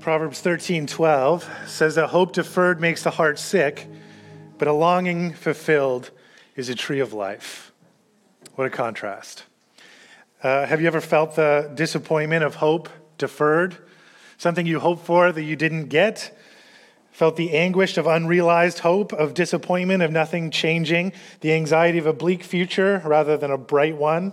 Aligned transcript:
Proverbs 0.00 0.40
13:12 0.40 1.68
says 1.68 1.96
that 1.96 2.06
hope 2.06 2.32
deferred 2.32 2.80
makes 2.80 3.02
the 3.02 3.10
heart 3.10 3.38
sick, 3.38 3.86
but 4.56 4.66
a 4.66 4.72
longing 4.72 5.34
fulfilled 5.34 6.10
is 6.56 6.70
a 6.70 6.74
tree 6.74 7.00
of 7.00 7.12
life. 7.12 7.70
What 8.54 8.66
a 8.66 8.70
contrast. 8.70 9.44
Uh, 10.42 10.64
have 10.64 10.80
you 10.80 10.86
ever 10.86 11.02
felt 11.02 11.36
the 11.36 11.70
disappointment 11.74 12.42
of 12.44 12.54
hope 12.54 12.88
deferred? 13.18 13.76
Something 14.38 14.64
you 14.64 14.80
hoped 14.80 15.04
for 15.04 15.32
that 15.32 15.42
you 15.42 15.54
didn't 15.54 15.88
get? 15.88 16.34
Felt 17.10 17.36
the 17.36 17.54
anguish 17.54 17.98
of 17.98 18.06
unrealized 18.06 18.78
hope, 18.78 19.12
of 19.12 19.34
disappointment, 19.34 20.02
of 20.02 20.10
nothing 20.10 20.50
changing, 20.50 21.12
the 21.40 21.52
anxiety 21.52 21.98
of 21.98 22.06
a 22.06 22.14
bleak 22.14 22.42
future 22.42 23.02
rather 23.04 23.36
than 23.36 23.50
a 23.50 23.58
bright 23.58 23.98
one? 23.98 24.32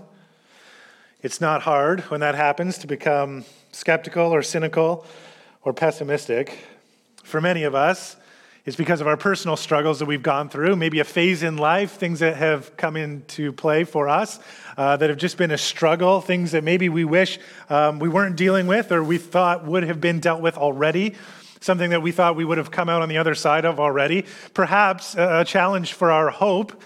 It's 1.21 1.41
not 1.41 1.63
hard 1.63 2.01
when 2.09 2.21
that 2.21 2.35
happens 2.35 2.77
to 2.77 2.87
become 2.87 3.43
skeptical 3.73 4.33
or 4.33 4.41
cynical 4.41 5.05
or 5.67 5.73
pessimistic. 5.73 6.57
For 7.23 7.41
many 7.41 7.63
of 7.63 7.75
us, 7.75 8.15
is 8.63 8.77
because 8.77 9.01
of 9.01 9.07
our 9.07 9.17
personal 9.17 9.57
struggles 9.57 9.99
that 9.99 10.05
we've 10.05 10.23
gone 10.23 10.47
through, 10.47 10.77
maybe 10.77 10.99
a 10.99 11.03
phase 11.03 11.43
in 11.43 11.57
life, 11.57 11.91
things 11.91 12.19
that 12.19 12.37
have 12.37 12.75
come 12.77 12.95
into 12.95 13.51
play 13.51 13.83
for 13.83 14.07
us 14.07 14.39
uh, 14.77 14.95
that 14.95 15.09
have 15.09 15.17
just 15.17 15.37
been 15.37 15.51
a 15.51 15.57
struggle, 15.57 16.21
things 16.21 16.51
that 16.51 16.63
maybe 16.63 16.87
we 16.87 17.03
wish 17.03 17.37
um, 17.69 17.99
we 17.99 18.07
weren't 18.07 18.37
dealing 18.37 18.65
with 18.65 18.93
or 18.93 19.03
we 19.03 19.17
thought 19.17 19.65
would 19.65 19.83
have 19.83 19.99
been 19.99 20.21
dealt 20.21 20.41
with 20.41 20.57
already, 20.57 21.15
something 21.59 21.89
that 21.89 22.01
we 22.01 22.13
thought 22.13 22.37
we 22.37 22.45
would 22.45 22.57
have 22.57 22.71
come 22.71 22.87
out 22.87 23.01
on 23.01 23.09
the 23.09 23.17
other 23.17 23.35
side 23.35 23.65
of 23.65 23.77
already. 23.77 24.25
Perhaps 24.53 25.15
a 25.15 25.43
challenge 25.45 25.91
for 25.91 26.11
our 26.11 26.29
hope 26.29 26.81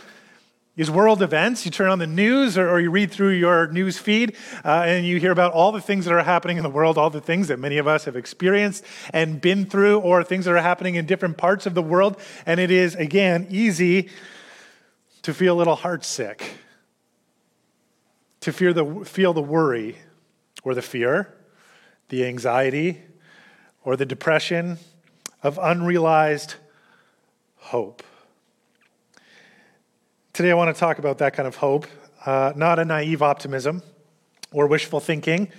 is 0.78 0.90
world 0.90 1.22
events. 1.22 1.66
You 1.66 1.72
turn 1.72 1.90
on 1.90 2.00
the 2.00 2.08
news 2.08 2.58
or, 2.58 2.70
or 2.70 2.80
you 2.80 2.92
read 2.92 3.12
through 3.12 3.34
your 3.34 3.68
news 3.68 3.98
feed 3.98 4.36
uh, 4.64 4.84
and 4.86 5.06
you 5.06 5.20
hear 5.20 5.32
about 5.32 5.52
all 5.52 5.72
the 5.72 5.82
things 5.82 6.06
that 6.06 6.14
are 6.14 6.24
happening 6.24 6.58
in 6.58 6.64
the 6.64 6.70
world, 6.70 6.98
all 6.98 7.10
the 7.10 7.22
things 7.22 7.50
that 7.50 7.60
many 7.60 7.78
of 7.78 7.88
us 7.88 8.06
have 8.06 8.16
experienced 8.16 8.86
and 9.12 9.42
been 9.42 9.66
through, 9.66 10.00
or 10.00 10.24
things 10.24 10.46
that 10.46 10.54
are 10.54 10.62
happening 10.62 10.96
in 10.96 11.06
different 11.06 11.38
parts 11.38 11.66
of 11.66 11.74
the 11.74 11.82
world. 11.82 12.20
And 12.46 12.60
it 12.60 12.72
is, 12.72 12.96
again, 12.96 13.48
easy 13.50 14.10
to 15.24 15.34
feel 15.34 15.56
a 15.56 15.58
little 15.58 15.78
heartsick, 15.78 16.42
to 18.40 18.52
fear 18.52 18.74
the, 18.74 19.06
feel 19.06 19.34
the 19.34 19.42
worry 19.42 19.98
or 20.64 20.74
the 20.74 20.82
fear, 20.82 21.34
the 22.10 22.26
anxiety, 22.26 23.02
or 23.84 23.96
the 23.96 24.06
depression 24.06 24.78
of 25.44 25.60
unrealized 25.62 26.56
hope. 27.58 28.04
Today, 30.34 30.50
I 30.52 30.54
want 30.54 30.74
to 30.74 30.80
talk 30.80 30.98
about 30.98 31.18
that 31.18 31.34
kind 31.34 31.46
of 31.46 31.58
hope, 31.58 31.88
uh, 32.26 32.54
not 32.56 32.80
a 32.80 32.86
naive 32.86 33.22
optimism 33.22 33.84
or 34.54 34.66
wishful 34.66 35.02
thinking 35.02 35.50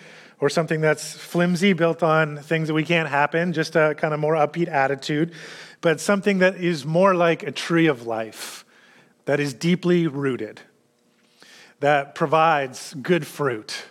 or 0.41 0.49
something 0.49 0.81
that's 0.81 1.13
flimsy, 1.13 1.75
built 1.75 2.03
on 2.03 2.39
things 2.39 2.69
that 2.69 2.75
we 2.75 2.83
can't 2.83 3.11
happen, 3.11 3.53
just 3.53 3.77
a 3.77 3.95
kind 3.95 4.15
of 4.15 4.21
more 4.21 4.33
upbeat 4.33 4.69
attitude, 4.69 5.35
but 5.83 6.01
something 6.01 6.39
that 6.39 6.57
is 6.57 6.87
more 6.87 7.15
like 7.15 7.43
a 7.43 7.53
tree 7.53 7.87
of 7.87 8.07
life, 8.07 8.65
that 9.27 9.41
is 9.41 9.53
deeply 9.53 10.07
rooted, 10.07 10.63
that 11.81 12.15
provides 12.15 12.95
good 12.95 13.27
fruit, 13.27 13.85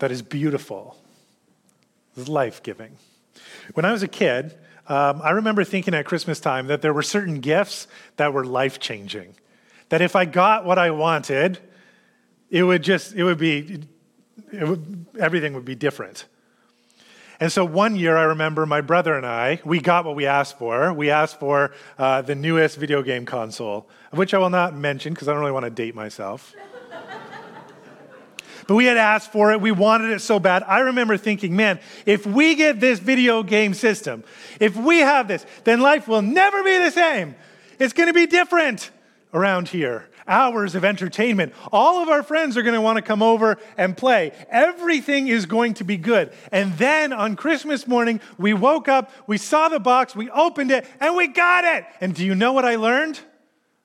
that 0.00 0.10
is 0.10 0.20
beautiful, 0.20 0.96
is 2.16 2.28
life 2.28 2.60
giving. 2.60 2.96
When 3.74 3.84
I 3.84 3.92
was 3.92 4.02
a 4.02 4.08
kid, 4.08 4.58
um, 4.90 5.22
I 5.22 5.30
remember 5.30 5.62
thinking 5.62 5.94
at 5.94 6.04
Christmas 6.04 6.40
time 6.40 6.66
that 6.66 6.82
there 6.82 6.92
were 6.92 7.04
certain 7.04 7.38
gifts 7.38 7.86
that 8.16 8.32
were 8.32 8.44
life 8.44 8.80
changing. 8.80 9.36
That 9.88 10.02
if 10.02 10.16
I 10.16 10.24
got 10.24 10.64
what 10.64 10.78
I 10.78 10.90
wanted, 10.90 11.60
it 12.50 12.64
would 12.64 12.82
just, 12.82 13.14
it 13.14 13.22
would 13.22 13.38
be, 13.38 13.84
it 14.52 14.66
would, 14.66 15.06
everything 15.16 15.54
would 15.54 15.64
be 15.64 15.76
different. 15.76 16.26
And 17.38 17.52
so 17.52 17.64
one 17.64 17.94
year, 17.94 18.16
I 18.16 18.24
remember 18.24 18.66
my 18.66 18.80
brother 18.80 19.16
and 19.16 19.24
I, 19.24 19.60
we 19.64 19.80
got 19.80 20.04
what 20.04 20.16
we 20.16 20.26
asked 20.26 20.58
for. 20.58 20.92
We 20.92 21.08
asked 21.08 21.38
for 21.38 21.70
uh, 21.96 22.22
the 22.22 22.34
newest 22.34 22.76
video 22.76 23.00
game 23.02 23.24
console, 23.24 23.88
which 24.10 24.34
I 24.34 24.38
will 24.38 24.50
not 24.50 24.74
mention 24.74 25.14
because 25.14 25.28
I 25.28 25.32
don't 25.32 25.40
really 25.40 25.52
want 25.52 25.66
to 25.66 25.70
date 25.70 25.94
myself. 25.94 26.52
But 28.70 28.76
we 28.76 28.84
had 28.84 28.98
asked 28.98 29.32
for 29.32 29.50
it. 29.50 29.60
We 29.60 29.72
wanted 29.72 30.12
it 30.12 30.20
so 30.20 30.38
bad. 30.38 30.62
I 30.62 30.78
remember 30.78 31.16
thinking, 31.16 31.56
man, 31.56 31.80
if 32.06 32.24
we 32.24 32.54
get 32.54 32.78
this 32.78 33.00
video 33.00 33.42
game 33.42 33.74
system, 33.74 34.22
if 34.60 34.76
we 34.76 34.98
have 34.98 35.26
this, 35.26 35.44
then 35.64 35.80
life 35.80 36.06
will 36.06 36.22
never 36.22 36.62
be 36.62 36.78
the 36.78 36.92
same. 36.92 37.34
It's 37.80 37.92
going 37.92 38.06
to 38.06 38.12
be 38.12 38.26
different 38.26 38.92
around 39.34 39.66
here. 39.66 40.08
Hours 40.28 40.76
of 40.76 40.84
entertainment. 40.84 41.52
All 41.72 42.00
of 42.00 42.08
our 42.10 42.22
friends 42.22 42.56
are 42.56 42.62
going 42.62 42.76
to 42.76 42.80
want 42.80 42.94
to 42.94 43.02
come 43.02 43.24
over 43.24 43.58
and 43.76 43.96
play. 43.96 44.30
Everything 44.48 45.26
is 45.26 45.46
going 45.46 45.74
to 45.74 45.84
be 45.84 45.96
good. 45.96 46.32
And 46.52 46.72
then 46.74 47.12
on 47.12 47.34
Christmas 47.34 47.88
morning, 47.88 48.20
we 48.38 48.54
woke 48.54 48.86
up, 48.86 49.10
we 49.26 49.36
saw 49.36 49.68
the 49.68 49.80
box, 49.80 50.14
we 50.14 50.30
opened 50.30 50.70
it, 50.70 50.86
and 51.00 51.16
we 51.16 51.26
got 51.26 51.64
it. 51.64 51.86
And 52.00 52.14
do 52.14 52.24
you 52.24 52.36
know 52.36 52.52
what 52.52 52.64
I 52.64 52.76
learned? 52.76 53.18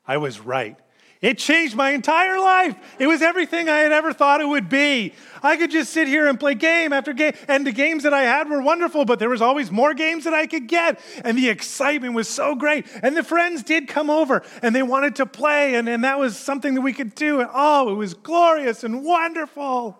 I 0.05 0.17
was 0.17 0.39
right. 0.39 0.77
It 1.25 1.39
changed 1.39 1.75
my 1.75 1.89
entire 1.89 2.39
life. 2.39 2.75
It 2.99 3.07
was 3.07 3.23
everything 3.23 3.67
I 3.67 3.79
had 3.79 3.91
ever 3.91 4.13
thought 4.13 4.41
it 4.41 4.47
would 4.47 4.69
be. 4.69 5.11
I 5.41 5.57
could 5.57 5.71
just 5.71 5.91
sit 5.91 6.07
here 6.07 6.27
and 6.27 6.39
play 6.39 6.53
game 6.53 6.93
after 6.93 7.13
game, 7.13 7.33
and 7.47 7.65
the 7.65 7.71
games 7.71 8.03
that 8.03 8.13
I 8.13 8.21
had 8.21 8.47
were 8.47 8.61
wonderful, 8.61 9.05
but 9.05 9.17
there 9.17 9.29
was 9.29 9.41
always 9.41 9.71
more 9.71 9.95
games 9.95 10.25
that 10.25 10.35
I 10.35 10.45
could 10.45 10.67
get, 10.67 10.99
and 11.23 11.35
the 11.35 11.49
excitement 11.49 12.13
was 12.13 12.27
so 12.27 12.53
great. 12.53 12.85
And 13.01 13.17
the 13.17 13.23
friends 13.23 13.63
did 13.63 13.87
come 13.87 14.11
over, 14.11 14.43
and 14.61 14.75
they 14.75 14.83
wanted 14.83 15.15
to 15.15 15.25
play, 15.25 15.73
and, 15.73 15.89
and 15.89 16.03
that 16.03 16.19
was 16.19 16.37
something 16.37 16.75
that 16.75 16.81
we 16.81 16.93
could 16.93 17.15
do. 17.15 17.39
And 17.39 17.49
oh, 17.51 17.91
it 17.91 17.95
was 17.95 18.13
glorious 18.13 18.83
and 18.83 19.03
wonderful. 19.03 19.97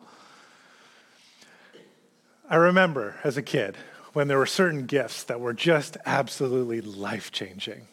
I 2.48 2.58
remember 2.58 3.16
as 3.24 3.36
a 3.36 3.42
kid 3.42 3.78
when 4.14 4.28
there 4.28 4.38
were 4.38 4.46
certain 4.46 4.86
gifts 4.86 5.24
that 5.24 5.40
were 5.40 5.54
just 5.54 5.98
absolutely 6.06 6.82
life 6.82 7.32
changing. 7.32 7.88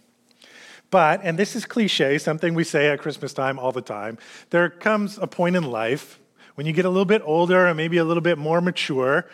But, 0.92 1.22
and 1.25 1.38
this 1.38 1.56
is 1.56 1.64
cliche, 1.64 2.19
something 2.19 2.53
we 2.53 2.64
say 2.64 2.88
at 2.88 3.00
Christmas 3.00 3.32
time 3.32 3.58
all 3.58 3.72
the 3.72 3.80
time, 3.80 4.19
there 4.50 4.69
comes 4.69 5.16
a 5.16 5.26
point 5.26 5.56
in 5.56 5.64
life 5.64 6.20
when 6.54 6.66
you 6.66 6.75
get 6.75 6.84
a 6.84 6.91
little 6.91 7.06
bit 7.06 7.22
older 7.25 7.66
and 7.66 7.78
maybe 7.78 7.97
a 7.97 8.04
little 8.04 8.20
bit 8.20 8.36
more 8.36 8.60
mature, 8.60 9.26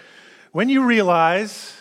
when 0.53 0.69
you 0.69 0.85
realize 0.85 1.75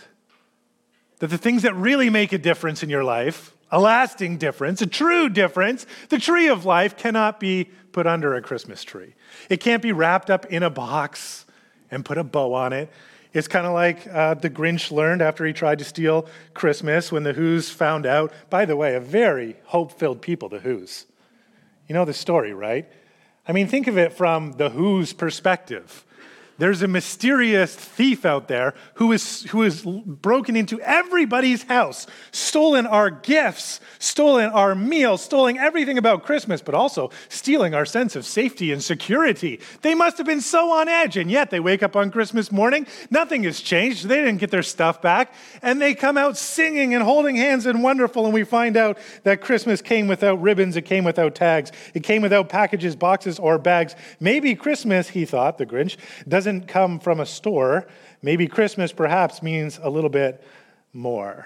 that 1.19 1.27
the 1.27 1.37
things 1.37 1.61
that 1.61 1.75
really 1.75 2.09
make 2.09 2.33
a 2.33 2.39
difference 2.39 2.81
in 2.81 2.89
your 2.89 3.03
life, 3.03 3.53
a 3.69 3.79
lasting 3.79 4.39
difference, 4.39 4.81
a 4.81 4.87
true 4.87 5.29
difference, 5.29 5.85
the 6.09 6.17
tree 6.17 6.47
of 6.47 6.65
life 6.65 6.97
cannot 6.97 7.39
be 7.39 7.69
put 7.91 8.07
under 8.07 8.33
a 8.33 8.41
Christmas 8.41 8.83
tree. 8.83 9.13
It 9.47 9.59
can't 9.59 9.83
be 9.83 9.91
wrapped 9.91 10.31
up 10.31 10.47
in 10.47 10.63
a 10.63 10.71
box 10.71 11.45
and 11.91 12.03
put 12.03 12.17
a 12.17 12.23
bow 12.23 12.55
on 12.55 12.73
it. 12.73 12.91
It's 13.37 13.47
kind 13.47 13.67
of 13.67 13.73
like 13.73 14.07
uh, 14.07 14.33
the 14.33 14.49
Grinch 14.49 14.91
learned 14.91 15.21
after 15.21 15.45
he 15.45 15.53
tried 15.53 15.77
to 15.77 15.85
steal 15.85 16.25
Christmas 16.55 17.11
when 17.11 17.21
the 17.21 17.33
Who's 17.33 17.69
found 17.69 18.07
out. 18.07 18.33
By 18.49 18.65
the 18.65 18.75
way, 18.75 18.95
a 18.95 18.99
very 18.99 19.57
hope 19.65 19.91
filled 19.91 20.23
people, 20.23 20.49
the 20.49 20.57
Who's. 20.57 21.05
You 21.87 21.93
know 21.93 22.03
the 22.03 22.15
story, 22.15 22.51
right? 22.51 22.89
I 23.47 23.51
mean, 23.51 23.67
think 23.67 23.85
of 23.85 23.95
it 23.95 24.13
from 24.13 24.53
the 24.53 24.71
Who's 24.71 25.13
perspective. 25.13 26.03
There's 26.57 26.81
a 26.81 26.87
mysterious 26.87 27.75
thief 27.75 28.25
out 28.25 28.47
there 28.47 28.73
who 28.95 29.11
is, 29.11 29.43
who 29.51 29.63
is 29.63 29.81
broken 29.83 30.55
into 30.55 30.81
everybody's 30.81 31.63
house, 31.63 32.07
stolen 32.31 32.87
our 32.87 33.09
gifts, 33.11 33.79
stolen 33.99 34.49
our 34.49 34.73
meals, 34.73 35.21
stolen 35.21 35.57
everything 35.57 35.97
about 35.97 36.23
Christmas, 36.23 36.61
but 36.61 36.73
also 36.73 37.11
stealing 37.29 37.75
our 37.75 37.85
sense 37.85 38.15
of 38.15 38.25
safety 38.25 38.71
and 38.71 38.81
security. 38.83 39.59
They 39.81 39.93
must 39.93 40.17
have 40.17 40.25
been 40.25 40.41
so 40.41 40.71
on 40.71 40.87
edge, 40.87 41.15
and 41.17 41.29
yet 41.29 41.51
they 41.51 41.59
wake 41.59 41.83
up 41.83 41.95
on 41.95 42.09
Christmas 42.09 42.51
morning, 42.51 42.87
nothing 43.11 43.43
has 43.43 43.61
changed, 43.61 44.07
they 44.07 44.17
didn't 44.17 44.37
get 44.37 44.49
their 44.49 44.63
stuff 44.63 45.01
back, 45.01 45.33
and 45.61 45.79
they 45.79 45.93
come 45.93 46.17
out 46.17 46.37
singing 46.37 46.95
and 46.95 47.03
holding 47.03 47.35
hands 47.35 47.65
and 47.65 47.83
wonderful, 47.83 48.25
and 48.25 48.33
we 48.33 48.43
find 48.43 48.77
out 48.77 48.97
that 49.23 49.41
Christmas 49.41 49.81
came 49.81 50.07
without 50.07 50.41
ribbons, 50.41 50.75
it 50.75 50.83
came 50.83 51.03
without 51.03 51.35
tags, 51.35 51.71
it 51.93 52.03
came 52.03 52.21
without 52.21 52.49
packages, 52.49 52.95
boxes, 52.95 53.37
or 53.37 53.59
bags. 53.59 53.95
Maybe 54.19 54.55
Christmas, 54.55 55.09
he 55.09 55.25
thought, 55.25 55.57
the 55.57 55.65
Grinch, 55.65 55.97
doesn't 56.27 56.46
doesn't 56.47 56.65
come 56.65 56.97
from 56.97 57.19
a 57.19 57.25
store, 57.25 57.85
maybe 58.21 58.47
Christmas 58.47 58.93
perhaps 58.93 59.43
means 59.43 59.81
a 59.83 59.89
little 59.89 60.09
bit 60.09 60.41
more. 60.93 61.45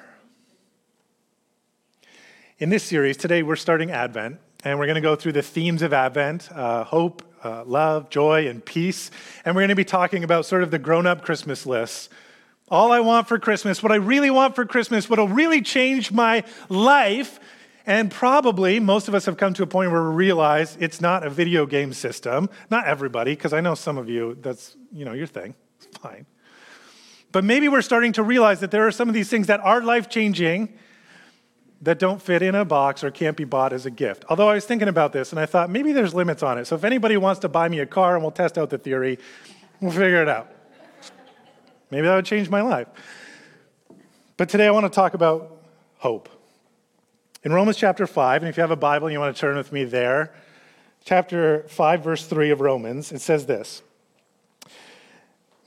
In 2.60 2.70
this 2.70 2.84
series, 2.84 3.18
today 3.18 3.42
we're 3.42 3.56
starting 3.56 3.90
Advent, 3.90 4.38
and 4.64 4.78
we're 4.78 4.86
going 4.86 4.94
to 4.94 5.02
go 5.02 5.16
through 5.16 5.32
the 5.32 5.42
themes 5.42 5.82
of 5.82 5.92
Advent 5.92 6.52
uh, 6.52 6.84
hope, 6.84 7.24
uh, 7.44 7.64
love, 7.66 8.12
joy, 8.12 8.48
and 8.48 8.64
peace. 8.64 9.10
And 9.44 9.56
we're 9.56 9.62
going 9.62 9.70
to 9.70 9.76
be 9.76 9.84
talking 9.84 10.24
about 10.24 10.46
sort 10.46 10.62
of 10.62 10.70
the 10.70 10.78
grown 10.78 11.08
up 11.08 11.24
Christmas 11.24 11.66
list. 11.66 12.12
All 12.70 12.92
I 12.92 13.00
want 13.00 13.28
for 13.28 13.40
Christmas, 13.40 13.82
what 13.82 13.92
I 13.92 13.96
really 13.96 14.30
want 14.30 14.54
for 14.54 14.68
Christmas, 14.68 15.10
what'll 15.10 15.28
really 15.28 15.64
change 15.64 16.12
my 16.12 16.44
life 16.70 17.40
and 17.86 18.12
probably 18.12 18.80
most 18.80 19.08
of 19.08 19.16
us 19.16 19.26
have 19.26 19.38
come 19.38 19.54
to 19.56 19.64
a 19.64 19.68
point 19.68 19.92
where 19.92 20.04
we 20.04 20.16
realize 20.16 20.78
it's 20.80 21.02
not 21.02 21.26
a 21.26 21.30
video 21.30 21.66
game 21.66 21.94
system. 21.94 22.50
Not 22.70 22.86
everybody, 22.86 23.36
because 23.36 23.54
I 23.54 23.62
know 23.62 23.76
some 23.76 23.98
of 23.98 24.10
you, 24.10 24.38
that's, 24.42 24.76
you 24.92 25.06
know, 25.06 25.14
your 25.14 25.28
thing. 25.28 25.56
It's 25.78 25.98
fine. 25.98 26.26
But 27.32 27.44
maybe 27.44 27.70
we're 27.70 27.82
starting 27.82 28.14
to 28.14 28.24
realize 28.24 28.60
that 28.60 28.72
there 28.72 28.86
are 28.86 28.92
some 28.92 29.08
of 29.08 29.14
these 29.14 29.30
things 29.30 29.48
that 29.48 29.60
are 29.62 29.82
life 29.82 30.10
changing 30.10 30.74
that 31.82 31.98
don't 31.98 32.22
fit 32.22 32.42
in 32.42 32.54
a 32.54 32.64
box 32.64 33.04
or 33.04 33.10
can't 33.10 33.36
be 33.36 33.44
bought 33.44 33.74
as 33.74 33.86
a 33.86 33.92
gift. 33.92 34.24
Although 34.30 34.50
I 34.50 34.54
was 34.54 34.66
thinking 34.66 34.88
about 34.88 35.14
this 35.14 35.32
and 35.32 35.40
I 35.40 35.48
thought 35.48 35.70
maybe 35.70 35.94
there's 35.94 36.14
limits 36.14 36.44
on 36.44 36.58
it. 36.58 36.66
So 36.66 36.76
if 36.76 36.84
anybody 36.84 37.18
wants 37.18 37.40
to 37.40 37.50
buy 37.50 37.68
me 37.70 37.80
a 37.80 37.86
car 37.86 38.16
and 38.16 38.24
we'll 38.24 38.32
test 38.32 38.58
out 38.58 38.70
the 38.70 38.78
theory, 38.78 39.18
we'll 39.80 39.92
figure 39.92 40.22
it 40.22 40.30
out. 40.30 40.52
Maybe 41.90 42.06
that 42.06 42.16
would 42.16 42.26
change 42.26 42.50
my 42.50 42.62
life. 42.62 42.88
But 44.38 44.50
today 44.50 44.68
I 44.68 44.72
want 44.72 44.86
to 44.86 44.90
talk 44.90 45.14
about 45.14 45.58
hope. 45.98 46.30
In 47.44 47.52
Romans 47.52 47.76
chapter 47.76 48.06
5, 48.06 48.44
and 48.44 48.50
if 48.50 48.58
you 48.58 48.62
have 48.62 48.70
a 48.70 48.76
Bible 48.76 49.08
and 49.08 49.14
you 49.14 49.20
want 49.20 49.36
to 49.36 49.40
turn 49.40 49.58
with 49.58 49.72
me 49.72 49.84
there, 49.84 50.32
chapter 51.04 51.64
5, 51.70 52.04
verse 52.04 52.28
3 52.28 52.52
of 52.52 52.62
Romans, 52.62 53.12
it 53.12 53.20
says 53.20 53.48
this 53.48 53.82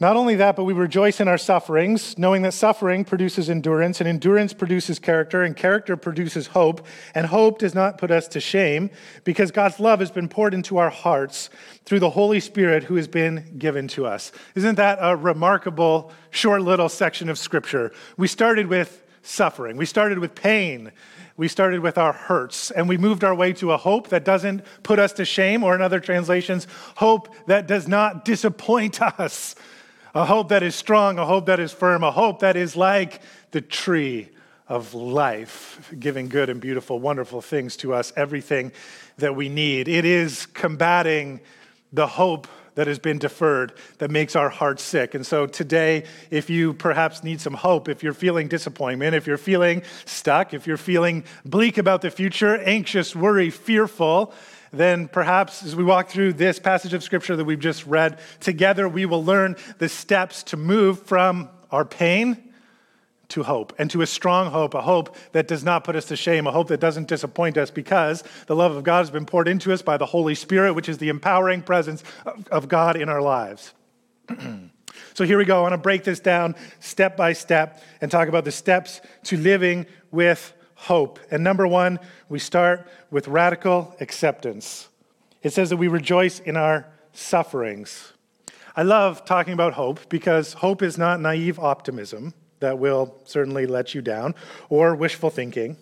not 0.00 0.16
only 0.16 0.34
that, 0.36 0.54
but 0.54 0.64
we 0.64 0.72
rejoice 0.72 1.20
in 1.20 1.28
our 1.28 1.38
sufferings, 1.38 2.18
knowing 2.18 2.42
that 2.42 2.52
suffering 2.52 3.04
produces 3.04 3.48
endurance, 3.48 4.00
and 4.00 4.08
endurance 4.08 4.52
produces 4.52 4.98
character, 4.98 5.42
and 5.42 5.56
character 5.56 5.96
produces 5.96 6.48
hope. 6.48 6.84
And 7.14 7.26
hope 7.26 7.58
does 7.60 7.74
not 7.74 7.96
put 7.96 8.10
us 8.10 8.28
to 8.28 8.40
shame, 8.40 8.90
because 9.22 9.50
God's 9.50 9.78
love 9.78 10.00
has 10.00 10.10
been 10.10 10.28
poured 10.28 10.52
into 10.52 10.78
our 10.78 10.90
hearts 10.90 11.48
through 11.84 12.00
the 12.00 12.10
Holy 12.10 12.40
Spirit 12.40 12.84
who 12.84 12.96
has 12.96 13.08
been 13.08 13.54
given 13.56 13.86
to 13.88 14.04
us. 14.04 14.32
Isn't 14.56 14.74
that 14.76 14.98
a 15.00 15.16
remarkable, 15.16 16.12
short 16.30 16.62
little 16.62 16.88
section 16.88 17.28
of 17.28 17.38
Scripture? 17.38 17.92
We 18.16 18.26
started 18.26 18.66
with 18.66 19.00
suffering, 19.22 19.76
we 19.76 19.86
started 19.86 20.18
with 20.18 20.34
pain. 20.34 20.92
We 21.36 21.48
started 21.48 21.80
with 21.80 21.98
our 21.98 22.12
hurts 22.12 22.70
and 22.70 22.88
we 22.88 22.96
moved 22.96 23.24
our 23.24 23.34
way 23.34 23.52
to 23.54 23.72
a 23.72 23.76
hope 23.76 24.08
that 24.08 24.24
doesn't 24.24 24.62
put 24.82 24.98
us 24.98 25.12
to 25.14 25.24
shame, 25.24 25.64
or 25.64 25.74
in 25.74 25.82
other 25.82 26.00
translations, 26.00 26.66
hope 26.96 27.34
that 27.46 27.66
does 27.66 27.88
not 27.88 28.24
disappoint 28.24 29.02
us 29.20 29.54
a 30.14 30.24
hope 30.24 30.48
that 30.50 30.62
is 30.62 30.74
strong, 30.74 31.18
a 31.18 31.26
hope 31.26 31.46
that 31.46 31.58
is 31.58 31.72
firm, 31.72 32.04
a 32.04 32.10
hope 32.10 32.40
that 32.40 32.56
is 32.56 32.76
like 32.76 33.20
the 33.50 33.60
tree 33.60 34.28
of 34.68 34.94
life, 34.94 35.92
giving 35.98 36.28
good 36.28 36.48
and 36.48 36.60
beautiful, 36.60 36.98
wonderful 37.00 37.42
things 37.42 37.76
to 37.76 37.92
us, 37.92 38.12
everything 38.16 38.72
that 39.18 39.34
we 39.34 39.48
need. 39.48 39.88
It 39.88 40.04
is 40.04 40.46
combating 40.46 41.40
the 41.92 42.06
hope 42.06 42.46
that 42.74 42.86
has 42.86 42.98
been 42.98 43.18
deferred 43.18 43.72
that 43.98 44.10
makes 44.10 44.36
our 44.36 44.48
hearts 44.48 44.82
sick. 44.82 45.14
And 45.14 45.26
so 45.26 45.46
today, 45.46 46.04
if 46.30 46.50
you 46.50 46.74
perhaps 46.74 47.22
need 47.22 47.40
some 47.40 47.54
hope, 47.54 47.88
if 47.88 48.02
you're 48.02 48.14
feeling 48.14 48.48
disappointment, 48.48 49.14
if 49.14 49.26
you're 49.26 49.36
feeling 49.36 49.82
stuck, 50.04 50.54
if 50.54 50.66
you're 50.66 50.76
feeling 50.76 51.24
bleak 51.44 51.78
about 51.78 52.02
the 52.02 52.10
future, 52.10 52.58
anxious, 52.62 53.14
worried, 53.14 53.54
fearful, 53.54 54.32
then 54.72 55.08
perhaps 55.08 55.62
as 55.62 55.76
we 55.76 55.84
walk 55.84 56.08
through 56.08 56.32
this 56.32 56.58
passage 56.58 56.94
of 56.94 57.02
scripture 57.02 57.36
that 57.36 57.44
we've 57.44 57.60
just 57.60 57.86
read, 57.86 58.18
together 58.40 58.88
we 58.88 59.06
will 59.06 59.24
learn 59.24 59.56
the 59.78 59.88
steps 59.88 60.42
to 60.42 60.56
move 60.56 61.02
from 61.02 61.48
our 61.70 61.84
pain 61.84 62.53
to 63.34 63.42
hope 63.42 63.72
and 63.78 63.90
to 63.90 64.00
a 64.00 64.06
strong 64.06 64.52
hope, 64.52 64.74
a 64.74 64.80
hope 64.80 65.16
that 65.32 65.48
does 65.48 65.64
not 65.64 65.82
put 65.82 65.96
us 65.96 66.04
to 66.04 66.14
shame, 66.14 66.46
a 66.46 66.52
hope 66.52 66.68
that 66.68 66.78
doesn't 66.78 67.08
disappoint 67.08 67.58
us 67.58 67.68
because 67.68 68.22
the 68.46 68.54
love 68.54 68.76
of 68.76 68.84
God 68.84 68.98
has 68.98 69.10
been 69.10 69.26
poured 69.26 69.48
into 69.48 69.72
us 69.72 69.82
by 69.82 69.96
the 69.96 70.06
Holy 70.06 70.36
Spirit, 70.36 70.74
which 70.74 70.88
is 70.88 70.98
the 70.98 71.08
empowering 71.08 71.60
presence 71.60 72.04
of 72.52 72.68
God 72.68 72.94
in 72.94 73.08
our 73.08 73.20
lives. 73.20 73.74
so 75.14 75.24
here 75.24 75.36
we 75.36 75.44
go. 75.44 75.58
I 75.58 75.62
want 75.62 75.72
to 75.72 75.78
break 75.78 76.04
this 76.04 76.20
down 76.20 76.54
step 76.78 77.16
by 77.16 77.32
step 77.32 77.82
and 78.00 78.08
talk 78.08 78.28
about 78.28 78.44
the 78.44 78.52
steps 78.52 79.00
to 79.24 79.36
living 79.36 79.86
with 80.12 80.54
hope. 80.76 81.18
And 81.32 81.42
number 81.42 81.66
one, 81.66 81.98
we 82.28 82.38
start 82.38 82.86
with 83.10 83.26
radical 83.26 83.96
acceptance. 84.00 84.88
It 85.42 85.52
says 85.52 85.70
that 85.70 85.76
we 85.76 85.88
rejoice 85.88 86.38
in 86.38 86.56
our 86.56 86.86
sufferings. 87.12 88.12
I 88.76 88.84
love 88.84 89.24
talking 89.24 89.54
about 89.54 89.72
hope 89.72 90.08
because 90.08 90.52
hope 90.52 90.82
is 90.82 90.96
not 90.96 91.20
naive 91.20 91.58
optimism 91.58 92.32
that 92.60 92.78
will 92.78 93.20
certainly 93.24 93.66
let 93.66 93.94
you 93.94 94.02
down 94.02 94.34
or 94.68 94.94
wishful 94.94 95.30
thinking. 95.30 95.76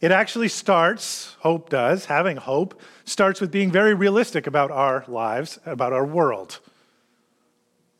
It 0.00 0.10
actually 0.10 0.48
starts, 0.48 1.36
hope 1.40 1.70
does, 1.70 2.04
having 2.06 2.36
hope 2.36 2.80
starts 3.04 3.40
with 3.40 3.50
being 3.50 3.70
very 3.70 3.94
realistic 3.94 4.46
about 4.46 4.70
our 4.70 5.04
lives, 5.08 5.58
about 5.66 5.92
our 5.92 6.04
world. 6.04 6.60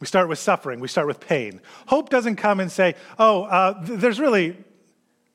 We 0.01 0.07
start 0.07 0.29
with 0.29 0.39
suffering, 0.39 0.81
we 0.81 0.89
start 0.89 1.09
with 1.09 1.21
pain. 1.21 1.61
Hope 1.87 2.09
doesn't 2.09 2.37
come 2.37 2.61
and 2.61 2.71
say, 2.71 2.95
oh, 3.19 3.45
uh, 3.45 3.85
th- 3.85 3.99
there's 3.99 4.21
really 4.21 4.57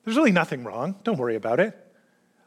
there's 0.04 0.16
really 0.16 0.32
nothing 0.32 0.64
wrong. 0.64 0.96
Don't 1.02 1.18
worry 1.18 1.36
about 1.36 1.60
it. 1.60 1.74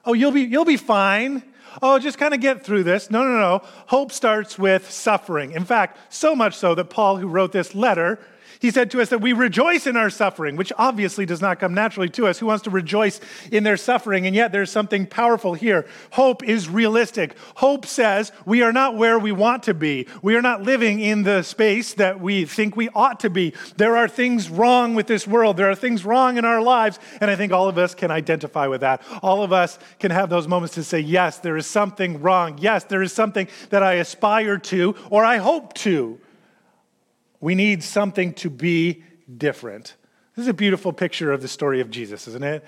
Oh, 0.06 0.14
you'll 0.14 0.32
be, 0.32 0.44
you'll 0.44 0.66
be 0.66 0.78
fine. 0.78 1.44
Oh, 1.82 2.00
just 2.00 2.18
kind 2.18 2.34
of 2.34 2.40
get 2.40 2.64
through 2.64 2.84
this. 2.84 3.12
No, 3.12 3.24
no, 3.24 3.40
no. 3.40 3.62
Hope 3.88 4.12
starts 4.12 4.58
with 4.58 4.90
suffering. 4.90 5.52
In 5.52 5.66
fact, 5.66 5.98
so 6.14 6.36
much 6.36 6.56
so 6.56 6.76
that 6.76 6.86
Paul, 6.86 7.18
who 7.18 7.28
wrote 7.28 7.52
this 7.52 7.76
letter, 7.76 8.20
he 8.60 8.72
said 8.72 8.92
to 8.92 9.02
us 9.02 9.10
that 9.10 9.22
we 9.22 9.34
rejoice 9.34 9.88
in 9.88 9.98
our 9.98 10.10
suffering, 10.10 10.56
which 10.56 10.74
obviously 10.78 11.26
does 11.26 11.42
not 11.42 11.60
come 11.60 11.74
naturally 11.74 12.10
to 12.10 12.28
us. 12.28 12.40
Who 12.40 12.48
wants 12.48 12.64
to 12.64 12.70
rejoice 12.70 13.20
in 13.52 13.64
their 13.64 13.78
suffering? 13.78 14.26
And 14.26 14.36
yet 14.36 14.52
there's 14.52 14.72
something 14.72 15.06
powerful 15.06 15.54
here. 15.54 15.86
Hope 16.12 16.44
is 16.44 16.70
realistic. 16.70 17.36
Hope 17.56 17.86
says 17.86 18.32
we 18.46 18.62
are 18.62 18.74
not 18.74 18.96
where 18.96 19.20
we 19.20 19.32
want 19.32 19.64
to 19.64 19.74
be. 19.74 20.08
We 20.22 20.36
are 20.36 20.42
not 20.42 20.64
living 20.64 21.00
in 21.00 21.24
the 21.24 21.44
space 21.44 21.94
that 21.96 22.20
we 22.20 22.46
think 22.46 22.76
we 22.76 22.90
ought 22.90 23.20
to 23.22 23.30
be. 23.30 23.54
There 23.78 23.98
are 23.98 24.08
things 24.08 24.50
wrong 24.50 24.96
with 24.96 25.08
this 25.08 25.28
world. 25.28 25.58
There 25.58 25.70
are 25.70 25.76
things 25.76 26.06
wrong 26.06 26.38
in 26.38 26.46
our 26.46 26.62
lives. 26.62 27.00
And 27.22 27.30
I 27.30 27.36
think 27.36 27.52
all 27.52 27.70
of 27.70 27.78
us 27.78 27.94
can 27.94 28.12
identify 28.12 28.68
with 28.68 28.82
that. 28.82 29.02
All 29.22 29.44
of 29.44 29.54
us 29.54 29.78
can 30.00 30.12
have 30.12 30.30
those 30.30 30.48
moments 30.48 30.76
to 30.76 30.84
say, 30.84 31.00
yes, 31.00 31.40
there 31.40 31.58
is 31.58 31.68
something 31.68 32.22
wrong. 32.22 32.58
Yes, 32.60 32.84
there 32.86 33.02
is 33.02 33.14
something 33.14 33.48
that 33.70 33.84
I 33.84 33.94
aspire 33.94 34.58
to 34.58 34.96
or 35.10 35.24
I 35.24 35.38
hope 35.38 35.74
to. 35.76 36.20
We 37.40 37.56
need 37.56 37.84
something 37.84 38.34
to 38.36 38.50
be 38.50 39.04
different. 39.38 39.96
This 40.36 40.44
is 40.44 40.50
a 40.50 40.54
beautiful 40.54 40.94
picture 40.94 41.32
of 41.32 41.42
the 41.42 41.48
story 41.48 41.82
of 41.82 41.90
Jesus, 41.90 42.28
isn't 42.28 42.44
it? 42.44 42.64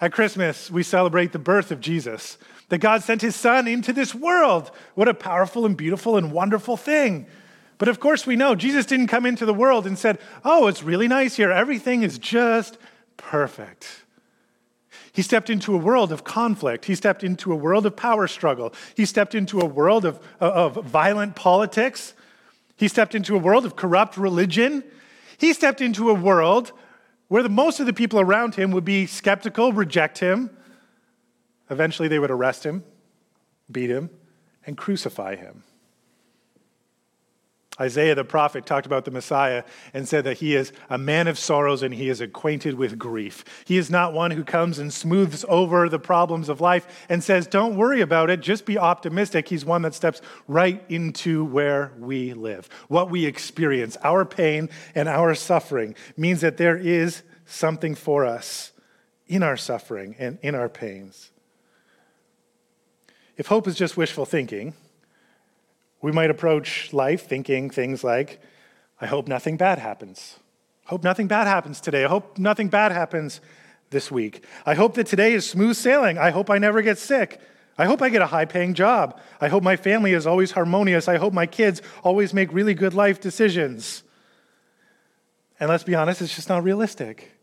At 0.00 0.12
Christmas, 0.12 0.70
we 0.70 0.82
celebrate 0.82 1.32
the 1.32 1.38
birth 1.38 1.72
of 1.72 1.80
Jesus, 1.80 2.38
that 2.68 2.78
God 2.78 3.02
sent 3.02 3.22
his 3.22 3.34
son 3.34 3.66
into 3.66 3.92
this 3.92 4.14
world. 4.14 4.70
What 4.94 5.08
a 5.08 5.14
powerful 5.14 5.66
and 5.66 5.76
beautiful 5.76 6.16
and 6.16 6.30
wonderful 6.30 6.76
thing. 6.76 7.26
But 7.78 7.88
of 7.88 7.98
course, 7.98 8.26
we 8.26 8.36
know 8.36 8.54
Jesus 8.54 8.86
didn't 8.86 9.06
come 9.06 9.24
into 9.24 9.46
the 9.46 9.54
world 9.54 9.86
and 9.86 9.98
said, 9.98 10.18
Oh, 10.44 10.66
it's 10.66 10.82
really 10.82 11.08
nice 11.08 11.36
here. 11.36 11.50
Everything 11.50 12.02
is 12.02 12.18
just 12.18 12.76
perfect. 13.16 14.04
He 15.12 15.22
stepped 15.22 15.50
into 15.50 15.74
a 15.74 15.78
world 15.78 16.12
of 16.12 16.22
conflict. 16.22 16.84
He 16.84 16.94
stepped 16.94 17.24
into 17.24 17.52
a 17.52 17.56
world 17.56 17.86
of 17.86 17.96
power 17.96 18.28
struggle. 18.28 18.72
He 18.94 19.04
stepped 19.04 19.34
into 19.34 19.60
a 19.60 19.64
world 19.64 20.04
of, 20.04 20.20
of 20.38 20.84
violent 20.84 21.34
politics. 21.34 22.14
He 22.78 22.88
stepped 22.88 23.14
into 23.14 23.34
a 23.34 23.38
world 23.38 23.66
of 23.66 23.76
corrupt 23.76 24.16
religion. 24.16 24.84
He 25.36 25.52
stepped 25.52 25.80
into 25.80 26.10
a 26.10 26.14
world 26.14 26.72
where 27.26 27.42
the, 27.42 27.48
most 27.48 27.80
of 27.80 27.86
the 27.86 27.92
people 27.92 28.20
around 28.20 28.54
him 28.54 28.70
would 28.70 28.84
be 28.84 29.04
skeptical, 29.04 29.72
reject 29.72 30.18
him. 30.18 30.56
Eventually, 31.68 32.08
they 32.08 32.20
would 32.20 32.30
arrest 32.30 32.64
him, 32.64 32.84
beat 33.70 33.90
him, 33.90 34.08
and 34.64 34.76
crucify 34.78 35.34
him. 35.34 35.64
Isaiah 37.80 38.14
the 38.14 38.24
prophet 38.24 38.66
talked 38.66 38.86
about 38.86 39.04
the 39.04 39.10
Messiah 39.10 39.62
and 39.94 40.08
said 40.08 40.24
that 40.24 40.38
he 40.38 40.56
is 40.56 40.72
a 40.90 40.98
man 40.98 41.28
of 41.28 41.38
sorrows 41.38 41.82
and 41.82 41.94
he 41.94 42.08
is 42.08 42.20
acquainted 42.20 42.74
with 42.74 42.98
grief. 42.98 43.44
He 43.64 43.76
is 43.76 43.90
not 43.90 44.12
one 44.12 44.32
who 44.32 44.42
comes 44.42 44.78
and 44.78 44.92
smooths 44.92 45.44
over 45.48 45.88
the 45.88 45.98
problems 45.98 46.48
of 46.48 46.60
life 46.60 47.06
and 47.08 47.22
says, 47.22 47.46
Don't 47.46 47.76
worry 47.76 48.00
about 48.00 48.30
it, 48.30 48.40
just 48.40 48.66
be 48.66 48.78
optimistic. 48.78 49.48
He's 49.48 49.64
one 49.64 49.82
that 49.82 49.94
steps 49.94 50.20
right 50.46 50.84
into 50.88 51.44
where 51.44 51.92
we 51.98 52.34
live. 52.34 52.68
What 52.88 53.10
we 53.10 53.26
experience, 53.26 53.96
our 54.02 54.24
pain 54.24 54.68
and 54.94 55.08
our 55.08 55.34
suffering, 55.34 55.94
means 56.16 56.40
that 56.40 56.56
there 56.56 56.76
is 56.76 57.22
something 57.46 57.94
for 57.94 58.24
us 58.24 58.72
in 59.28 59.42
our 59.42 59.56
suffering 59.56 60.16
and 60.18 60.38
in 60.42 60.54
our 60.54 60.68
pains. 60.68 61.30
If 63.36 63.46
hope 63.46 63.68
is 63.68 63.76
just 63.76 63.96
wishful 63.96 64.26
thinking, 64.26 64.74
we 66.00 66.12
might 66.12 66.30
approach 66.30 66.92
life 66.92 67.26
thinking 67.26 67.70
things 67.70 68.04
like, 68.04 68.40
I 69.00 69.06
hope 69.06 69.28
nothing 69.28 69.56
bad 69.56 69.78
happens. 69.78 70.38
Hope 70.86 71.04
nothing 71.04 71.26
bad 71.28 71.46
happens 71.46 71.80
today. 71.80 72.04
I 72.04 72.08
hope 72.08 72.38
nothing 72.38 72.68
bad 72.68 72.92
happens 72.92 73.40
this 73.90 74.10
week. 74.10 74.44
I 74.64 74.74
hope 74.74 74.94
that 74.94 75.06
today 75.06 75.32
is 75.32 75.48
smooth 75.48 75.76
sailing. 75.76 76.18
I 76.18 76.30
hope 76.30 76.50
I 76.50 76.58
never 76.58 76.82
get 76.82 76.98
sick. 76.98 77.40
I 77.76 77.84
hope 77.84 78.02
I 78.02 78.08
get 78.08 78.22
a 78.22 78.26
high 78.26 78.44
paying 78.44 78.74
job. 78.74 79.20
I 79.40 79.48
hope 79.48 79.62
my 79.62 79.76
family 79.76 80.12
is 80.12 80.26
always 80.26 80.50
harmonious. 80.50 81.06
I 81.06 81.16
hope 81.16 81.32
my 81.32 81.46
kids 81.46 81.80
always 82.02 82.34
make 82.34 82.52
really 82.52 82.74
good 82.74 82.94
life 82.94 83.20
decisions. 83.20 84.02
And 85.60 85.68
let's 85.68 85.84
be 85.84 85.94
honest, 85.94 86.20
it's 86.20 86.34
just 86.34 86.48
not 86.48 86.64
realistic. 86.64 87.37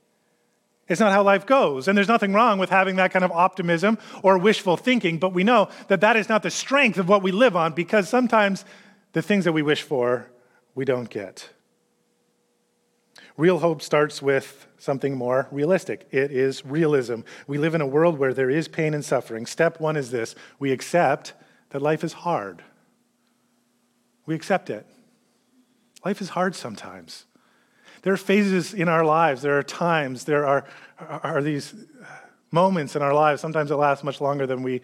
It's 0.87 0.99
not 0.99 1.11
how 1.11 1.23
life 1.23 1.45
goes. 1.45 1.87
And 1.87 1.97
there's 1.97 2.07
nothing 2.07 2.33
wrong 2.33 2.59
with 2.59 2.69
having 2.69 2.97
that 2.97 3.11
kind 3.11 3.25
of 3.25 3.31
optimism 3.31 3.97
or 4.21 4.37
wishful 4.37 4.77
thinking, 4.77 5.17
but 5.17 5.33
we 5.33 5.43
know 5.43 5.69
that 5.87 6.01
that 6.01 6.15
is 6.15 6.29
not 6.29 6.43
the 6.43 6.51
strength 6.51 6.99
of 6.99 7.09
what 7.09 7.23
we 7.23 7.31
live 7.31 7.55
on 7.55 7.73
because 7.73 8.07
sometimes 8.07 8.65
the 9.13 9.21
things 9.21 9.45
that 9.45 9.53
we 9.53 9.63
wish 9.63 9.81
for, 9.81 10.29
we 10.75 10.85
don't 10.85 11.09
get. 11.09 11.49
Real 13.37 13.59
hope 13.59 13.81
starts 13.81 14.21
with 14.21 14.67
something 14.77 15.17
more 15.17 15.47
realistic. 15.51 16.07
It 16.11 16.31
is 16.31 16.65
realism. 16.65 17.21
We 17.47 17.57
live 17.57 17.75
in 17.75 17.81
a 17.81 17.87
world 17.87 18.17
where 18.17 18.33
there 18.33 18.49
is 18.49 18.67
pain 18.67 18.93
and 18.93 19.03
suffering. 19.03 19.45
Step 19.45 19.79
one 19.79 19.97
is 19.97 20.11
this 20.11 20.35
we 20.59 20.71
accept 20.71 21.33
that 21.71 21.81
life 21.81 22.03
is 22.03 22.13
hard. 22.13 22.63
We 24.25 24.35
accept 24.35 24.69
it. 24.69 24.85
Life 26.05 26.21
is 26.21 26.29
hard 26.29 26.55
sometimes. 26.55 27.25
There 28.05 28.13
are 28.13 28.17
phases 28.17 28.75
in 28.75 28.87
our 28.87 29.03
lives, 29.03 29.41
there 29.41 29.57
are 29.57 29.63
times, 29.63 30.25
there 30.25 30.45
are, 30.45 30.65
are 30.99 31.41
these 31.41 31.73
moments 32.51 32.95
in 32.95 33.01
our 33.01 33.15
lives, 33.15 33.41
sometimes 33.41 33.71
it 33.71 33.77
lasts 33.77 34.03
much 34.03 34.21
longer 34.21 34.45
than 34.45 34.61
we, 34.61 34.81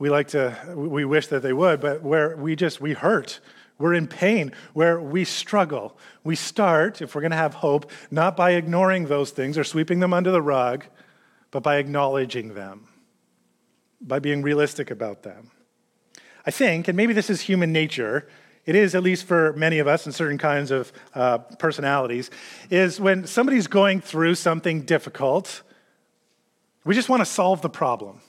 we 0.00 0.10
like 0.10 0.26
to, 0.28 0.58
we 0.74 1.04
wish 1.04 1.28
that 1.28 1.42
they 1.42 1.52
would, 1.52 1.80
but 1.80 2.02
where 2.02 2.36
we 2.36 2.56
just, 2.56 2.80
we 2.80 2.94
hurt. 2.94 3.38
we're 3.78 3.94
in 3.94 4.08
pain, 4.08 4.52
where 4.72 5.00
we 5.00 5.24
struggle. 5.24 5.96
We 6.24 6.34
start, 6.34 7.00
if 7.00 7.14
we're 7.14 7.20
going 7.20 7.30
to 7.30 7.36
have 7.36 7.54
hope, 7.54 7.92
not 8.10 8.36
by 8.36 8.52
ignoring 8.52 9.06
those 9.06 9.30
things 9.30 9.56
or 9.56 9.62
sweeping 9.62 10.00
them 10.00 10.12
under 10.12 10.32
the 10.32 10.42
rug, 10.42 10.84
but 11.52 11.62
by 11.62 11.76
acknowledging 11.76 12.54
them, 12.54 12.88
by 14.00 14.18
being 14.18 14.42
realistic 14.42 14.90
about 14.90 15.22
them. 15.22 15.52
I 16.44 16.50
think, 16.50 16.88
and 16.88 16.96
maybe 16.96 17.12
this 17.12 17.30
is 17.30 17.42
human 17.42 17.72
nature, 17.72 18.28
it 18.68 18.76
is, 18.76 18.94
at 18.94 19.02
least 19.02 19.24
for 19.24 19.54
many 19.54 19.78
of 19.78 19.88
us 19.88 20.04
and 20.04 20.14
certain 20.14 20.36
kinds 20.36 20.70
of 20.70 20.92
uh, 21.14 21.38
personalities, 21.38 22.30
is 22.68 23.00
when 23.00 23.26
somebody's 23.26 23.66
going 23.66 24.02
through 24.02 24.34
something 24.34 24.82
difficult, 24.82 25.62
we 26.84 26.94
just 26.94 27.08
want 27.08 27.22
to 27.22 27.24
solve 27.24 27.62
the 27.62 27.70
problem. 27.70 28.20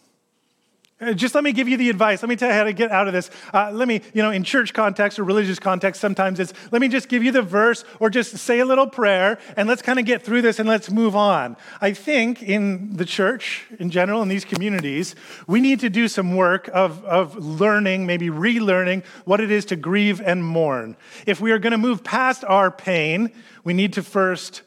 Uh, 1.02 1.14
just 1.14 1.34
let 1.34 1.46
me 1.46 1.54
give 1.54 1.70
you 1.70 1.78
the 1.78 1.90
advice. 1.90 2.22
Let 2.22 2.28
me 2.28 2.36
tell 2.36 2.50
you 2.50 2.56
how 2.56 2.66
to 2.66 2.74
get 2.74 2.92
out 2.92 3.08
of 3.08 3.14
this. 3.14 3.32
Uh, 3.54 3.72
let 3.72 3.88
me, 3.88 4.02
you 4.14 4.22
know, 4.22 4.32
in 4.32 4.44
church 4.44 4.74
context 4.74 5.18
or 5.18 5.24
religious 5.24 5.58
context, 5.58 6.02
sometimes 6.02 6.42
it's 6.42 6.54
let 6.72 6.82
me 6.82 6.90
just 6.90 7.08
give 7.08 7.24
you 7.24 7.32
the 7.32 7.42
verse 7.42 7.86
or 8.02 8.10
just 8.10 8.36
say 8.38 8.60
a 8.60 8.66
little 8.66 8.88
prayer 8.88 9.40
and 9.56 9.70
let's 9.70 9.82
kind 9.82 9.98
of 9.98 10.06
get 10.06 10.24
through 10.24 10.42
this 10.42 10.60
and 10.60 10.68
let's 10.68 10.92
move 10.92 11.16
on. 11.16 11.56
I 11.80 11.94
think 11.94 12.44
in 12.44 12.98
the 12.98 13.06
church 13.06 13.66
in 13.80 13.90
general, 13.92 14.22
in 14.22 14.28
these 14.28 14.44
communities, 14.44 15.16
we 15.48 15.62
need 15.62 15.80
to 15.80 15.90
do 15.90 16.10
some 16.10 16.36
work 16.36 16.70
of, 16.74 17.04
of 17.06 17.38
learning, 17.38 18.06
maybe 18.06 18.30
relearning 18.30 19.06
what 19.24 19.40
it 19.40 19.52
is 19.52 19.64
to 19.66 19.78
grieve 19.78 20.20
and 20.20 20.44
mourn. 20.44 20.98
If 21.26 21.40
we 21.40 21.52
are 21.52 21.60
going 21.60 21.72
to 21.72 21.78
move 21.78 22.04
past 22.04 22.44
our 22.44 22.70
pain, 22.72 23.32
we 23.64 23.74
need 23.74 23.94
to 23.94 24.04
first 24.04 24.64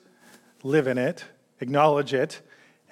live 0.62 0.87
in 0.87 0.97
it, 0.97 1.27
acknowledge 1.61 2.15
it, 2.15 2.41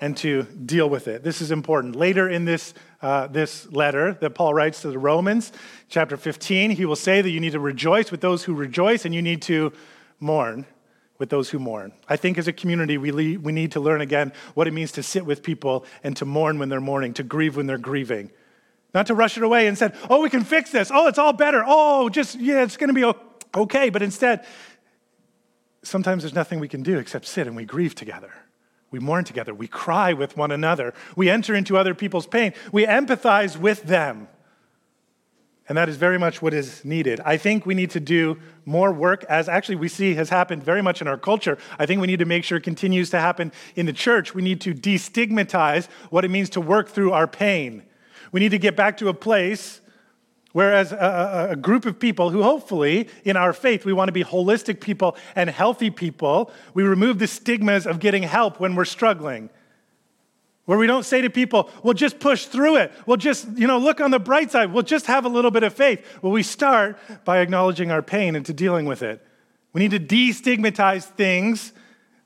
and 0.01 0.17
to 0.17 0.45
deal 0.45 0.89
with 0.89 1.09
it. 1.09 1.23
This 1.23 1.43
is 1.43 1.51
important. 1.51 1.95
Later 1.95 2.29
in 2.29 2.47
this, 2.47 2.73
uh, 3.03 3.27
this 3.27 3.71
letter 3.71 4.15
that 4.21 4.31
Paul 4.31 4.55
writes 4.55 4.83
to 4.83 4.91
the 4.91 4.99
Romans, 4.99 5.53
chapter 5.89 6.17
15, 6.17 6.71
he 6.71 6.85
will 6.87 6.97
say 6.97 7.21
that 7.21 7.31
you 7.31 7.41
need 7.41 7.53
to 7.53 7.61
rejoice 7.61 8.11
with 8.11 8.23
those 8.23 8.45
who 8.45 8.55
rejoice 8.55 9.05
and 9.05 9.15
you 9.15 9.21
need 9.21 9.43
to 9.43 9.73
mourn 10.19 10.65
with 11.19 11.29
those 11.29 11.51
who 11.51 11.59
mourn. 11.59 11.93
I 12.09 12.17
think 12.17 12.39
as 12.39 12.49
a 12.49 12.53
community, 12.53 12.97
we, 12.97 13.13
le- 13.13 13.39
we 13.39 13.53
need 13.53 13.73
to 13.73 13.81
learn 13.81 14.01
again 14.01 14.33
what 14.55 14.67
it 14.67 14.73
means 14.73 14.93
to 14.93 15.03
sit 15.03 15.27
with 15.27 15.43
people 15.43 15.85
and 16.03 16.17
to 16.17 16.25
mourn 16.25 16.59
when 16.59 16.71
they're 16.71 16.81
mourning, 16.81 17.13
to 17.15 17.23
grieve 17.23 17.57
when 17.57 17.67
they're 17.67 17.79
grieving. 17.79 18.31
Not 18.95 19.07
to 19.09 19.15
rush 19.15 19.37
it 19.37 19.43
away 19.43 19.67
and 19.67 19.77
say, 19.77 19.93
oh, 20.09 20.23
we 20.23 20.31
can 20.31 20.43
fix 20.43 20.71
this. 20.71 20.91
Oh, 20.93 21.09
it's 21.09 21.19
all 21.19 21.35
better. 21.35 21.63
Oh, 21.65 22.09
just, 22.09 22.41
yeah, 22.41 22.63
it's 22.63 22.79
going 22.79 22.89
to 22.89 22.95
be 22.95 23.05
okay. 23.55 23.91
But 23.91 24.03
instead, 24.03 24.47
sometimes 25.83 26.23
there's 26.23 26.35
nothing 26.35 26.59
we 26.59 26.69
can 26.69 26.83
do 26.83 26.99
except 26.99 27.27
sit 27.27 27.47
and 27.47 27.55
we 27.55 27.67
grieve 27.67 27.95
together. 27.95 28.33
We 28.91 28.99
mourn 28.99 29.25
together. 29.25 29.55
We 29.55 29.69
cry 29.69 30.13
with 30.13 30.37
one 30.37 30.51
another. 30.51 30.95
We 31.17 31.31
enter 31.31 31.55
into 31.55 31.77
other 31.77 31.95
people's 31.95 32.27
pain. 32.27 32.53
We 32.73 32.87
empathize 32.87 33.57
with 33.57 33.85
them. 33.85 34.29
And 35.69 35.79
that 35.79 35.89
is 35.89 35.97
very 35.97 36.19
much 36.19 36.43
what 36.43 36.53
is 36.53 36.85
needed. 36.85 37.21
I 37.25 37.37
think 37.37 37.65
we 37.65 37.75
need 37.75 37.91
to 37.91 38.01
do 38.01 38.41
more 38.65 38.93
work, 38.93 39.23
as 39.29 39.49
actually 39.49 39.77
we 39.77 39.87
see 39.87 40.17
has 40.17 40.29
happened 40.29 40.65
very 40.65 40.83
much 40.83 41.01
in 41.01 41.07
our 41.07 41.17
culture. 41.17 41.59
I 41.79 41.87
think 41.87 42.01
we 42.01 42.09
need 42.09 42.19
to 42.19 42.25
make 42.25 42.43
sure 42.43 42.59
it 42.59 42.65
continues 42.65 43.09
to 43.11 43.21
happen 43.21 43.53
in 43.77 43.87
the 43.87 43.93
church. 43.93 44.35
We 44.35 44.43
need 44.43 44.61
to 44.63 44.75
destigmatize 44.75 45.87
what 46.11 46.25
it 46.25 46.31
means 46.33 46.51
to 46.51 46.61
work 46.61 46.89
through 46.89 47.13
our 47.13 47.29
pain. 47.29 47.85
We 48.33 48.41
need 48.41 48.49
to 48.49 48.59
get 48.59 48.75
back 48.75 48.97
to 48.97 49.09
a 49.09 49.15
place 49.15 49.81
Whereas 50.53 50.93
a, 50.93 51.49
a, 51.53 51.57
group 51.57 51.87
of 51.87 52.01
people 52.01 52.31
who 52.31 52.43
hopefully 52.43 53.09
in 53.25 53.37
our 53.37 53.53
faith 53.53 53.85
we 53.85 53.93
want 53.93 54.09
to 54.09 54.13
be 54.13 54.25
holistic 54.25 54.81
people 54.81 55.17
and 55.37 55.49
healthy 55.49 55.91
people, 55.91 56.51
we 56.75 56.83
remove 56.83 57.21
the 57.21 57.29
stigmas 57.29 57.87
of 57.87 58.01
getting 58.01 58.25
help 58.25 58.59
when 58.59 58.75
we're 58.75 58.85
struggling. 58.85 59.49
Where 60.65 60.79
we 60.79 60.87
don't 60.87 61.05
say 61.05 61.21
to 61.21 61.31
people, 61.31 61.71
well, 61.83 61.95
just 61.95 62.19
push 62.19 62.47
through 62.47 62.77
it. 62.77 62.93
We'll 63.07 63.17
just, 63.17 63.47
you 63.57 63.67
know, 63.67 63.79
look 63.79 64.01
on 64.01 64.11
the 64.11 64.19
bright 64.19 64.51
side. 64.51 64.73
We'll 64.73 64.83
just 64.83 65.07
have 65.07 65.25
a 65.25 65.29
little 65.29 65.51
bit 65.51 65.63
of 65.63 65.73
faith. 65.73 66.05
Well, 66.23 66.33
we 66.33 66.43
start 66.43 66.99
by 67.25 67.41
acknowledging 67.41 67.91
our 67.91 68.03
pain 68.03 68.37
and 68.37 68.45
to 68.47 68.53
dealing 68.53 68.87
with 68.87 69.03
it. 69.03 69.25
We 69.73 69.81
need 69.87 69.93
to 69.93 70.01
destigmatize 70.01 71.05
things 71.05 71.73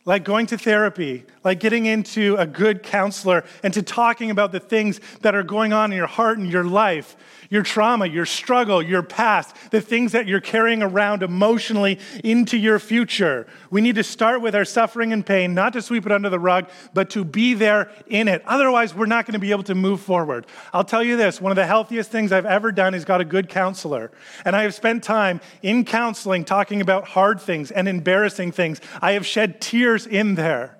like 0.06 0.24
going 0.24 0.46
to 0.46 0.58
therapy, 0.58 1.24
like 1.42 1.60
getting 1.60 1.86
into 1.86 2.36
a 2.36 2.46
good 2.46 2.82
counselor, 2.82 3.44
and 3.62 3.72
to 3.72 3.82
talking 3.82 4.30
about 4.30 4.52
the 4.52 4.60
things 4.60 5.00
that 5.22 5.34
are 5.34 5.42
going 5.42 5.72
on 5.72 5.92
in 5.92 5.96
your 5.96 6.06
heart 6.06 6.38
and 6.38 6.50
your 6.50 6.64
life 6.64 7.16
your 7.54 7.62
trauma, 7.62 8.04
your 8.04 8.26
struggle, 8.26 8.82
your 8.82 9.00
past, 9.04 9.54
the 9.70 9.80
things 9.80 10.10
that 10.10 10.26
you're 10.26 10.40
carrying 10.40 10.82
around 10.82 11.22
emotionally 11.22 12.00
into 12.24 12.58
your 12.58 12.80
future. 12.80 13.46
We 13.70 13.80
need 13.80 13.94
to 13.94 14.02
start 14.02 14.42
with 14.42 14.56
our 14.56 14.64
suffering 14.64 15.12
and 15.12 15.24
pain, 15.24 15.54
not 15.54 15.72
to 15.74 15.80
sweep 15.80 16.04
it 16.04 16.10
under 16.10 16.28
the 16.28 16.40
rug, 16.40 16.68
but 16.94 17.10
to 17.10 17.24
be 17.24 17.54
there 17.54 17.92
in 18.08 18.26
it. 18.26 18.42
Otherwise, 18.44 18.92
we're 18.92 19.06
not 19.06 19.24
going 19.24 19.34
to 19.34 19.38
be 19.38 19.52
able 19.52 19.62
to 19.62 19.76
move 19.76 20.00
forward. 20.00 20.48
I'll 20.72 20.82
tell 20.82 21.04
you 21.04 21.16
this 21.16 21.40
one 21.40 21.52
of 21.52 21.56
the 21.56 21.64
healthiest 21.64 22.10
things 22.10 22.32
I've 22.32 22.44
ever 22.44 22.72
done 22.72 22.92
is 22.92 23.04
got 23.04 23.20
a 23.20 23.24
good 23.24 23.48
counselor. 23.48 24.10
And 24.44 24.56
I 24.56 24.62
have 24.62 24.74
spent 24.74 25.04
time 25.04 25.40
in 25.62 25.84
counseling 25.84 26.44
talking 26.44 26.80
about 26.80 27.06
hard 27.06 27.40
things 27.40 27.70
and 27.70 27.86
embarrassing 27.86 28.50
things. 28.50 28.80
I 29.00 29.12
have 29.12 29.24
shed 29.24 29.60
tears 29.60 30.08
in 30.08 30.34
there. 30.34 30.76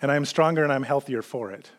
And 0.00 0.10
I'm 0.10 0.24
stronger 0.24 0.64
and 0.64 0.72
I'm 0.72 0.82
healthier 0.82 1.22
for 1.22 1.52
it. 1.52 1.70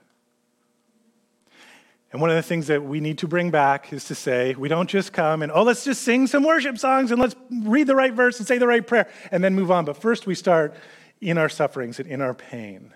And 2.14 2.22
one 2.22 2.30
of 2.30 2.36
the 2.36 2.44
things 2.44 2.68
that 2.68 2.84
we 2.84 3.00
need 3.00 3.18
to 3.18 3.28
bring 3.28 3.50
back 3.50 3.92
is 3.92 4.06
to 4.06 4.16
say, 4.16 4.54
we 4.54 4.70
don't 4.70 4.88
just 4.88 5.12
come 5.12 5.42
and, 5.42 5.52
oh, 5.52 5.64
let's 5.64 5.84
just 5.84 6.04
sing 6.04 6.28
some 6.28 6.44
worship 6.44 6.78
songs 6.78 7.10
and 7.10 7.20
let's 7.20 7.36
read 7.64 7.88
the 7.88 7.96
right 7.96 8.14
verse 8.14 8.38
and 8.38 8.48
say 8.48 8.60
the 8.60 8.68
right 8.68 8.86
prayer 8.86 9.10
and 9.32 9.44
then 9.44 9.56
move 9.56 9.72
on. 9.72 9.84
But 9.84 9.98
first, 9.98 10.28
we 10.28 10.36
start 10.36 10.76
in 11.22 11.40
our 11.40 11.50
sufferings 11.50 12.00
and 12.00 12.08
in 12.08 12.22
our 12.22 12.36
pain. 12.36 12.94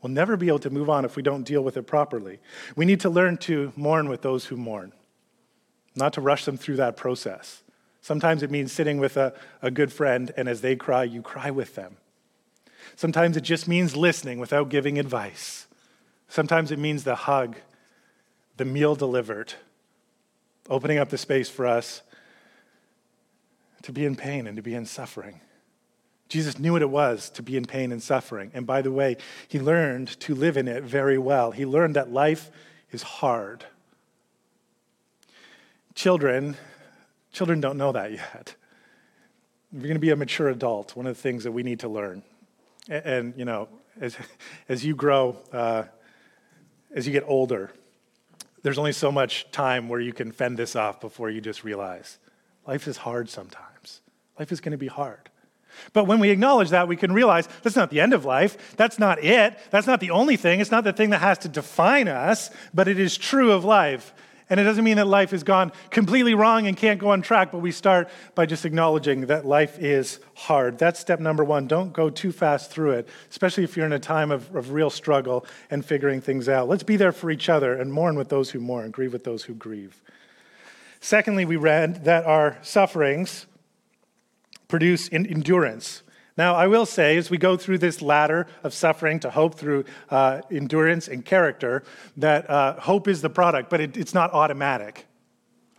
We'll 0.00 0.10
never 0.10 0.38
be 0.38 0.48
able 0.48 0.60
to 0.60 0.70
move 0.70 0.88
on 0.88 1.04
if 1.04 1.16
we 1.16 1.22
don't 1.22 1.42
deal 1.42 1.62
with 1.62 1.76
it 1.76 1.82
properly. 1.82 2.38
We 2.76 2.86
need 2.86 3.00
to 3.00 3.10
learn 3.10 3.36
to 3.38 3.74
mourn 3.76 4.08
with 4.08 4.22
those 4.22 4.46
who 4.46 4.56
mourn, 4.56 4.92
not 5.94 6.14
to 6.14 6.22
rush 6.22 6.46
them 6.46 6.56
through 6.56 6.76
that 6.76 6.96
process. 6.96 7.62
Sometimes 8.00 8.42
it 8.42 8.50
means 8.50 8.72
sitting 8.72 8.98
with 8.98 9.18
a, 9.18 9.34
a 9.60 9.70
good 9.70 9.92
friend, 9.92 10.32
and 10.34 10.48
as 10.48 10.62
they 10.62 10.76
cry, 10.76 11.04
you 11.04 11.20
cry 11.20 11.50
with 11.50 11.74
them. 11.74 11.98
Sometimes 12.94 13.36
it 13.36 13.42
just 13.42 13.68
means 13.68 13.96
listening 13.96 14.38
without 14.38 14.70
giving 14.70 14.98
advice. 14.98 15.66
Sometimes 16.28 16.70
it 16.70 16.78
means 16.78 17.04
the 17.04 17.16
hug 17.16 17.56
the 18.56 18.64
meal 18.64 18.94
delivered, 18.94 19.54
opening 20.68 20.98
up 20.98 21.10
the 21.10 21.18
space 21.18 21.48
for 21.48 21.66
us 21.66 22.02
to 23.82 23.92
be 23.92 24.04
in 24.04 24.16
pain 24.16 24.46
and 24.46 24.56
to 24.56 24.62
be 24.62 24.74
in 24.74 24.86
suffering. 24.86 25.40
Jesus 26.28 26.58
knew 26.58 26.72
what 26.72 26.82
it 26.82 26.90
was 26.90 27.30
to 27.30 27.42
be 27.42 27.56
in 27.56 27.66
pain 27.66 27.92
and 27.92 28.02
suffering. 28.02 28.50
And 28.52 28.66
by 28.66 28.82
the 28.82 28.90
way, 28.90 29.16
he 29.46 29.60
learned 29.60 30.08
to 30.20 30.34
live 30.34 30.56
in 30.56 30.66
it 30.66 30.82
very 30.82 31.18
well. 31.18 31.52
He 31.52 31.64
learned 31.64 31.94
that 31.94 32.12
life 32.12 32.50
is 32.90 33.02
hard. 33.02 33.64
Children, 35.94 36.56
children 37.32 37.60
don't 37.60 37.78
know 37.78 37.92
that 37.92 38.10
yet. 38.10 38.54
If 39.72 39.82
you're 39.82 39.88
going 39.88 39.94
to 39.94 40.00
be 40.00 40.10
a 40.10 40.16
mature 40.16 40.48
adult, 40.48 40.96
one 40.96 41.06
of 41.06 41.14
the 41.14 41.22
things 41.22 41.44
that 41.44 41.52
we 41.52 41.62
need 41.62 41.80
to 41.80 41.88
learn, 41.88 42.22
and, 42.88 43.04
and 43.06 43.34
you 43.36 43.44
know, 43.44 43.68
as, 44.00 44.16
as 44.68 44.84
you 44.84 44.94
grow, 44.94 45.36
uh, 45.52 45.84
as 46.92 47.06
you 47.06 47.12
get 47.12 47.24
older, 47.26 47.70
there's 48.66 48.78
only 48.78 48.90
so 48.90 49.12
much 49.12 49.48
time 49.52 49.88
where 49.88 50.00
you 50.00 50.12
can 50.12 50.32
fend 50.32 50.56
this 50.56 50.74
off 50.74 51.00
before 51.00 51.30
you 51.30 51.40
just 51.40 51.62
realize 51.62 52.18
life 52.66 52.88
is 52.88 52.96
hard 52.96 53.30
sometimes. 53.30 54.00
Life 54.40 54.50
is 54.50 54.60
going 54.60 54.72
to 54.72 54.76
be 54.76 54.88
hard. 54.88 55.30
But 55.92 56.08
when 56.08 56.18
we 56.18 56.30
acknowledge 56.30 56.70
that, 56.70 56.88
we 56.88 56.96
can 56.96 57.12
realize 57.12 57.48
that's 57.62 57.76
not 57.76 57.90
the 57.90 58.00
end 58.00 58.12
of 58.12 58.24
life. 58.24 58.74
That's 58.76 58.98
not 58.98 59.22
it. 59.22 59.56
That's 59.70 59.86
not 59.86 60.00
the 60.00 60.10
only 60.10 60.36
thing. 60.36 60.58
It's 60.58 60.72
not 60.72 60.82
the 60.82 60.92
thing 60.92 61.10
that 61.10 61.20
has 61.20 61.38
to 61.38 61.48
define 61.48 62.08
us, 62.08 62.50
but 62.74 62.88
it 62.88 62.98
is 62.98 63.16
true 63.16 63.52
of 63.52 63.64
life. 63.64 64.12
And 64.48 64.60
it 64.60 64.62
doesn't 64.62 64.84
mean 64.84 64.98
that 64.98 65.08
life 65.08 65.32
has 65.32 65.42
gone 65.42 65.72
completely 65.90 66.34
wrong 66.34 66.68
and 66.68 66.76
can't 66.76 67.00
go 67.00 67.10
on 67.10 67.20
track, 67.20 67.50
but 67.50 67.58
we 67.58 67.72
start 67.72 68.08
by 68.36 68.46
just 68.46 68.64
acknowledging 68.64 69.22
that 69.22 69.44
life 69.44 69.76
is 69.80 70.20
hard. 70.34 70.78
That's 70.78 71.00
step 71.00 71.18
number 71.18 71.42
one. 71.42 71.66
Don't 71.66 71.92
go 71.92 72.10
too 72.10 72.30
fast 72.30 72.70
through 72.70 72.92
it, 72.92 73.08
especially 73.28 73.64
if 73.64 73.76
you're 73.76 73.86
in 73.86 73.92
a 73.92 73.98
time 73.98 74.30
of, 74.30 74.54
of 74.54 74.70
real 74.70 74.90
struggle 74.90 75.44
and 75.68 75.84
figuring 75.84 76.20
things 76.20 76.48
out. 76.48 76.68
Let's 76.68 76.84
be 76.84 76.96
there 76.96 77.10
for 77.10 77.30
each 77.30 77.48
other 77.48 77.74
and 77.74 77.92
mourn 77.92 78.16
with 78.16 78.28
those 78.28 78.50
who 78.50 78.60
mourn, 78.60 78.92
grieve 78.92 79.12
with 79.12 79.24
those 79.24 79.42
who 79.44 79.54
grieve. 79.54 80.00
Secondly, 81.00 81.44
we 81.44 81.56
read 81.56 82.04
that 82.04 82.24
our 82.24 82.56
sufferings 82.62 83.46
produce 84.68 85.08
endurance. 85.12 86.02
Now, 86.36 86.54
I 86.54 86.66
will 86.66 86.84
say, 86.84 87.16
as 87.16 87.30
we 87.30 87.38
go 87.38 87.56
through 87.56 87.78
this 87.78 88.02
ladder 88.02 88.46
of 88.62 88.74
suffering 88.74 89.20
to 89.20 89.30
hope 89.30 89.54
through 89.54 89.84
uh, 90.10 90.42
endurance 90.50 91.08
and 91.08 91.24
character, 91.24 91.82
that 92.18 92.48
uh, 92.50 92.78
hope 92.78 93.08
is 93.08 93.22
the 93.22 93.30
product, 93.30 93.70
but 93.70 93.80
it, 93.80 93.96
it's 93.96 94.12
not 94.12 94.32
automatic. 94.32 95.06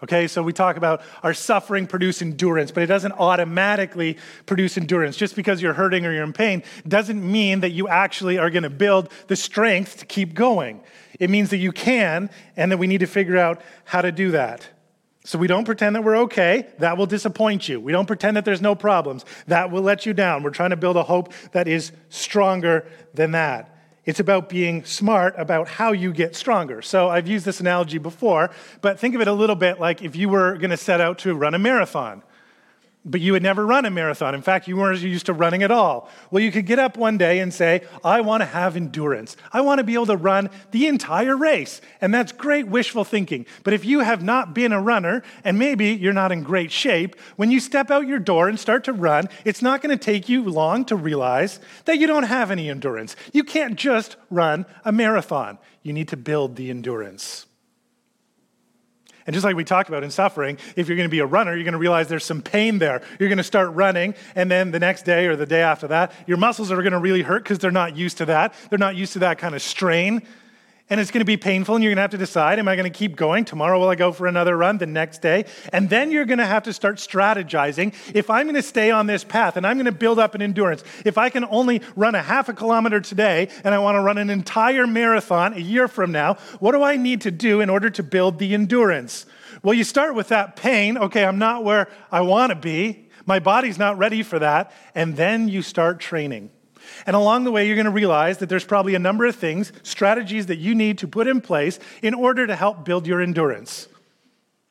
Okay, 0.04 0.28
so 0.28 0.44
we 0.44 0.54
talk 0.54 0.78
about 0.78 1.02
our 1.24 1.34
suffering 1.34 1.88
produce 1.88 2.22
endurance, 2.22 2.72
but 2.72 2.84
it 2.84 2.88
doesn't 2.88 3.14
automatically 3.14 4.18
produce 4.46 4.78
endurance. 4.78 5.18
Just 5.18 5.36
because 5.36 5.60
you're 5.60 5.74
hurting 5.74 6.06
or 6.06 6.14
you're 6.14 6.24
in 6.24 6.34
pain 6.34 6.62
doesn't 6.88 7.20
mean 7.20 7.62
that 7.62 7.72
you 7.72 7.88
actually 7.88 8.38
are 8.38 8.52
going 8.52 8.64
to 8.64 8.70
build 8.70 9.12
the 9.28 9.36
strength 9.36 9.98
to 9.98 10.06
keep 10.06 10.36
going. 10.36 10.82
It 11.20 11.32
means 11.32 11.50
that 11.50 11.58
you 11.58 11.72
can, 11.72 12.30
and 12.56 12.72
that 12.72 12.78
we 12.78 12.86
need 12.86 13.00
to 13.00 13.08
figure 13.08 13.38
out 13.38 13.62
how 13.86 14.02
to 14.02 14.12
do 14.12 14.32
that. 14.32 14.68
So 15.28 15.38
we 15.38 15.48
don't 15.48 15.66
pretend 15.66 15.94
that 15.98 16.06
we're 16.06 16.20
okay. 16.20 16.68
That 16.80 16.98
will 16.98 17.06
disappoint 17.06 17.68
you. 17.68 17.82
We 17.82 17.92
don't 17.92 18.06
pretend 18.06 18.38
that 18.38 18.46
there's 18.46 18.62
no 18.62 18.76
problems. 18.76 19.26
That 19.48 19.72
will 19.72 19.82
let 19.82 20.06
you 20.06 20.14
down. 20.14 20.42
We're 20.42 20.52
trying 20.52 20.70
to 20.70 20.78
build 20.78 20.96
a 20.96 21.04
hope 21.04 21.34
that 21.52 21.68
is 21.68 21.92
stronger 22.08 22.88
than 23.14 23.32
that. 23.32 23.78
It's 24.06 24.22
about 24.22 24.48
being 24.48 24.86
smart 24.86 25.36
about 25.38 25.68
how 25.68 25.92
you 25.92 26.14
get 26.14 26.34
stronger. 26.34 26.82
So 26.82 27.10
I've 27.10 27.28
used 27.28 27.44
this 27.44 27.60
analogy 27.60 27.98
before, 27.98 28.52
but 28.80 29.02
think 29.02 29.16
of 29.16 29.22
it 29.22 29.28
a 29.28 29.34
little 29.34 29.58
bit 29.58 29.82
like 29.82 30.02
if 30.02 30.16
you 30.16 30.30
were 30.30 30.56
going 30.56 30.70
to 30.70 30.78
set 30.78 31.02
out 31.02 31.18
to 31.20 31.36
run 31.36 31.54
a 31.54 31.60
marathon 31.60 32.24
but 33.08 33.22
you 33.22 33.34
had 33.34 33.42
never 33.42 33.66
run 33.66 33.86
a 33.86 33.90
marathon. 33.90 34.36
In 34.36 34.42
fact, 34.42 34.68
you 34.68 34.76
weren't 34.76 35.00
used 35.02 35.26
to 35.28 35.34
running 35.34 35.64
at 35.64 35.72
all. 35.72 36.10
Well, 36.30 36.44
you 36.44 36.52
could 36.52 36.66
get 36.66 36.78
up 36.78 36.98
one 36.98 37.18
day 37.18 37.40
and 37.40 37.54
say, 37.54 37.84
I 38.04 38.22
want 38.22 38.42
to 38.42 38.46
have 38.46 38.76
endurance. 38.76 39.38
I 39.54 39.62
want 39.62 39.80
to 39.80 39.84
be 39.84 39.94
able 39.94 40.08
to 40.08 40.18
run 40.18 40.50
the 40.72 40.88
entire 40.88 41.36
race. 41.36 41.80
And 42.02 42.14
that's 42.14 42.34
great 42.34 42.68
wishful 42.68 43.06
thinking. 43.06 43.46
But 43.64 43.74
if 43.74 43.86
you 43.86 44.02
have 44.02 44.24
not 44.24 44.54
been 44.54 44.74
a 44.74 44.82
runner, 44.82 45.24
and 45.46 45.58
maybe 45.58 45.88
you're 45.94 46.14
not 46.14 46.34
in 46.34 46.44
great 46.44 46.72
shape, 46.72 47.16
when 47.38 47.50
you 47.50 47.62
step 47.62 47.90
out 47.90 48.08
your 48.08 48.20
door 48.20 48.50
and 48.50 48.60
start 48.60 48.84
to 48.84 48.94
run, 48.94 49.30
it's 49.46 49.62
not 49.62 49.82
going 49.82 49.98
to 49.98 50.04
take 50.04 50.28
you 50.28 50.44
long 50.44 50.84
to 50.86 50.96
realize 50.96 51.60
that 51.86 51.98
you 51.98 52.08
don't 52.08 52.24
have 52.24 52.52
any 52.52 52.70
endurance. 52.70 53.16
You 53.32 53.46
can't 53.46 53.78
just 53.78 54.18
run 54.30 54.66
a 54.84 54.92
marathon, 54.92 55.58
you 55.82 55.94
need 55.94 56.10
to 56.10 56.18
build 56.18 56.58
the 56.58 56.70
endurance. 56.70 57.47
And 59.28 59.34
just 59.34 59.44
like 59.44 59.56
we 59.56 59.64
talked 59.64 59.90
about 59.90 60.04
in 60.04 60.10
suffering, 60.10 60.58
if 60.76 60.88
you're 60.88 60.98
going 60.98 61.08
to 61.08 61.12
be 61.12 61.20
a 61.20 61.26
runner, 61.26 61.54
you're 61.54 61.66
going 61.66 61.74
to 61.74 61.78
realize 61.78 62.08
there's 62.08 62.26
some 62.26 62.42
pain 62.42 62.80
there. 62.80 63.02
You're 63.20 63.30
going 63.30 63.38
to 63.38 63.44
start 63.44 63.74
running, 63.74 64.16
and 64.36 64.50
then 64.50 64.72
the 64.72 64.80
next 64.80 65.04
day 65.04 65.28
or 65.28 65.36
the 65.36 65.46
day 65.46 65.62
after 65.62 65.88
that, 65.90 66.14
your 66.26 66.38
muscles 66.38 66.72
are 66.72 66.82
going 66.82 66.94
to 66.94 67.00
really 67.00 67.22
hurt 67.22 67.44
because 67.44 67.60
they're 67.60 67.70
not 67.70 67.96
used 67.96 68.18
to 68.18 68.26
that. 68.26 68.54
They're 68.70 68.80
not 68.80 68.96
used 68.96 69.14
to 69.14 69.20
that 69.20 69.38
kind 69.38 69.54
of 69.54 69.62
strain 69.62 70.26
and 70.90 71.02
it's 71.02 71.12
going 71.12 71.20
to 71.20 71.26
be 71.26 71.38
painful 71.38 71.76
and 71.76 71.84
you're 71.84 71.92
going 71.92 71.98
to 71.98 72.02
have 72.02 72.12
to 72.12 72.18
decide 72.18 72.60
am 72.60 72.68
i 72.68 72.76
going 72.76 72.92
to 72.92 72.98
keep 72.98 73.16
going? 73.16 73.46
Tomorrow 73.46 73.80
will 73.80 73.90
i 73.90 73.96
go 73.96 74.12
for 74.12 74.28
another 74.28 74.56
run 74.56 74.78
the 74.78 74.86
next 74.86 75.22
day. 75.22 75.46
And 75.74 75.90
then 75.90 76.12
you're 76.12 76.26
going 76.26 76.38
to 76.40 76.46
have 76.46 76.64
to 76.64 76.74
start 76.74 76.98
strategizing. 76.98 77.94
If 78.14 78.30
i'm 78.30 78.46
going 78.46 78.56
to 78.56 78.62
stay 78.62 78.92
on 78.92 79.08
this 79.08 79.24
path 79.24 79.58
and 79.58 79.66
i'm 79.66 79.78
going 79.78 79.86
to 79.86 79.92
build 79.92 80.20
up 80.20 80.36
an 80.36 80.42
endurance 80.42 80.84
if 81.06 81.18
i 81.18 81.30
can 81.30 81.46
only 81.46 81.82
run 81.96 82.16
a 82.16 82.22
half 82.22 82.50
a 82.50 82.54
kilometer 82.54 83.00
today 83.00 83.50
and 83.64 83.74
i 83.74 83.80
want 83.80 83.96
to 83.96 84.02
run 84.02 84.18
an 84.18 84.30
entire 84.30 84.88
marathon 84.88 85.54
a 85.54 85.60
year 85.60 85.88
from 85.88 86.12
now 86.12 86.36
what 86.60 86.72
do 86.72 86.84
i 86.84 86.96
need 86.96 87.22
to 87.22 87.32
do 87.32 87.62
in 87.62 87.70
order 87.70 87.90
to 87.90 88.04
build 88.04 88.40
the 88.40 88.54
endurance? 88.54 89.26
Well 89.64 89.74
you 89.74 89.84
start 89.84 90.16
with 90.16 90.30
that 90.30 90.56
pain 90.56 90.98
okay 90.98 91.26
i'm 91.26 91.40
not 91.40 91.64
where 91.64 91.90
i 92.12 92.22
want 92.22 92.52
to 92.52 92.56
be 92.56 93.08
my 93.26 93.40
body's 93.40 93.78
not 93.78 93.98
ready 93.98 94.24
for 94.24 94.40
that 94.40 94.72
and 94.96 95.16
then 95.16 95.48
you 95.50 95.62
start 95.62 96.00
training 96.00 96.50
and 97.06 97.16
along 97.16 97.44
the 97.44 97.52
way, 97.52 97.68
you're 97.68 97.76
going 97.76 97.86
to 97.86 97.92
realize 97.92 98.38
that 98.40 98.50
there's 98.50 98.66
probably 98.66 98.96
a 98.96 99.00
number 99.00 99.26
of 99.26 99.36
things, 99.36 99.72
strategies 99.84 100.46
that 100.48 100.58
you 100.58 100.76
need 100.76 100.98
to 101.00 101.08
put 101.08 101.28
in 101.28 101.42
place 101.42 101.80
in 102.02 102.14
order 102.14 102.48
to 102.48 102.56
help 102.56 102.86
build 102.86 103.08
your 103.08 103.22
endurance 103.22 103.88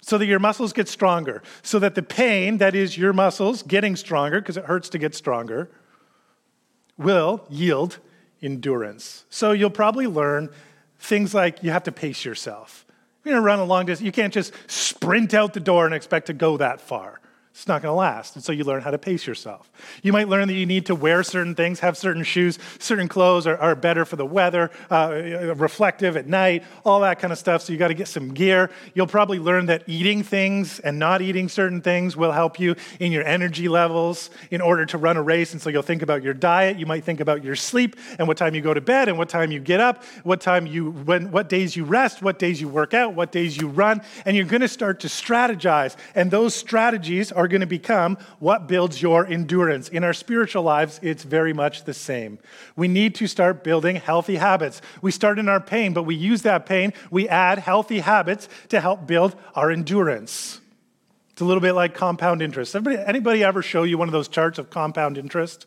so 0.06 0.16
that 0.18 0.26
your 0.26 0.38
muscles 0.38 0.72
get 0.72 0.86
stronger, 0.86 1.42
so 1.62 1.80
that 1.80 1.96
the 1.96 2.02
pain, 2.02 2.58
that 2.58 2.76
is 2.76 2.96
your 2.96 3.12
muscles 3.12 3.64
getting 3.64 3.96
stronger, 3.96 4.40
because 4.40 4.56
it 4.56 4.64
hurts 4.64 4.88
to 4.88 4.98
get 4.98 5.16
stronger, 5.16 5.68
will 6.96 7.44
yield 7.50 7.98
endurance. 8.40 9.24
So 9.30 9.50
you'll 9.50 9.68
probably 9.68 10.06
learn 10.06 10.48
things 11.00 11.34
like 11.34 11.60
you 11.64 11.72
have 11.72 11.82
to 11.84 11.92
pace 11.92 12.24
yourself. 12.24 12.86
You're 13.24 13.32
going 13.32 13.42
to 13.42 13.46
run 13.46 13.58
a 13.58 13.64
long 13.64 13.86
distance, 13.86 14.06
you 14.06 14.12
can't 14.12 14.32
just 14.32 14.52
sprint 14.68 15.34
out 15.34 15.54
the 15.54 15.60
door 15.60 15.86
and 15.86 15.94
expect 15.94 16.26
to 16.26 16.32
go 16.32 16.56
that 16.58 16.80
far. 16.80 17.20
It's 17.56 17.66
not 17.66 17.80
going 17.80 17.90
to 17.90 17.96
last. 17.96 18.34
And 18.34 18.44
so 18.44 18.52
you 18.52 18.64
learn 18.64 18.82
how 18.82 18.90
to 18.90 18.98
pace 18.98 19.26
yourself. 19.26 19.70
You 20.02 20.12
might 20.12 20.28
learn 20.28 20.46
that 20.48 20.54
you 20.54 20.66
need 20.66 20.84
to 20.86 20.94
wear 20.94 21.22
certain 21.22 21.54
things, 21.54 21.80
have 21.80 21.96
certain 21.96 22.22
shoes, 22.22 22.58
certain 22.78 23.08
clothes 23.08 23.46
are, 23.46 23.56
are 23.56 23.74
better 23.74 24.04
for 24.04 24.16
the 24.16 24.26
weather, 24.26 24.70
uh, 24.90 25.54
reflective 25.56 26.18
at 26.18 26.26
night, 26.26 26.64
all 26.84 27.00
that 27.00 27.18
kind 27.18 27.32
of 27.32 27.38
stuff. 27.38 27.62
So 27.62 27.72
you 27.72 27.78
got 27.78 27.88
to 27.88 27.94
get 27.94 28.08
some 28.08 28.34
gear. 28.34 28.70
You'll 28.92 29.06
probably 29.06 29.38
learn 29.38 29.64
that 29.66 29.84
eating 29.86 30.22
things 30.22 30.80
and 30.80 30.98
not 30.98 31.22
eating 31.22 31.48
certain 31.48 31.80
things 31.80 32.14
will 32.14 32.30
help 32.30 32.60
you 32.60 32.76
in 33.00 33.10
your 33.10 33.24
energy 33.24 33.68
levels 33.68 34.28
in 34.50 34.60
order 34.60 34.84
to 34.84 34.98
run 34.98 35.16
a 35.16 35.22
race. 35.22 35.54
And 35.54 35.62
so 35.62 35.70
you'll 35.70 35.80
think 35.80 36.02
about 36.02 36.22
your 36.22 36.34
diet. 36.34 36.78
You 36.78 36.84
might 36.84 37.04
think 37.04 37.20
about 37.20 37.42
your 37.42 37.56
sleep 37.56 37.96
and 38.18 38.28
what 38.28 38.36
time 38.36 38.54
you 38.54 38.60
go 38.60 38.74
to 38.74 38.82
bed 38.82 39.08
and 39.08 39.16
what 39.16 39.30
time 39.30 39.50
you 39.50 39.60
get 39.60 39.80
up, 39.80 40.04
what 40.24 40.42
time 40.42 40.66
you, 40.66 40.90
when, 40.90 41.30
what 41.30 41.48
days 41.48 41.74
you 41.74 41.84
rest, 41.84 42.20
what 42.20 42.38
days 42.38 42.60
you 42.60 42.68
work 42.68 42.92
out, 42.92 43.14
what 43.14 43.32
days 43.32 43.56
you 43.56 43.68
run. 43.68 44.02
And 44.26 44.36
you're 44.36 44.44
going 44.44 44.60
to 44.60 44.68
start 44.68 45.00
to 45.00 45.08
strategize. 45.08 45.96
And 46.14 46.30
those 46.30 46.54
strategies 46.54 47.32
are 47.32 47.45
are 47.46 47.48
going 47.48 47.60
to 47.60 47.66
become 47.66 48.18
what 48.38 48.66
builds 48.66 49.00
your 49.00 49.24
endurance. 49.26 49.88
In 49.88 50.04
our 50.04 50.12
spiritual 50.12 50.64
lives, 50.64 51.00
it's 51.02 51.22
very 51.22 51.52
much 51.52 51.84
the 51.84 51.94
same. 51.94 52.38
We 52.74 52.88
need 52.88 53.14
to 53.16 53.26
start 53.26 53.64
building 53.64 53.96
healthy 53.96 54.36
habits. 54.36 54.82
We 55.00 55.12
start 55.12 55.38
in 55.38 55.48
our 55.48 55.60
pain, 55.60 55.94
but 55.94 56.02
we 56.02 56.14
use 56.14 56.42
that 56.42 56.66
pain, 56.66 56.92
we 57.10 57.28
add 57.28 57.58
healthy 57.58 58.00
habits 58.00 58.48
to 58.68 58.80
help 58.80 59.06
build 59.06 59.36
our 59.54 59.70
endurance. 59.70 60.60
It's 61.30 61.40
a 61.40 61.44
little 61.44 61.60
bit 61.60 61.74
like 61.74 61.94
compound 61.94 62.42
interest. 62.42 62.74
Anybody, 62.74 62.96
anybody 62.98 63.44
ever 63.44 63.62
show 63.62 63.84
you 63.84 63.96
one 63.96 64.08
of 64.08 64.12
those 64.12 64.28
charts 64.28 64.58
of 64.58 64.70
compound 64.70 65.18
interest? 65.18 65.66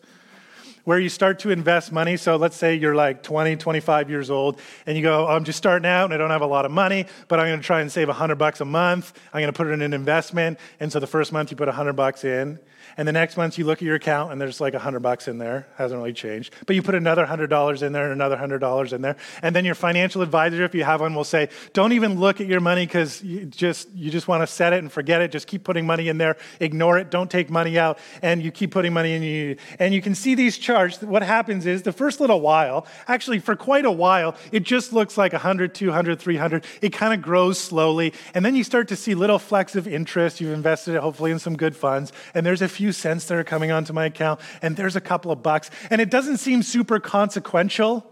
Where 0.84 1.00
you 1.00 1.10
start 1.10 1.40
to 1.40 1.52
invest 1.52 1.92
money. 1.92 2.18
So 2.18 2.36
let's 2.36 2.56
say 2.56 2.76
you're 2.76 2.96
like 2.96 3.24
20, 3.24 3.56
25 3.56 4.10
years 4.10 4.30
old, 4.30 4.60
and 4.86 4.98
you 4.98 5.04
go, 5.04 5.28
oh, 5.28 5.32
I'm 5.32 5.44
just 5.44 5.58
starting 5.58 5.86
out 5.86 6.06
and 6.06 6.14
I 6.14 6.18
don't 6.18 6.32
have 6.32 6.42
a 6.42 6.48
lot 6.48 6.66
of 6.66 6.72
money, 6.72 7.06
but 7.28 7.40
I'm 7.40 7.48
going 7.48 7.60
to 7.60 7.66
try 7.66 7.82
and 7.82 7.92
save 7.92 8.08
100 8.08 8.36
bucks 8.36 8.62
a 8.62 8.66
month. 8.66 9.14
I'm 9.34 9.42
going 9.42 9.54
to 9.54 9.58
put 9.58 9.68
it 9.68 9.72
in 9.72 9.82
an 9.82 9.94
investment. 9.94 10.60
And 10.80 10.92
so 10.92 11.00
the 11.00 11.08
first 11.08 11.32
month 11.32 11.52
you 11.52 11.58
put 11.58 11.68
100 11.68 11.94
bucks 11.94 12.24
in. 12.24 12.60
And 13.00 13.08
the 13.08 13.14
next 13.14 13.38
month 13.38 13.58
you 13.58 13.64
look 13.64 13.78
at 13.78 13.84
your 13.84 13.96
account 13.96 14.34
and 14.34 14.42
there's 14.42 14.60
like 14.60 14.74
a 14.74 14.76
100 14.76 15.00
bucks 15.00 15.30
in 15.30 15.38
there. 15.38 15.66
Hasn't 15.78 15.98
really 15.98 16.12
changed. 16.12 16.54
But 16.66 16.76
you 16.76 16.82
put 16.82 16.96
another 16.96 17.26
$100 17.26 17.82
in 17.82 17.94
there 17.94 18.04
and 18.04 18.12
another 18.12 18.36
$100 18.36 18.92
in 18.92 19.02
there. 19.02 19.16
And 19.42 19.56
then 19.56 19.64
your 19.64 19.74
financial 19.74 20.22
advisor, 20.22 20.66
if 20.66 20.76
you 20.76 20.84
have 20.84 21.00
one, 21.00 21.16
will 21.16 21.24
say, 21.24 21.48
don't 21.72 21.94
even 21.94 22.20
look 22.20 22.42
at 22.42 22.48
your 22.48 22.60
money 22.60 22.86
because 22.86 23.24
you 23.24 23.46
just, 23.46 23.90
you 23.96 24.12
just 24.12 24.28
want 24.28 24.44
to 24.44 24.48
set 24.48 24.74
it 24.74 24.80
and 24.80 24.92
forget 24.92 25.22
it. 25.22 25.32
Just 25.32 25.48
keep 25.48 25.64
putting 25.64 25.86
money 25.86 26.10
in 26.10 26.18
there. 26.18 26.36
Ignore 26.60 26.98
it. 26.98 27.10
Don't 27.10 27.32
take 27.32 27.50
money 27.50 27.80
out. 27.80 28.00
And 28.22 28.44
you 28.44 28.52
keep 28.52 28.72
putting 28.72 28.92
money 28.92 29.14
in. 29.14 29.24
You, 29.24 29.56
and 29.80 29.94
you 29.94 30.02
can 30.02 30.14
see 30.14 30.36
these 30.36 30.58
charts. 30.58 31.02
What 31.02 31.24
happens 31.24 31.66
is 31.66 31.84
the 31.84 31.94
first 31.94 32.20
little 32.20 32.42
while, 32.42 32.86
actually 33.08 33.40
for 33.40 33.56
quite 33.56 33.86
a 33.86 33.92
while, 33.92 34.36
it 34.52 34.64
just 34.64 34.92
looks 34.92 35.18
like 35.18 35.32
100, 35.32 35.74
200, 35.74 36.20
300. 36.20 36.66
It 36.82 36.92
kind 36.92 37.14
of 37.14 37.22
grows 37.22 37.62
slowly. 37.62 38.12
And 38.34 38.44
then 38.44 38.58
you 38.58 38.66
start 38.66 38.90
to 38.90 38.98
see 38.98 39.16
little 39.16 39.40
flecks 39.40 39.78
of 39.78 39.88
interest. 39.88 40.42
You've 40.42 40.52
invested 40.52 40.96
it 40.96 41.02
hopefully 41.02 41.32
in 41.32 41.40
some 41.40 41.56
good 41.56 41.78
funds. 41.78 42.12
And 42.34 42.46
there's 42.46 42.62
a 42.62 42.68
few 42.68 42.89
few 42.90 42.94
cents 42.94 43.26
that 43.26 43.38
are 43.38 43.44
coming 43.44 43.72
onto 43.72 43.94
my 43.94 44.06
account, 44.06 44.40
and 44.64 44.76
there's 44.76 44.96
a 44.96 45.02
couple 45.02 45.32
of 45.32 45.44
bucks. 45.44 45.70
And 45.92 46.02
it 46.02 46.10
doesn't 46.10 46.38
seem 46.38 46.64
super 46.64 47.00
consequential. 47.00 48.04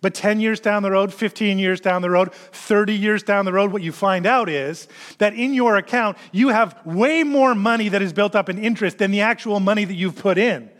But 0.00 0.14
10 0.14 0.40
years 0.40 0.60
down 0.60 0.82
the 0.82 0.90
road, 0.90 1.12
15 1.12 1.58
years 1.58 1.80
down 1.80 2.00
the 2.02 2.10
road, 2.10 2.32
30 2.32 2.94
years 2.94 3.22
down 3.22 3.44
the 3.44 3.52
road, 3.52 3.72
what 3.72 3.82
you 3.82 3.92
find 3.92 4.26
out 4.26 4.48
is 4.48 4.88
that 5.18 5.34
in 5.34 5.52
your 5.52 5.76
account, 5.76 6.16
you 6.32 6.48
have 6.48 6.78
way 6.86 7.22
more 7.22 7.54
money 7.54 7.90
that 7.90 8.00
is 8.02 8.12
built 8.12 8.34
up 8.34 8.48
in 8.48 8.58
interest 8.58 8.98
than 8.98 9.10
the 9.10 9.20
actual 9.20 9.60
money 9.60 9.84
that 9.84 9.94
you've 9.94 10.16
put 10.16 10.38
in. 10.38 10.70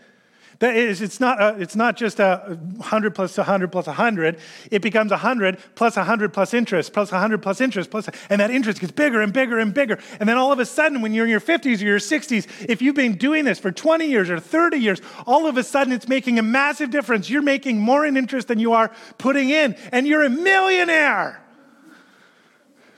That 0.59 0.75
is, 0.75 1.01
it's, 1.01 1.19
not 1.19 1.41
a, 1.41 1.59
it's 1.59 1.75
not 1.75 1.97
just 1.97 2.19
a 2.19 2.57
100 2.77 3.13
plus 3.13 3.37
100 3.37 3.71
plus 3.71 3.87
100. 3.87 4.37
It 4.71 4.81
becomes 4.81 5.11
100 5.11 5.57
plus 5.75 5.97
100 5.97 6.33
plus 6.33 6.53
interest, 6.53 6.93
plus 6.93 7.11
100 7.11 7.41
plus 7.41 7.59
interest, 7.59 7.91
plus, 7.91 8.09
and 8.29 8.39
that 8.39 8.51
interest 8.51 8.79
gets 8.79 8.91
bigger 8.91 9.21
and 9.21 9.33
bigger 9.33 9.59
and 9.59 9.73
bigger. 9.73 9.99
And 10.19 10.29
then 10.29 10.37
all 10.37 10.51
of 10.51 10.59
a 10.59 10.65
sudden, 10.65 11.01
when 11.01 11.13
you're 11.13 11.25
in 11.25 11.31
your 11.31 11.41
50s 11.41 11.81
or 11.81 11.85
your 11.85 11.99
60s, 11.99 12.47
if 12.69 12.81
you've 12.81 12.95
been 12.95 13.15
doing 13.17 13.43
this 13.43 13.59
for 13.59 13.71
20 13.71 14.05
years 14.05 14.29
or 14.29 14.39
30 14.39 14.77
years, 14.77 15.01
all 15.27 15.45
of 15.45 15.57
a 15.57 15.63
sudden 15.63 15.91
it's 15.91 16.07
making 16.07 16.39
a 16.39 16.43
massive 16.43 16.89
difference. 16.89 17.29
You're 17.29 17.41
making 17.41 17.79
more 17.79 18.05
in 18.05 18.15
interest 18.15 18.47
than 18.47 18.59
you 18.59 18.73
are 18.73 18.91
putting 19.17 19.49
in, 19.49 19.75
and 19.91 20.07
you're 20.07 20.23
a 20.23 20.29
millionaire. 20.29 21.44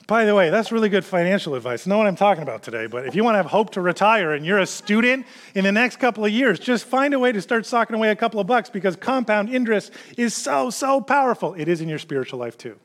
By 0.08 0.24
the 0.24 0.34
way, 0.34 0.50
that's 0.50 0.72
really 0.72 0.88
good 0.88 1.04
financial 1.04 1.54
advice. 1.54 1.86
Know 1.86 1.98
what 1.98 2.08
I'm 2.08 2.16
talking 2.16 2.42
about 2.42 2.64
today, 2.64 2.88
but 2.88 3.06
if 3.06 3.14
you 3.14 3.26
want 3.26 3.34
to 3.34 3.40
have 3.40 3.46
hope 3.46 3.72
to 3.72 3.82
retire 3.82 4.32
and 4.32 4.46
you're 4.46 4.60
a 4.60 4.66
student 4.66 5.28
in 5.54 5.66
the 5.66 5.72
next 5.74 5.98
couple 5.98 6.24
of 6.24 6.32
years, 6.32 6.60
just 6.60 6.86
find 6.86 7.14
a 7.14 7.20
way 7.20 7.34
to 7.34 7.42
start 7.42 7.66
socking 7.66 7.94
away 7.94 8.10
a 8.10 8.16
couple 8.16 8.40
of 8.40 8.48
bucks 8.48 8.70
because 8.70 8.96
compound 8.96 9.50
interest 9.50 9.92
is 10.16 10.34
so, 10.34 10.70
so 10.70 11.02
powerful. 11.02 11.56
It 11.56 11.68
is 11.68 11.82
in 11.82 11.90
your 11.90 12.00
spiritual 12.00 12.40
life 12.40 12.58
too. 12.58 12.80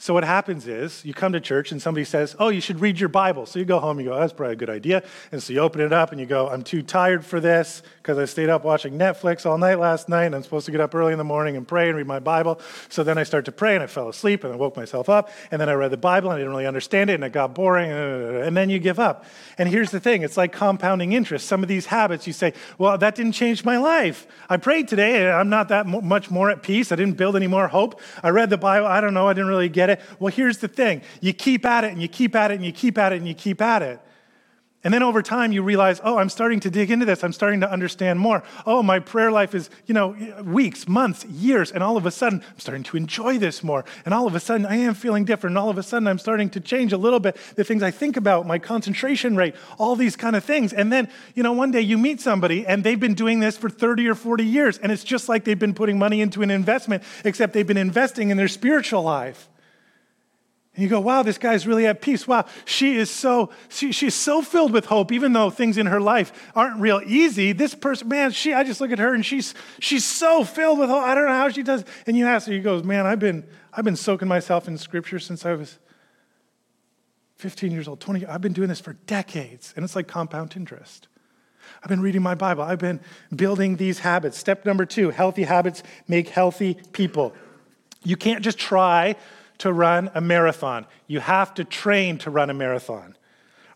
So 0.00 0.14
what 0.14 0.22
happens 0.22 0.68
is 0.68 1.04
you 1.04 1.12
come 1.12 1.32
to 1.32 1.40
church 1.40 1.72
and 1.72 1.82
somebody 1.82 2.04
says, 2.04 2.36
"Oh, 2.38 2.50
you 2.50 2.60
should 2.60 2.78
read 2.78 3.00
your 3.00 3.08
Bible." 3.08 3.46
So 3.46 3.58
you 3.58 3.64
go 3.64 3.80
home, 3.80 3.98
you 3.98 4.06
go, 4.06 4.18
"That's 4.18 4.32
probably 4.32 4.52
a 4.52 4.56
good 4.56 4.70
idea." 4.70 5.02
And 5.32 5.42
so 5.42 5.52
you 5.52 5.58
open 5.58 5.80
it 5.80 5.92
up 5.92 6.12
and 6.12 6.20
you 6.20 6.26
go, 6.26 6.48
"I'm 6.48 6.62
too 6.62 6.82
tired 6.82 7.24
for 7.24 7.40
this 7.40 7.82
because 8.00 8.16
I 8.16 8.24
stayed 8.24 8.48
up 8.48 8.62
watching 8.62 8.96
Netflix 8.96 9.44
all 9.44 9.58
night 9.58 9.80
last 9.80 10.08
night 10.08 10.26
and 10.26 10.36
I'm 10.36 10.44
supposed 10.44 10.66
to 10.66 10.72
get 10.72 10.80
up 10.80 10.94
early 10.94 11.10
in 11.10 11.18
the 11.18 11.24
morning 11.24 11.56
and 11.56 11.66
pray 11.66 11.88
and 11.88 11.96
read 11.96 12.06
my 12.06 12.20
Bible." 12.20 12.60
So 12.88 13.02
then 13.02 13.18
I 13.18 13.24
start 13.24 13.44
to 13.46 13.52
pray 13.52 13.74
and 13.74 13.82
I 13.82 13.88
fell 13.88 14.08
asleep 14.08 14.44
and 14.44 14.52
I 14.52 14.56
woke 14.56 14.76
myself 14.76 15.08
up 15.08 15.30
and 15.50 15.60
then 15.60 15.68
I 15.68 15.72
read 15.72 15.90
the 15.90 15.96
Bible 15.96 16.30
and 16.30 16.36
I 16.36 16.38
didn't 16.38 16.52
really 16.52 16.66
understand 16.68 17.10
it 17.10 17.14
and 17.14 17.24
it 17.24 17.32
got 17.32 17.56
boring 17.56 17.90
and 17.90 18.56
then 18.56 18.70
you 18.70 18.78
give 18.78 19.00
up. 19.00 19.24
And 19.58 19.68
here's 19.68 19.90
the 19.90 19.98
thing, 19.98 20.22
it's 20.22 20.36
like 20.36 20.52
compounding 20.52 21.12
interest. 21.12 21.48
Some 21.48 21.64
of 21.64 21.68
these 21.68 21.86
habits 21.86 22.24
you 22.24 22.32
say, 22.32 22.52
"Well, 22.78 22.96
that 22.98 23.16
didn't 23.16 23.32
change 23.32 23.64
my 23.64 23.78
life. 23.78 24.28
I 24.48 24.58
prayed 24.58 24.86
today 24.86 25.26
and 25.26 25.34
I'm 25.34 25.48
not 25.48 25.68
that 25.70 25.88
much 25.88 26.30
more 26.30 26.50
at 26.50 26.62
peace. 26.62 26.92
I 26.92 26.94
didn't 26.94 27.16
build 27.16 27.34
any 27.34 27.48
more 27.48 27.66
hope. 27.66 28.00
I 28.22 28.30
read 28.30 28.48
the 28.48 28.58
Bible, 28.58 28.86
I 28.86 29.00
don't 29.00 29.12
know, 29.12 29.26
I 29.26 29.32
didn't 29.32 29.48
really 29.48 29.68
get 29.68 29.87
it." 29.90 30.00
Well, 30.18 30.32
here's 30.32 30.58
the 30.58 30.68
thing 30.68 31.02
you 31.20 31.32
keep 31.32 31.64
at 31.64 31.84
it 31.84 31.92
and 31.92 32.02
you 32.02 32.08
keep 32.08 32.34
at 32.34 32.50
it 32.50 32.54
and 32.54 32.64
you 32.64 32.72
keep 32.72 32.98
at 32.98 33.12
it 33.12 33.16
and 33.16 33.28
you 33.28 33.34
keep 33.34 33.60
at 33.60 33.82
it. 33.82 34.00
And 34.84 34.94
then 34.94 35.02
over 35.02 35.22
time, 35.22 35.50
you 35.50 35.62
realize, 35.62 36.00
oh, 36.04 36.18
I'm 36.18 36.28
starting 36.28 36.60
to 36.60 36.70
dig 36.70 36.92
into 36.92 37.04
this. 37.04 37.24
I'm 37.24 37.32
starting 37.32 37.60
to 37.62 37.70
understand 37.70 38.20
more. 38.20 38.44
Oh, 38.64 38.80
my 38.80 39.00
prayer 39.00 39.32
life 39.32 39.52
is, 39.52 39.70
you 39.86 39.92
know, 39.92 40.16
weeks, 40.44 40.86
months, 40.86 41.24
years. 41.24 41.72
And 41.72 41.82
all 41.82 41.96
of 41.96 42.06
a 42.06 42.12
sudden, 42.12 42.44
I'm 42.48 42.60
starting 42.60 42.84
to 42.84 42.96
enjoy 42.96 43.38
this 43.38 43.64
more. 43.64 43.84
And 44.04 44.14
all 44.14 44.28
of 44.28 44.36
a 44.36 44.40
sudden, 44.40 44.64
I 44.64 44.76
am 44.76 44.94
feeling 44.94 45.24
different. 45.24 45.52
And 45.52 45.58
all 45.58 45.68
of 45.68 45.78
a 45.78 45.82
sudden, 45.82 46.06
I'm 46.06 46.20
starting 46.20 46.48
to 46.50 46.60
change 46.60 46.92
a 46.92 46.96
little 46.96 47.18
bit 47.18 47.36
the 47.56 47.64
things 47.64 47.82
I 47.82 47.90
think 47.90 48.16
about, 48.16 48.46
my 48.46 48.60
concentration 48.60 49.34
rate, 49.34 49.56
all 49.78 49.96
these 49.96 50.14
kind 50.14 50.36
of 50.36 50.44
things. 50.44 50.72
And 50.72 50.92
then, 50.92 51.08
you 51.34 51.42
know, 51.42 51.52
one 51.52 51.72
day 51.72 51.80
you 51.80 51.98
meet 51.98 52.20
somebody 52.20 52.64
and 52.64 52.84
they've 52.84 53.00
been 53.00 53.14
doing 53.14 53.40
this 53.40 53.56
for 53.56 53.68
30 53.68 54.06
or 54.06 54.14
40 54.14 54.44
years. 54.44 54.78
And 54.78 54.92
it's 54.92 55.04
just 55.04 55.28
like 55.28 55.42
they've 55.42 55.58
been 55.58 55.74
putting 55.74 55.98
money 55.98 56.20
into 56.20 56.42
an 56.42 56.52
investment, 56.52 57.02
except 57.24 57.52
they've 57.52 57.66
been 57.66 57.76
investing 57.76 58.30
in 58.30 58.36
their 58.36 58.48
spiritual 58.48 59.02
life. 59.02 59.48
And 60.78 60.84
you 60.84 60.88
go, 60.88 61.00
wow, 61.00 61.24
this 61.24 61.38
guy's 61.38 61.66
really 61.66 61.88
at 61.88 62.00
peace. 62.00 62.28
Wow, 62.28 62.44
she 62.64 62.94
is 62.94 63.10
so, 63.10 63.50
she, 63.68 63.90
she's 63.90 64.14
so 64.14 64.42
filled 64.42 64.72
with 64.72 64.84
hope, 64.84 65.10
even 65.10 65.32
though 65.32 65.50
things 65.50 65.76
in 65.76 65.86
her 65.86 66.00
life 66.00 66.52
aren't 66.54 66.80
real 66.80 67.00
easy. 67.04 67.50
This 67.50 67.74
person, 67.74 68.06
man, 68.06 68.30
she, 68.30 68.54
I 68.54 68.62
just 68.62 68.80
look 68.80 68.92
at 68.92 69.00
her 69.00 69.12
and 69.12 69.26
she's, 69.26 69.54
she's 69.80 70.04
so 70.04 70.44
filled 70.44 70.78
with 70.78 70.88
hope. 70.88 71.02
I 71.02 71.16
don't 71.16 71.26
know 71.26 71.32
how 71.32 71.48
she 71.48 71.64
does. 71.64 71.84
And 72.06 72.16
you 72.16 72.28
ask 72.28 72.46
her, 72.46 72.52
he 72.52 72.60
goes, 72.60 72.84
man, 72.84 73.08
I've 73.08 73.18
been, 73.18 73.44
I've 73.72 73.84
been 73.84 73.96
soaking 73.96 74.28
myself 74.28 74.68
in 74.68 74.78
scripture 74.78 75.18
since 75.18 75.44
I 75.44 75.54
was 75.54 75.80
15 77.38 77.72
years 77.72 77.88
old, 77.88 77.98
20, 77.98 78.26
I've 78.26 78.40
been 78.40 78.52
doing 78.52 78.68
this 78.68 78.78
for 78.78 78.92
decades. 78.92 79.74
And 79.74 79.84
it's 79.84 79.96
like 79.96 80.06
compound 80.06 80.54
interest. 80.54 81.08
I've 81.82 81.88
been 81.88 82.02
reading 82.02 82.22
my 82.22 82.36
Bible. 82.36 82.62
I've 82.62 82.78
been 82.78 83.00
building 83.34 83.78
these 83.78 83.98
habits. 83.98 84.38
Step 84.38 84.64
number 84.64 84.86
two 84.86 85.10
healthy 85.10 85.42
habits 85.42 85.82
make 86.06 86.28
healthy 86.28 86.74
people. 86.92 87.34
You 88.04 88.16
can't 88.16 88.44
just 88.44 88.58
try 88.58 89.16
to 89.58 89.72
run 89.72 90.10
a 90.14 90.20
marathon. 90.20 90.86
You 91.06 91.20
have 91.20 91.54
to 91.54 91.64
train 91.64 92.18
to 92.18 92.30
run 92.30 92.50
a 92.50 92.54
marathon. 92.54 93.16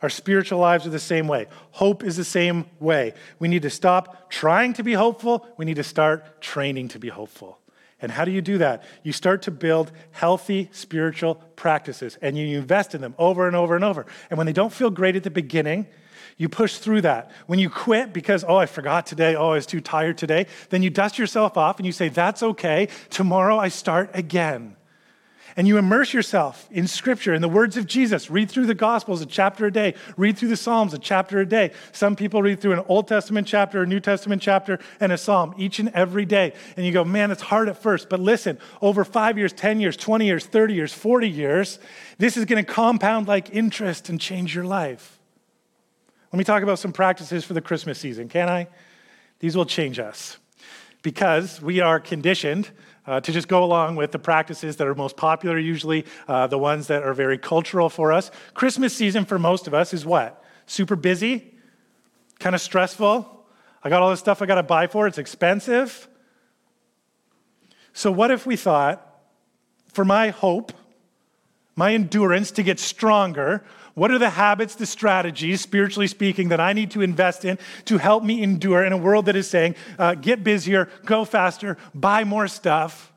Our 0.02 0.10
spiritual 0.10 0.58
lives 0.58 0.84
are 0.86 0.90
the 0.90 0.98
same 0.98 1.28
way. 1.28 1.46
Hope 1.70 2.02
is 2.02 2.16
the 2.16 2.24
same 2.24 2.66
way. 2.80 3.14
We 3.38 3.46
need 3.46 3.62
to 3.62 3.70
stop 3.70 4.30
trying 4.30 4.72
to 4.74 4.82
be 4.82 4.94
hopeful. 4.94 5.46
We 5.56 5.64
need 5.64 5.76
to 5.76 5.84
start 5.84 6.40
training 6.40 6.88
to 6.88 6.98
be 6.98 7.08
hopeful. 7.08 7.58
And 8.00 8.10
how 8.10 8.24
do 8.24 8.32
you 8.32 8.42
do 8.42 8.58
that? 8.58 8.82
You 9.04 9.12
start 9.12 9.42
to 9.42 9.52
build 9.52 9.92
healthy 10.10 10.68
spiritual 10.72 11.36
practices 11.54 12.18
and 12.20 12.36
you 12.36 12.58
invest 12.58 12.96
in 12.96 13.00
them 13.00 13.14
over 13.16 13.46
and 13.46 13.54
over 13.54 13.76
and 13.76 13.84
over. 13.84 14.06
And 14.28 14.38
when 14.38 14.46
they 14.46 14.52
don't 14.52 14.72
feel 14.72 14.90
great 14.90 15.14
at 15.14 15.22
the 15.22 15.30
beginning, 15.30 15.86
you 16.36 16.48
push 16.48 16.78
through 16.78 17.02
that. 17.02 17.30
When 17.46 17.60
you 17.60 17.70
quit 17.70 18.12
because, 18.12 18.44
oh, 18.46 18.56
I 18.56 18.66
forgot 18.66 19.06
today, 19.06 19.36
oh, 19.36 19.50
I 19.50 19.54
was 19.54 19.66
too 19.66 19.80
tired 19.80 20.18
today, 20.18 20.48
then 20.70 20.82
you 20.82 20.90
dust 20.90 21.16
yourself 21.16 21.56
off 21.56 21.78
and 21.78 21.86
you 21.86 21.92
say, 21.92 22.08
that's 22.08 22.42
okay. 22.42 22.88
Tomorrow 23.10 23.56
I 23.56 23.68
start 23.68 24.10
again 24.14 24.76
and 25.56 25.68
you 25.68 25.78
immerse 25.78 26.12
yourself 26.12 26.68
in 26.70 26.86
Scripture, 26.86 27.34
in 27.34 27.42
the 27.42 27.48
words 27.48 27.76
of 27.76 27.86
Jesus. 27.86 28.30
Read 28.30 28.50
through 28.50 28.66
the 28.66 28.74
Gospels 28.74 29.20
a 29.20 29.26
chapter 29.26 29.66
a 29.66 29.72
day, 29.72 29.94
read 30.16 30.38
through 30.38 30.48
the 30.48 30.56
Psalms 30.56 30.94
a 30.94 30.98
chapter 30.98 31.40
a 31.40 31.46
day. 31.46 31.72
Some 31.92 32.16
people 32.16 32.42
read 32.42 32.60
through 32.60 32.72
an 32.72 32.84
Old 32.88 33.08
Testament 33.08 33.46
chapter, 33.46 33.82
a 33.82 33.86
New 33.86 34.00
Testament 34.00 34.42
chapter, 34.42 34.78
and 35.00 35.12
a 35.12 35.18
Psalm 35.18 35.54
each 35.58 35.78
and 35.78 35.90
every 35.90 36.24
day. 36.24 36.54
And 36.76 36.86
you 36.86 36.92
go, 36.92 37.04
man, 37.04 37.30
it's 37.30 37.42
hard 37.42 37.68
at 37.68 37.76
first. 37.76 38.08
But 38.08 38.20
listen, 38.20 38.58
over 38.80 39.04
five 39.04 39.38
years, 39.38 39.52
10 39.52 39.80
years, 39.80 39.96
20 39.96 40.26
years, 40.26 40.46
30 40.46 40.74
years, 40.74 40.92
40 40.92 41.28
years, 41.28 41.78
this 42.18 42.36
is 42.36 42.44
going 42.44 42.64
to 42.64 42.70
compound 42.70 43.28
like 43.28 43.54
interest 43.54 44.08
and 44.08 44.20
change 44.20 44.54
your 44.54 44.64
life. 44.64 45.18
Let 46.32 46.38
me 46.38 46.44
talk 46.44 46.62
about 46.62 46.78
some 46.78 46.92
practices 46.92 47.44
for 47.44 47.52
the 47.52 47.60
Christmas 47.60 47.98
season, 47.98 48.28
can 48.28 48.48
I? 48.48 48.68
These 49.38 49.56
will 49.56 49.66
change 49.66 49.98
us 49.98 50.38
because 51.02 51.60
we 51.60 51.80
are 51.80 52.00
conditioned 52.00 52.70
uh, 53.06 53.20
to 53.20 53.32
just 53.32 53.48
go 53.48 53.64
along 53.64 53.96
with 53.96 54.12
the 54.12 54.18
practices 54.18 54.76
that 54.76 54.86
are 54.86 54.94
most 54.94 55.16
popular, 55.16 55.58
usually 55.58 56.06
uh, 56.28 56.46
the 56.46 56.58
ones 56.58 56.86
that 56.86 57.02
are 57.02 57.14
very 57.14 57.38
cultural 57.38 57.88
for 57.88 58.12
us. 58.12 58.30
Christmas 58.54 58.94
season 58.94 59.24
for 59.24 59.38
most 59.38 59.66
of 59.66 59.74
us 59.74 59.92
is 59.92 60.06
what? 60.06 60.44
Super 60.66 60.96
busy, 60.96 61.54
kind 62.38 62.54
of 62.54 62.60
stressful. 62.60 63.46
I 63.82 63.88
got 63.88 64.02
all 64.02 64.10
this 64.10 64.20
stuff 64.20 64.40
I 64.40 64.46
got 64.46 64.56
to 64.56 64.62
buy 64.62 64.86
for, 64.86 65.06
it's 65.06 65.18
expensive. 65.18 66.08
So, 67.92 68.10
what 68.10 68.30
if 68.30 68.46
we 68.46 68.56
thought, 68.56 69.06
for 69.92 70.04
my 70.04 70.28
hope, 70.28 70.72
my 71.74 71.94
endurance 71.94 72.50
to 72.52 72.62
get 72.62 72.78
stronger, 72.78 73.64
what 73.94 74.10
are 74.10 74.18
the 74.18 74.30
habits, 74.30 74.74
the 74.74 74.86
strategies, 74.86 75.60
spiritually 75.60 76.06
speaking, 76.06 76.48
that 76.48 76.60
I 76.60 76.72
need 76.72 76.92
to 76.92 77.02
invest 77.02 77.44
in 77.44 77.58
to 77.86 77.98
help 77.98 78.24
me 78.24 78.42
endure 78.42 78.84
in 78.84 78.92
a 78.92 78.96
world 78.96 79.26
that 79.26 79.36
is 79.36 79.48
saying, 79.48 79.74
uh, 79.98 80.14
get 80.14 80.42
busier, 80.42 80.88
go 81.04 81.24
faster, 81.24 81.76
buy 81.94 82.24
more 82.24 82.48
stuff? 82.48 83.12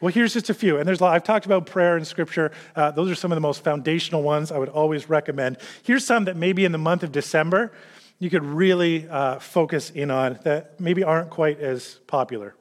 Well, 0.00 0.12
here's 0.12 0.32
just 0.32 0.50
a 0.50 0.54
few. 0.54 0.78
And 0.78 0.88
there's 0.88 1.00
a 1.00 1.04
lot. 1.04 1.14
I've 1.14 1.24
talked 1.24 1.46
about 1.46 1.66
prayer 1.66 1.96
and 1.96 2.06
scripture. 2.06 2.50
Uh, 2.74 2.90
those 2.90 3.10
are 3.10 3.14
some 3.14 3.30
of 3.30 3.36
the 3.36 3.40
most 3.40 3.62
foundational 3.62 4.22
ones 4.22 4.50
I 4.50 4.58
would 4.58 4.70
always 4.70 5.08
recommend. 5.08 5.58
Here's 5.82 6.04
some 6.04 6.24
that 6.24 6.36
maybe 6.36 6.64
in 6.64 6.72
the 6.72 6.78
month 6.78 7.02
of 7.02 7.12
December 7.12 7.72
you 8.18 8.28
could 8.28 8.44
really 8.44 9.08
uh, 9.08 9.38
focus 9.38 9.90
in 9.90 10.10
on 10.10 10.38
that 10.44 10.78
maybe 10.78 11.02
aren't 11.02 11.30
quite 11.30 11.58
as 11.60 11.94
popular. 12.06 12.54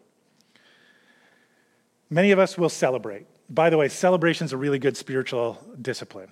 Many 2.09 2.31
of 2.31 2.39
us 2.39 2.57
will 2.57 2.69
celebrate. 2.69 3.25
By 3.49 3.69
the 3.69 3.77
way, 3.77 3.89
celebration 3.89 4.45
is 4.45 4.53
a 4.53 4.57
really 4.57 4.79
good 4.79 4.95
spiritual 4.95 5.57
discipline 5.81 6.31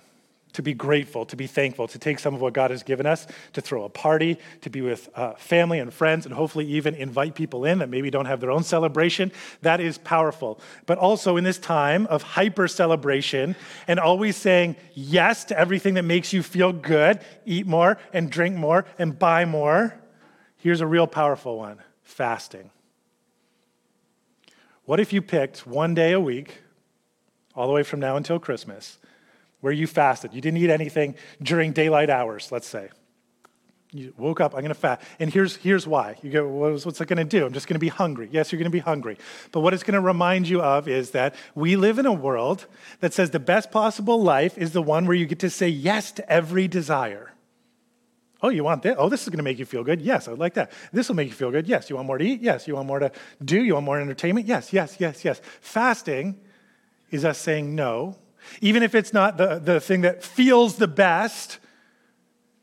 to 0.52 0.62
be 0.62 0.74
grateful, 0.74 1.24
to 1.26 1.36
be 1.36 1.46
thankful, 1.46 1.86
to 1.88 1.98
take 1.98 2.18
some 2.18 2.34
of 2.34 2.40
what 2.40 2.52
God 2.52 2.70
has 2.70 2.82
given 2.82 3.06
us, 3.06 3.26
to 3.52 3.60
throw 3.60 3.84
a 3.84 3.88
party, 3.88 4.38
to 4.62 4.70
be 4.70 4.80
with 4.80 5.08
uh, 5.14 5.34
family 5.34 5.78
and 5.78 5.92
friends, 5.92 6.26
and 6.26 6.34
hopefully 6.34 6.66
even 6.66 6.94
invite 6.94 7.34
people 7.34 7.64
in 7.64 7.78
that 7.78 7.88
maybe 7.88 8.10
don't 8.10 8.26
have 8.26 8.40
their 8.40 8.50
own 8.50 8.62
celebration. 8.62 9.30
That 9.62 9.80
is 9.80 9.98
powerful. 9.98 10.60
But 10.86 10.98
also 10.98 11.36
in 11.36 11.44
this 11.44 11.58
time 11.58 12.06
of 12.06 12.22
hyper 12.22 12.68
celebration 12.68 13.56
and 13.86 14.00
always 14.00 14.36
saying 14.36 14.76
yes 14.94 15.44
to 15.46 15.58
everything 15.58 15.94
that 15.94 16.04
makes 16.04 16.32
you 16.32 16.42
feel 16.42 16.72
good, 16.72 17.20
eat 17.44 17.66
more 17.66 17.98
and 18.12 18.30
drink 18.30 18.56
more 18.56 18.84
and 18.98 19.18
buy 19.18 19.44
more, 19.44 19.94
here's 20.56 20.80
a 20.80 20.86
real 20.86 21.06
powerful 21.06 21.58
one 21.58 21.78
fasting. 22.02 22.70
What 24.86 24.98
if 24.98 25.12
you 25.12 25.20
picked 25.20 25.66
one 25.66 25.94
day 25.94 26.12
a 26.12 26.20
week, 26.20 26.62
all 27.54 27.66
the 27.66 27.72
way 27.74 27.82
from 27.82 28.00
now 28.00 28.16
until 28.16 28.38
Christmas? 28.38 28.98
Where 29.60 29.72
you 29.72 29.86
fasted. 29.86 30.34
You 30.34 30.40
didn't 30.40 30.58
eat 30.58 30.70
anything 30.70 31.14
during 31.42 31.72
daylight 31.72 32.10
hours, 32.10 32.50
let's 32.52 32.66
say. 32.66 32.90
You 33.90 34.12
woke 34.18 34.40
up, 34.40 34.52
I'm 34.52 34.60
going 34.60 34.68
to 34.68 34.74
fast. 34.74 35.02
And 35.18 35.32
here's, 35.32 35.56
here's 35.56 35.86
why. 35.86 36.16
You 36.22 36.30
go, 36.30 36.46
what's, 36.46 37.00
it 37.00 37.08
going 37.08 37.16
to 37.16 37.24
do? 37.24 37.46
I'm 37.46 37.54
just 37.54 37.66
going 37.66 37.74
to 37.74 37.80
be 37.80 37.88
hungry. 37.88 38.28
Yes, 38.30 38.52
you're 38.52 38.58
going 38.58 38.70
to 38.70 38.70
be 38.70 38.80
hungry. 38.80 39.16
But 39.50 39.60
what 39.60 39.72
it's 39.72 39.82
going 39.82 39.94
to 39.94 40.00
remind 40.00 40.46
you 40.46 40.60
of 40.60 40.88
is 40.88 41.12
that 41.12 41.34
we 41.54 41.74
live 41.76 41.98
in 41.98 42.04
a 42.04 42.12
world 42.12 42.66
that 43.00 43.14
says 43.14 43.30
the 43.30 43.40
best 43.40 43.70
possible 43.70 44.22
life 44.22 44.58
is 44.58 44.72
the 44.72 44.82
one 44.82 45.06
where 45.06 45.16
you 45.16 45.24
get 45.24 45.38
to 45.38 45.50
say 45.50 45.68
yes 45.68 46.12
to 46.12 46.30
every 46.30 46.68
desire. 46.68 47.32
Oh, 48.42 48.50
you 48.50 48.62
want 48.62 48.82
this? 48.82 48.94
Oh, 48.98 49.08
this 49.08 49.22
is 49.22 49.30
going 49.30 49.38
to 49.38 49.42
make 49.42 49.58
you 49.58 49.64
feel 49.64 49.82
good. 49.82 50.02
Yes, 50.02 50.28
I 50.28 50.32
like 50.32 50.54
that. 50.54 50.70
This 50.92 51.08
will 51.08 51.16
make 51.16 51.28
you 51.28 51.34
feel 51.34 51.50
good. 51.50 51.66
Yes. 51.66 51.88
You 51.88 51.96
want 51.96 52.06
more 52.06 52.18
to 52.18 52.24
eat? 52.24 52.42
Yes. 52.42 52.68
You 52.68 52.74
want 52.74 52.86
more 52.86 52.98
to 52.98 53.10
do? 53.42 53.64
You 53.64 53.74
want 53.74 53.86
more 53.86 53.98
entertainment? 53.98 54.46
Yes, 54.46 54.70
yes, 54.70 54.96
yes, 55.00 55.24
yes. 55.24 55.40
Fasting 55.62 56.38
is 57.10 57.24
us 57.24 57.38
saying 57.38 57.74
no 57.74 58.16
even 58.60 58.82
if 58.82 58.94
it's 58.94 59.12
not 59.12 59.36
the, 59.36 59.58
the 59.58 59.80
thing 59.80 60.02
that 60.02 60.22
feels 60.22 60.76
the 60.76 60.88
best, 60.88 61.58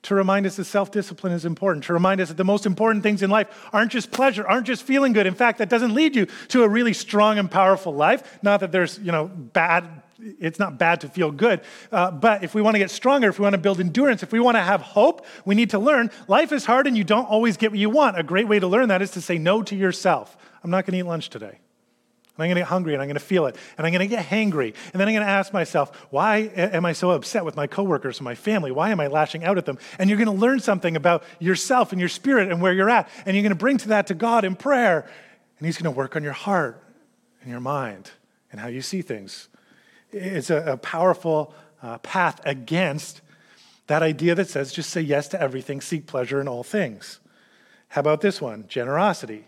to 0.06 0.14
remind 0.14 0.46
us 0.46 0.56
that 0.58 0.66
self 0.66 0.92
discipline 0.92 1.34
is 1.34 1.46
important, 1.46 1.86
to 1.86 1.94
remind 1.94 2.22
us 2.22 2.28
that 2.28 2.38
the 2.38 2.46
most 2.46 2.66
important 2.66 3.04
things 3.04 3.24
in 3.24 3.30
life 3.32 3.68
aren't 3.74 3.92
just 3.92 4.12
pleasure, 4.12 4.48
aren't 4.48 4.68
just 4.68 4.84
feeling 4.84 5.14
good. 5.14 5.26
In 5.26 5.34
fact, 5.34 5.58
that 5.58 5.70
doesn't 5.70 5.94
lead 5.94 6.16
you 6.16 6.28
to 6.50 6.64
a 6.64 6.70
really 6.70 6.94
strong 6.94 7.40
and 7.40 7.50
powerful 7.50 7.94
life. 7.94 8.40
Not 8.44 8.60
that 8.60 8.72
there's, 8.72 9.00
you 9.00 9.12
know, 9.12 9.26
bad, 9.26 10.04
it's 10.20 10.60
not 10.60 10.78
bad 10.78 11.02
to 11.02 11.10
feel 11.10 11.32
good. 11.32 11.62
Uh, 11.92 12.12
but 12.12 12.44
if 12.44 12.54
we 12.54 12.62
want 12.62 12.76
to 12.76 12.80
get 12.80 12.92
stronger, 12.92 13.30
if 13.30 13.40
we 13.40 13.44
want 13.44 13.54
to 13.54 13.62
build 13.62 13.80
endurance, 13.80 14.22
if 14.22 14.32
we 14.32 14.40
want 14.40 14.58
to 14.58 14.62
have 14.62 14.82
hope, 14.82 15.26
we 15.44 15.56
need 15.56 15.72
to 15.72 15.80
learn 15.80 16.12
life 16.28 16.52
is 16.52 16.66
hard 16.66 16.86
and 16.86 16.96
you 16.96 17.04
don't 17.04 17.26
always 17.26 17.58
get 17.58 17.72
what 17.72 17.80
you 17.80 17.90
want. 17.90 18.20
A 18.20 18.24
great 18.24 18.48
way 18.48 18.60
to 18.60 18.68
learn 18.68 18.90
that 18.90 19.02
is 19.02 19.10
to 19.12 19.22
say 19.22 19.40
no 19.40 19.64
to 19.64 19.76
yourself. 19.76 20.38
I'm 20.64 20.70
not 20.70 20.86
going 20.86 20.94
to 20.94 21.00
eat 21.00 21.04
lunch 21.10 21.32
today. 21.32 21.60
And 22.38 22.44
I'm 22.44 22.48
going 22.50 22.56
to 22.56 22.62
get 22.62 22.68
hungry 22.68 22.94
and 22.94 23.02
I'm 23.02 23.08
going 23.08 23.16
to 23.16 23.20
feel 23.22 23.46
it. 23.46 23.56
And 23.78 23.88
I'm 23.88 23.94
going 23.94 24.08
to 24.08 24.14
get 24.14 24.26
hangry. 24.26 24.76
And 24.92 25.00
then 25.00 25.08
I'm 25.08 25.14
going 25.14 25.26
to 25.26 25.32
ask 25.32 25.54
myself, 25.54 25.96
why 26.10 26.52
am 26.56 26.86
I 26.86 26.92
so 26.92 27.12
upset 27.12 27.46
with 27.46 27.56
my 27.56 27.66
coworkers 27.66 28.18
and 28.18 28.26
my 28.26 28.36
family? 28.36 28.72
Why 28.72 28.90
am 28.90 29.00
I 29.00 29.08
lashing 29.08 29.46
out 29.46 29.58
at 29.58 29.66
them? 29.66 29.78
And 29.98 30.10
you're 30.10 30.18
going 30.18 30.28
to 30.28 30.34
learn 30.34 30.60
something 30.60 30.98
about 30.98 31.24
yourself 31.40 31.94
and 31.94 32.00
your 32.00 32.10
spirit 32.10 32.52
and 32.52 32.62
where 32.62 32.74
you're 32.74 32.90
at. 32.90 33.08
And 33.26 33.36
you're 33.36 33.44
going 33.44 33.52
to 33.52 33.56
bring 33.56 33.78
to 33.78 33.88
that 33.90 34.08
to 34.08 34.14
God 34.14 34.44
in 34.44 34.56
prayer. 34.56 35.10
And 35.60 35.66
He's 35.66 35.78
going 35.78 35.92
to 35.92 35.98
work 35.98 36.18
on 36.18 36.24
your 36.24 36.34
heart 36.34 36.84
and 37.42 37.50
your 37.50 37.62
mind 37.62 38.12
and 38.52 38.60
how 38.60 38.68
you 38.68 38.82
see 38.82 39.02
things. 39.02 39.48
It's 40.12 40.50
a, 40.50 40.74
a 40.74 40.78
powerful 40.78 41.54
uh, 41.82 42.00
path 42.00 42.42
against 42.46 43.22
that 43.88 44.02
idea 44.02 44.36
that 44.36 44.50
says 44.50 44.74
just 44.74 44.90
say 44.90 45.02
yes 45.02 45.28
to 45.30 45.42
everything, 45.42 45.80
seek 45.80 46.08
pleasure 46.08 46.42
in 46.42 46.48
all 46.48 46.64
things. 46.64 47.20
How 47.90 48.02
about 48.02 48.22
this 48.22 48.42
one? 48.42 48.68
Generosity. 48.68 49.46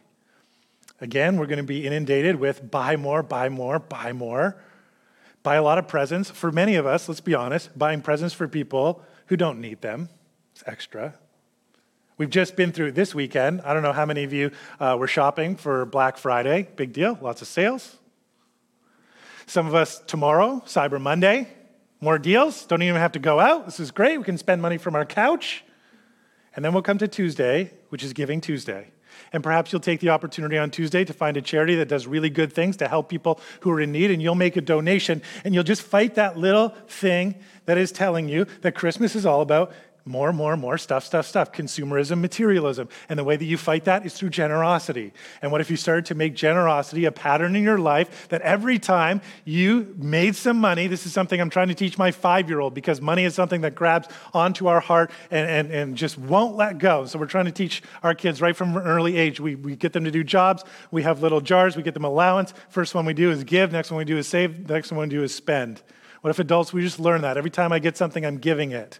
Again, 0.99 1.37
we're 1.37 1.45
going 1.45 1.57
to 1.57 1.63
be 1.63 1.85
inundated 1.85 2.37
with 2.37 2.71
buy 2.71 2.95
more, 2.95 3.21
buy 3.21 3.49
more, 3.49 3.79
buy 3.79 4.13
more. 4.13 4.57
Buy 5.43 5.55
a 5.55 5.63
lot 5.63 5.77
of 5.77 5.87
presents. 5.87 6.29
For 6.29 6.51
many 6.51 6.75
of 6.75 6.85
us, 6.85 7.07
let's 7.07 7.21
be 7.21 7.35
honest, 7.35 7.77
buying 7.77 8.01
presents 8.01 8.33
for 8.33 8.47
people 8.47 9.01
who 9.27 9.37
don't 9.37 9.61
need 9.61 9.81
them. 9.81 10.09
It's 10.53 10.63
extra. 10.65 11.13
We've 12.17 12.29
just 12.29 12.55
been 12.55 12.71
through 12.71 12.93
this 12.93 13.13
weekend. 13.13 13.61
I 13.61 13.73
don't 13.73 13.83
know 13.83 13.93
how 13.93 14.05
many 14.05 14.23
of 14.23 14.33
you 14.33 14.51
uh, 14.79 14.97
were 14.99 15.07
shopping 15.07 15.55
for 15.55 15.85
Black 15.85 16.17
Friday. 16.17 16.67
Big 16.75 16.91
deal, 16.91 17.17
lots 17.21 17.43
of 17.43 17.47
sales. 17.47 17.97
Some 19.45 19.67
of 19.67 19.75
us 19.75 19.99
tomorrow, 20.07 20.63
Cyber 20.65 20.99
Monday, 20.99 21.47
more 22.01 22.17
deals. 22.17 22.65
Don't 22.65 22.81
even 22.81 22.99
have 22.99 23.11
to 23.13 23.19
go 23.19 23.39
out. 23.39 23.65
This 23.65 23.79
is 23.79 23.91
great. 23.91 24.17
We 24.17 24.23
can 24.23 24.37
spend 24.37 24.61
money 24.61 24.77
from 24.77 24.95
our 24.95 25.05
couch. 25.05 25.63
And 26.55 26.65
then 26.65 26.73
we'll 26.73 26.81
come 26.81 26.97
to 26.97 27.07
Tuesday, 27.07 27.71
which 27.89 28.03
is 28.03 28.13
Giving 28.13 28.41
Tuesday. 28.41 28.89
And 29.33 29.43
perhaps 29.43 29.71
you'll 29.71 29.81
take 29.81 29.99
the 29.99 30.09
opportunity 30.09 30.57
on 30.57 30.71
Tuesday 30.71 31.05
to 31.05 31.13
find 31.13 31.37
a 31.37 31.41
charity 31.41 31.75
that 31.75 31.87
does 31.87 32.07
really 32.07 32.29
good 32.29 32.53
things 32.53 32.77
to 32.77 32.87
help 32.87 33.09
people 33.09 33.39
who 33.61 33.71
are 33.71 33.81
in 33.81 33.91
need, 33.91 34.11
and 34.11 34.21
you'll 34.21 34.35
make 34.35 34.57
a 34.57 34.61
donation, 34.61 35.21
and 35.43 35.53
you'll 35.53 35.63
just 35.63 35.81
fight 35.81 36.15
that 36.15 36.37
little 36.37 36.69
thing 36.87 37.35
that 37.65 37.77
is 37.77 37.91
telling 37.91 38.29
you 38.29 38.45
that 38.61 38.75
Christmas 38.75 39.15
is 39.15 39.25
all 39.25 39.41
about 39.41 39.73
more, 40.07 40.33
more, 40.33 40.57
more 40.57 40.77
stuff, 40.77 41.03
stuff, 41.03 41.25
stuff. 41.25 41.51
Consumerism, 41.51 42.19
materialism. 42.19 42.89
And 43.09 43.19
the 43.19 43.23
way 43.23 43.35
that 43.35 43.45
you 43.45 43.57
fight 43.57 43.85
that 43.85 44.05
is 44.05 44.13
through 44.13 44.29
generosity. 44.29 45.13
And 45.41 45.51
what 45.51 45.61
if 45.61 45.69
you 45.69 45.77
started 45.77 46.05
to 46.05 46.15
make 46.15 46.35
generosity 46.35 47.05
a 47.05 47.11
pattern 47.11 47.55
in 47.55 47.63
your 47.63 47.77
life 47.77 48.27
that 48.29 48.41
every 48.41 48.79
time 48.79 49.21
you 49.45 49.95
made 49.97 50.35
some 50.35 50.57
money, 50.57 50.87
this 50.87 51.05
is 51.05 51.13
something 51.13 51.39
I'm 51.39 51.49
trying 51.49 51.67
to 51.67 51.75
teach 51.75 51.97
my 51.97 52.11
five 52.11 52.49
year 52.49 52.59
old 52.59 52.73
because 52.73 53.01
money 53.01 53.25
is 53.25 53.35
something 53.35 53.61
that 53.61 53.75
grabs 53.75 54.07
onto 54.33 54.67
our 54.67 54.79
heart 54.79 55.11
and, 55.31 55.49
and, 55.49 55.71
and 55.71 55.97
just 55.97 56.17
won't 56.17 56.55
let 56.55 56.77
go. 56.77 57.05
So 57.05 57.19
we're 57.19 57.25
trying 57.25 57.45
to 57.45 57.51
teach 57.51 57.81
our 58.03 58.15
kids 58.15 58.41
right 58.41 58.55
from 58.55 58.75
an 58.77 58.83
early 58.83 59.17
age. 59.17 59.39
We, 59.39 59.55
we 59.55 59.75
get 59.75 59.93
them 59.93 60.03
to 60.05 60.11
do 60.11 60.23
jobs, 60.23 60.63
we 60.91 61.03
have 61.03 61.21
little 61.21 61.41
jars, 61.41 61.75
we 61.75 61.83
get 61.83 61.93
them 61.93 62.05
allowance. 62.05 62.53
First 62.69 62.95
one 62.95 63.05
we 63.05 63.13
do 63.13 63.31
is 63.31 63.43
give, 63.43 63.71
next 63.71 63.91
one 63.91 63.97
we 63.97 64.05
do 64.05 64.17
is 64.17 64.27
save, 64.27 64.69
next 64.69 64.91
one 64.91 65.01
we 65.01 65.09
do 65.09 65.23
is 65.23 65.33
spend. 65.33 65.81
What 66.21 66.31
if 66.31 66.39
adults, 66.39 66.73
we 66.73 66.81
just 66.81 66.99
learn 66.99 67.21
that? 67.21 67.37
Every 67.37 67.51
time 67.51 67.71
I 67.71 67.79
get 67.79 67.97
something, 67.97 68.25
I'm 68.25 68.37
giving 68.37 68.71
it. 68.71 68.99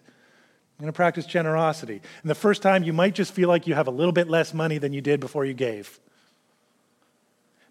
I'm 0.78 0.84
going 0.84 0.94
to 0.94 0.96
practice 0.96 1.26
generosity. 1.26 2.02
And 2.22 2.30
the 2.30 2.36
first 2.36 2.62
time, 2.62 2.84
you 2.84 2.94
might 2.94 3.16
just 3.16 3.34
feel 3.34 3.50
like 3.50 3.66
you 3.66 3.74
have 3.74 3.88
a 3.88 3.92
little 3.92 4.12
bit 4.12 4.30
less 4.30 4.54
money 4.54 4.78
than 4.78 4.94
you 4.94 5.02
did 5.02 5.20
before 5.20 5.44
you 5.44 5.56
gave. 5.56 6.00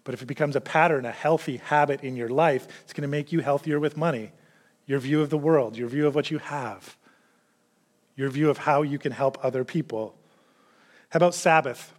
But 0.03 0.13
if 0.13 0.21
it 0.21 0.25
becomes 0.25 0.57
a 0.57 0.61
pattern, 0.61 1.05
a 1.05 1.11
healthy 1.11 1.57
habit 1.57 2.03
in 2.03 2.17
your 2.17 2.27
life, 2.27 2.67
it's 2.83 2.93
going 2.93 3.03
to 3.03 3.07
make 3.07 3.31
you 3.31 3.39
healthier 3.39 3.79
with 3.79 3.95
money, 3.95 4.33
your 4.85 4.99
view 4.99 5.21
of 5.21 5.29
the 5.29 5.37
world, 5.37 5.77
your 5.77 5.87
view 5.87 6.05
of 6.05 6.15
what 6.15 6.31
you 6.31 6.39
have, 6.39 6.97
your 8.15 8.29
view 8.29 8.49
of 8.49 8.57
how 8.57 8.81
you 8.81 8.99
can 8.99 9.13
help 9.13 9.37
other 9.43 9.63
people. 9.63 10.15
How 11.09 11.17
about 11.17 11.33
Sabbath? 11.33 11.93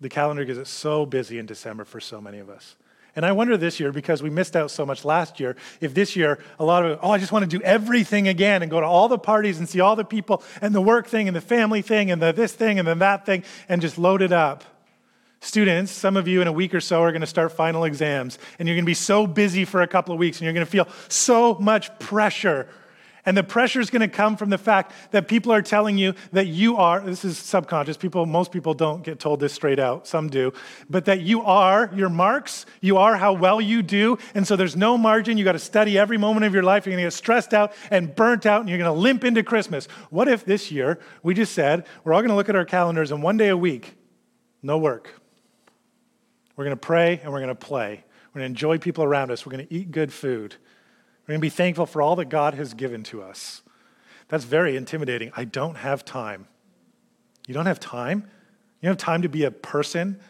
The 0.00 0.08
calendar 0.08 0.44
gets 0.44 0.58
it 0.58 0.66
so 0.66 1.04
busy 1.04 1.38
in 1.38 1.46
December 1.46 1.84
for 1.84 2.00
so 2.00 2.20
many 2.20 2.38
of 2.38 2.48
us. 2.48 2.76
And 3.16 3.24
I 3.24 3.32
wonder 3.32 3.56
this 3.56 3.78
year, 3.78 3.92
because 3.92 4.22
we 4.22 4.30
missed 4.30 4.56
out 4.56 4.70
so 4.70 4.84
much 4.84 5.04
last 5.04 5.38
year, 5.38 5.56
if 5.80 5.94
this 5.94 6.16
year 6.16 6.38
a 6.58 6.64
lot 6.64 6.84
of, 6.84 6.98
oh, 7.02 7.10
I 7.10 7.18
just 7.18 7.30
want 7.30 7.48
to 7.48 7.58
do 7.58 7.62
everything 7.62 8.26
again 8.26 8.62
and 8.62 8.70
go 8.70 8.80
to 8.80 8.86
all 8.86 9.08
the 9.08 9.18
parties 9.18 9.58
and 9.58 9.68
see 9.68 9.80
all 9.80 9.94
the 9.94 10.04
people 10.04 10.42
and 10.60 10.74
the 10.74 10.80
work 10.80 11.06
thing 11.06 11.28
and 11.28 11.36
the 11.36 11.40
family 11.40 11.82
thing 11.82 12.10
and 12.10 12.20
the 12.20 12.32
this 12.32 12.52
thing 12.52 12.78
and 12.78 12.88
then 12.88 12.98
that 12.98 13.24
thing 13.24 13.44
and 13.68 13.80
just 13.80 13.98
load 13.98 14.20
it 14.20 14.32
up. 14.32 14.64
Students, 15.40 15.92
some 15.92 16.16
of 16.16 16.26
you 16.26 16.40
in 16.40 16.48
a 16.48 16.52
week 16.52 16.74
or 16.74 16.80
so 16.80 17.02
are 17.02 17.12
going 17.12 17.20
to 17.20 17.26
start 17.26 17.52
final 17.52 17.84
exams 17.84 18.38
and 18.58 18.66
you're 18.66 18.74
going 18.74 18.84
to 18.84 18.90
be 18.90 18.94
so 18.94 19.26
busy 19.26 19.64
for 19.64 19.82
a 19.82 19.86
couple 19.86 20.12
of 20.12 20.18
weeks 20.18 20.38
and 20.38 20.44
you're 20.44 20.54
going 20.54 20.66
to 20.66 20.70
feel 20.70 20.88
so 21.08 21.54
much 21.56 21.96
pressure 21.98 22.66
and 23.26 23.36
the 23.36 23.42
pressure 23.42 23.80
is 23.80 23.90
going 23.90 24.00
to 24.00 24.08
come 24.08 24.36
from 24.36 24.50
the 24.50 24.58
fact 24.58 24.92
that 25.10 25.28
people 25.28 25.52
are 25.52 25.62
telling 25.62 25.98
you 25.98 26.14
that 26.32 26.46
you 26.46 26.76
are, 26.76 27.00
this 27.00 27.24
is 27.24 27.38
subconscious, 27.38 27.96
people, 27.96 28.26
most 28.26 28.52
people 28.52 28.74
don't 28.74 29.02
get 29.02 29.18
told 29.18 29.40
this 29.40 29.52
straight 29.52 29.78
out, 29.78 30.06
some 30.06 30.28
do, 30.28 30.52
but 30.90 31.06
that 31.06 31.20
you 31.20 31.42
are 31.42 31.90
your 31.94 32.08
marks, 32.08 32.66
you 32.80 32.96
are 32.96 33.16
how 33.16 33.32
well 33.32 33.60
you 33.60 33.82
do, 33.82 34.18
and 34.34 34.46
so 34.46 34.56
there's 34.56 34.76
no 34.76 34.98
margin. 34.98 35.38
You 35.38 35.44
got 35.44 35.52
to 35.52 35.58
study 35.58 35.98
every 35.98 36.18
moment 36.18 36.44
of 36.44 36.54
your 36.54 36.62
life. 36.62 36.86
You're 36.86 36.92
going 36.92 37.04
to 37.04 37.06
get 37.06 37.12
stressed 37.12 37.54
out 37.54 37.72
and 37.90 38.14
burnt 38.14 38.46
out, 38.46 38.60
and 38.60 38.68
you're 38.68 38.78
going 38.78 38.92
to 38.92 39.00
limp 39.00 39.24
into 39.24 39.42
Christmas. 39.42 39.86
What 40.10 40.28
if 40.28 40.44
this 40.44 40.70
year 40.70 40.98
we 41.22 41.34
just 41.34 41.52
said, 41.54 41.86
we're 42.04 42.12
all 42.12 42.20
going 42.20 42.30
to 42.30 42.36
look 42.36 42.48
at 42.48 42.56
our 42.56 42.64
calendars 42.64 43.10
and 43.10 43.22
one 43.22 43.36
day 43.36 43.48
a 43.48 43.56
week, 43.56 43.96
no 44.62 44.78
work. 44.78 45.20
We're 46.56 46.64
going 46.64 46.76
to 46.76 46.80
pray 46.80 47.20
and 47.22 47.32
we're 47.32 47.40
going 47.40 47.48
to 47.48 47.54
play. 47.54 48.04
We're 48.32 48.40
going 48.40 48.42
to 48.42 48.52
enjoy 48.52 48.78
people 48.78 49.04
around 49.04 49.30
us. 49.30 49.44
We're 49.44 49.52
going 49.52 49.66
to 49.66 49.74
eat 49.74 49.90
good 49.90 50.12
food. 50.12 50.56
We're 51.24 51.32
going 51.32 51.40
to 51.40 51.44
be 51.46 51.50
thankful 51.50 51.86
for 51.86 52.02
all 52.02 52.16
that 52.16 52.26
God 52.26 52.54
has 52.54 52.74
given 52.74 53.02
to 53.04 53.22
us. 53.22 53.62
That's 54.28 54.44
very 54.44 54.76
intimidating. 54.76 55.32
I 55.36 55.44
don't 55.44 55.76
have 55.76 56.04
time. 56.04 56.48
You 57.46 57.54
don't 57.54 57.66
have 57.66 57.80
time? 57.80 58.28
You 58.80 58.88
don't 58.88 59.00
have 59.00 59.06
time 59.06 59.22
to 59.22 59.28
be 59.28 59.44
a 59.44 59.50
person 59.50 60.20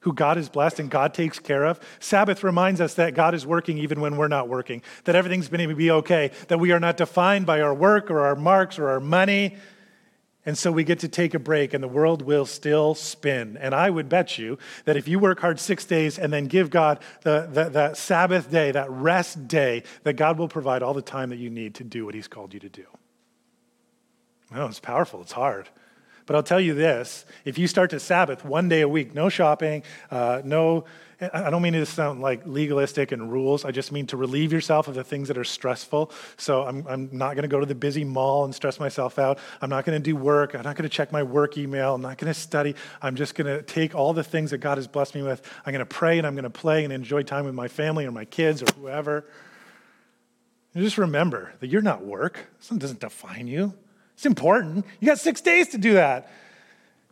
who 0.00 0.12
God 0.12 0.36
has 0.36 0.48
blessed 0.48 0.80
and 0.80 0.90
God 0.90 1.14
takes 1.14 1.38
care 1.38 1.64
of. 1.64 1.78
Sabbath 2.00 2.42
reminds 2.42 2.80
us 2.80 2.94
that 2.94 3.14
God 3.14 3.34
is 3.34 3.46
working 3.46 3.78
even 3.78 4.00
when 4.00 4.16
we're 4.16 4.26
not 4.26 4.48
working, 4.48 4.82
that 5.04 5.14
everything's 5.14 5.48
going 5.48 5.68
to 5.68 5.74
be 5.74 5.90
okay, 5.92 6.32
that 6.48 6.58
we 6.58 6.72
are 6.72 6.80
not 6.80 6.96
defined 6.96 7.46
by 7.46 7.60
our 7.60 7.72
work 7.72 8.10
or 8.10 8.20
our 8.20 8.34
marks 8.34 8.80
or 8.80 8.88
our 8.88 8.98
money, 8.98 9.56
and 10.44 10.58
so 10.58 10.72
we 10.72 10.82
get 10.82 10.98
to 11.00 11.08
take 11.08 11.34
a 11.34 11.38
break, 11.38 11.72
and 11.72 11.82
the 11.82 11.88
world 11.88 12.22
will 12.22 12.46
still 12.46 12.96
spin. 12.96 13.56
And 13.60 13.74
I 13.74 13.90
would 13.90 14.08
bet 14.08 14.38
you 14.38 14.58
that 14.86 14.96
if 14.96 15.06
you 15.06 15.20
work 15.20 15.38
hard 15.38 15.60
six 15.60 15.84
days 15.84 16.18
and 16.18 16.32
then 16.32 16.46
give 16.46 16.68
God 16.68 16.98
the, 17.22 17.48
the, 17.50 17.68
the, 17.68 17.94
Sabbath 17.94 18.50
day, 18.50 18.72
that 18.72 18.90
rest 18.90 19.46
day, 19.46 19.84
that 20.02 20.14
God 20.14 20.38
will 20.38 20.48
provide 20.48 20.82
all 20.82 20.94
the 20.94 21.02
time 21.02 21.30
that 21.30 21.38
you 21.38 21.48
need 21.48 21.76
to 21.76 21.84
do 21.84 22.04
what 22.04 22.14
He's 22.14 22.26
called 22.26 22.54
you 22.54 22.60
to 22.60 22.68
do. 22.68 22.86
No, 24.52 24.66
it's 24.66 24.80
powerful, 24.80 25.22
it's 25.22 25.32
hard. 25.32 25.68
But 26.26 26.36
I'll 26.36 26.42
tell 26.42 26.60
you 26.60 26.74
this 26.74 27.24
if 27.44 27.56
you 27.56 27.68
start 27.68 27.90
to 27.90 28.00
Sabbath 28.00 28.44
one 28.44 28.68
day 28.68 28.80
a 28.80 28.88
week, 28.88 29.14
no 29.14 29.28
shopping, 29.28 29.84
uh, 30.10 30.42
no 30.44 30.84
I 31.20 31.50
don't 31.50 31.62
mean 31.62 31.74
to 31.74 31.86
sound 31.86 32.20
like 32.20 32.46
legalistic 32.46 33.12
and 33.12 33.30
rules. 33.30 33.64
I 33.64 33.70
just 33.70 33.92
mean 33.92 34.06
to 34.08 34.16
relieve 34.16 34.52
yourself 34.52 34.88
of 34.88 34.94
the 34.94 35.04
things 35.04 35.28
that 35.28 35.38
are 35.38 35.44
stressful. 35.44 36.10
So 36.36 36.62
I'm, 36.62 36.86
I'm 36.88 37.08
not 37.12 37.34
going 37.34 37.42
to 37.42 37.48
go 37.48 37.60
to 37.60 37.66
the 37.66 37.74
busy 37.74 38.04
mall 38.04 38.44
and 38.44 38.54
stress 38.54 38.80
myself 38.80 39.18
out. 39.18 39.38
I'm 39.60 39.70
not 39.70 39.84
going 39.84 40.00
to 40.00 40.02
do 40.02 40.16
work. 40.16 40.54
I'm 40.54 40.62
not 40.62 40.76
going 40.76 40.88
to 40.88 40.94
check 40.94 41.12
my 41.12 41.22
work 41.22 41.56
email. 41.56 41.94
I'm 41.94 42.02
not 42.02 42.18
going 42.18 42.32
to 42.32 42.38
study. 42.38 42.74
I'm 43.00 43.14
just 43.14 43.34
going 43.34 43.46
to 43.46 43.62
take 43.62 43.94
all 43.94 44.12
the 44.12 44.24
things 44.24 44.50
that 44.50 44.58
God 44.58 44.78
has 44.78 44.88
blessed 44.88 45.14
me 45.14 45.22
with. 45.22 45.48
I'm 45.64 45.72
going 45.72 45.84
to 45.84 45.86
pray 45.86 46.18
and 46.18 46.26
I'm 46.26 46.34
going 46.34 46.44
to 46.44 46.50
play 46.50 46.84
and 46.84 46.92
enjoy 46.92 47.22
time 47.22 47.44
with 47.44 47.54
my 47.54 47.68
family 47.68 48.04
or 48.06 48.10
my 48.10 48.24
kids 48.24 48.62
or 48.62 48.66
whoever. 48.78 49.24
And 50.74 50.82
just 50.82 50.98
remember 50.98 51.52
that 51.60 51.68
you're 51.68 51.82
not 51.82 52.04
work. 52.04 52.46
Something 52.60 52.80
doesn't 52.80 53.00
define 53.00 53.46
you. 53.46 53.74
It's 54.14 54.26
important. 54.26 54.86
You 55.00 55.06
got 55.06 55.18
six 55.18 55.40
days 55.40 55.68
to 55.68 55.78
do 55.78 55.94
that. 55.94 56.30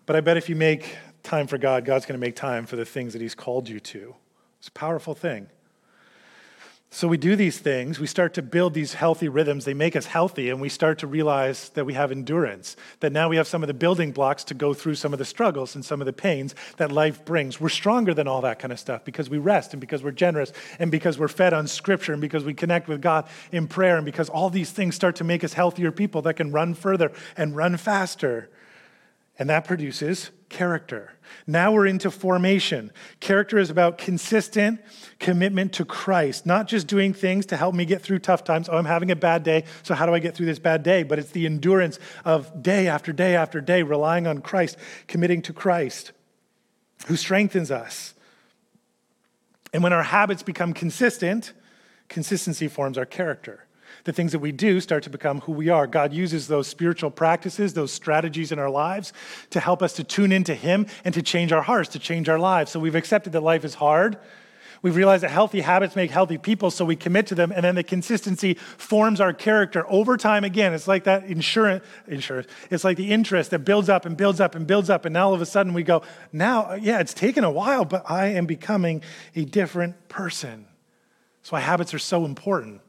But 0.06 0.16
I 0.16 0.20
bet 0.20 0.36
if 0.36 0.48
you 0.48 0.56
make 0.56 0.96
time 1.22 1.46
for 1.46 1.58
God, 1.58 1.84
God's 1.84 2.06
going 2.06 2.18
to 2.18 2.24
make 2.24 2.36
time 2.36 2.66
for 2.66 2.76
the 2.76 2.84
things 2.84 3.12
that 3.12 3.22
He's 3.22 3.34
called 3.34 3.68
you 3.68 3.80
to. 3.80 4.14
It's 4.58 4.68
a 4.68 4.72
powerful 4.72 5.14
thing. 5.14 5.48
So 6.92 7.06
we 7.06 7.18
do 7.18 7.36
these 7.36 7.56
things, 7.56 8.00
we 8.00 8.08
start 8.08 8.34
to 8.34 8.42
build 8.42 8.74
these 8.74 8.94
healthy 8.94 9.28
rhythms. 9.28 9.64
They 9.64 9.74
make 9.74 9.94
us 9.94 10.06
healthy, 10.06 10.50
and 10.50 10.60
we 10.60 10.68
start 10.68 10.98
to 10.98 11.06
realize 11.06 11.68
that 11.70 11.84
we 11.84 11.94
have 11.94 12.10
endurance, 12.10 12.74
that 12.98 13.12
now 13.12 13.28
we 13.28 13.36
have 13.36 13.46
some 13.46 13.62
of 13.62 13.68
the 13.68 13.74
building 13.74 14.10
blocks 14.10 14.42
to 14.44 14.54
go 14.54 14.74
through 14.74 14.96
some 14.96 15.12
of 15.12 15.20
the 15.20 15.24
struggles 15.24 15.76
and 15.76 15.84
some 15.84 16.00
of 16.00 16.06
the 16.06 16.12
pains 16.12 16.52
that 16.78 16.90
life 16.90 17.24
brings. 17.24 17.60
We're 17.60 17.68
stronger 17.68 18.12
than 18.12 18.26
all 18.26 18.40
that 18.40 18.58
kind 18.58 18.72
of 18.72 18.80
stuff 18.80 19.04
because 19.04 19.30
we 19.30 19.38
rest 19.38 19.72
and 19.72 19.80
because 19.80 20.02
we're 20.02 20.10
generous 20.10 20.52
and 20.80 20.90
because 20.90 21.16
we're 21.16 21.28
fed 21.28 21.52
on 21.52 21.68
scripture 21.68 22.12
and 22.12 22.20
because 22.20 22.42
we 22.42 22.54
connect 22.54 22.88
with 22.88 23.00
God 23.00 23.28
in 23.52 23.68
prayer 23.68 23.96
and 23.96 24.04
because 24.04 24.28
all 24.28 24.50
these 24.50 24.72
things 24.72 24.96
start 24.96 25.14
to 25.16 25.24
make 25.24 25.44
us 25.44 25.52
healthier 25.52 25.92
people 25.92 26.22
that 26.22 26.34
can 26.34 26.50
run 26.50 26.74
further 26.74 27.12
and 27.36 27.54
run 27.54 27.76
faster. 27.76 28.50
And 29.38 29.48
that 29.48 29.64
produces 29.64 30.32
character. 30.50 31.12
Now 31.46 31.72
we're 31.72 31.86
into 31.86 32.10
formation. 32.10 32.92
Character 33.20 33.58
is 33.58 33.70
about 33.70 33.96
consistent 33.96 34.80
commitment 35.18 35.72
to 35.74 35.84
Christ, 35.84 36.44
not 36.44 36.68
just 36.68 36.86
doing 36.86 37.14
things 37.14 37.46
to 37.46 37.56
help 37.56 37.74
me 37.74 37.86
get 37.86 38.02
through 38.02 38.18
tough 38.18 38.44
times. 38.44 38.68
Oh, 38.68 38.76
I'm 38.76 38.84
having 38.84 39.10
a 39.10 39.16
bad 39.16 39.42
day, 39.42 39.64
so 39.82 39.94
how 39.94 40.04
do 40.04 40.14
I 40.14 40.18
get 40.18 40.34
through 40.34 40.46
this 40.46 40.58
bad 40.58 40.82
day? 40.82 41.02
But 41.04 41.18
it's 41.18 41.30
the 41.30 41.46
endurance 41.46 41.98
of 42.24 42.62
day 42.62 42.88
after 42.88 43.12
day 43.12 43.36
after 43.36 43.60
day, 43.60 43.82
relying 43.82 44.26
on 44.26 44.42
Christ, 44.42 44.76
committing 45.06 45.40
to 45.42 45.52
Christ, 45.52 46.12
who 47.06 47.16
strengthens 47.16 47.70
us. 47.70 48.14
And 49.72 49.82
when 49.82 49.92
our 49.92 50.02
habits 50.02 50.42
become 50.42 50.74
consistent, 50.74 51.52
consistency 52.08 52.68
forms 52.68 52.98
our 52.98 53.06
character 53.06 53.66
the 54.04 54.12
things 54.12 54.32
that 54.32 54.38
we 54.38 54.52
do 54.52 54.80
start 54.80 55.02
to 55.04 55.10
become 55.10 55.40
who 55.42 55.52
we 55.52 55.68
are. 55.68 55.86
God 55.86 56.12
uses 56.12 56.48
those 56.48 56.66
spiritual 56.66 57.10
practices, 57.10 57.74
those 57.74 57.92
strategies 57.92 58.52
in 58.52 58.58
our 58.58 58.70
lives 58.70 59.12
to 59.50 59.60
help 59.60 59.82
us 59.82 59.92
to 59.94 60.04
tune 60.04 60.32
into 60.32 60.54
Him 60.54 60.86
and 61.04 61.14
to 61.14 61.22
change 61.22 61.52
our 61.52 61.62
hearts, 61.62 61.90
to 61.90 61.98
change 61.98 62.28
our 62.28 62.38
lives. 62.38 62.70
So 62.70 62.80
we've 62.80 62.94
accepted 62.94 63.32
that 63.32 63.42
life 63.42 63.64
is 63.64 63.74
hard. 63.74 64.18
We've 64.82 64.96
realized 64.96 65.24
that 65.24 65.30
healthy 65.30 65.60
habits 65.60 65.94
make 65.94 66.10
healthy 66.10 66.38
people, 66.38 66.70
so 66.70 66.86
we 66.86 66.96
commit 66.96 67.26
to 67.26 67.34
them, 67.34 67.52
and 67.52 67.62
then 67.62 67.74
the 67.74 67.82
consistency 67.82 68.54
forms 68.54 69.20
our 69.20 69.34
character 69.34 69.84
over 69.90 70.16
time 70.16 70.42
again. 70.42 70.72
It's 70.72 70.88
like 70.88 71.04
that 71.04 71.24
insurance, 71.24 71.84
insurance. 72.08 72.46
It's 72.70 72.82
like 72.82 72.96
the 72.96 73.10
interest 73.10 73.50
that 73.50 73.58
builds 73.58 73.90
up 73.90 74.06
and 74.06 74.16
builds 74.16 74.40
up 74.40 74.54
and 74.54 74.66
builds 74.66 74.88
up, 74.88 75.04
and 75.04 75.12
now 75.12 75.26
all 75.26 75.34
of 75.34 75.42
a 75.42 75.46
sudden 75.46 75.74
we 75.74 75.82
go, 75.82 76.02
now, 76.32 76.74
yeah, 76.74 76.98
it's 76.98 77.12
taken 77.12 77.44
a 77.44 77.50
while, 77.50 77.84
but 77.84 78.10
I 78.10 78.28
am 78.28 78.46
becoming 78.46 79.02
a 79.36 79.44
different 79.44 80.08
person. 80.08 80.66
That's 81.42 81.52
why 81.52 81.60
habits 81.60 81.92
are 81.92 81.98
so 81.98 82.24
important. 82.24 82.80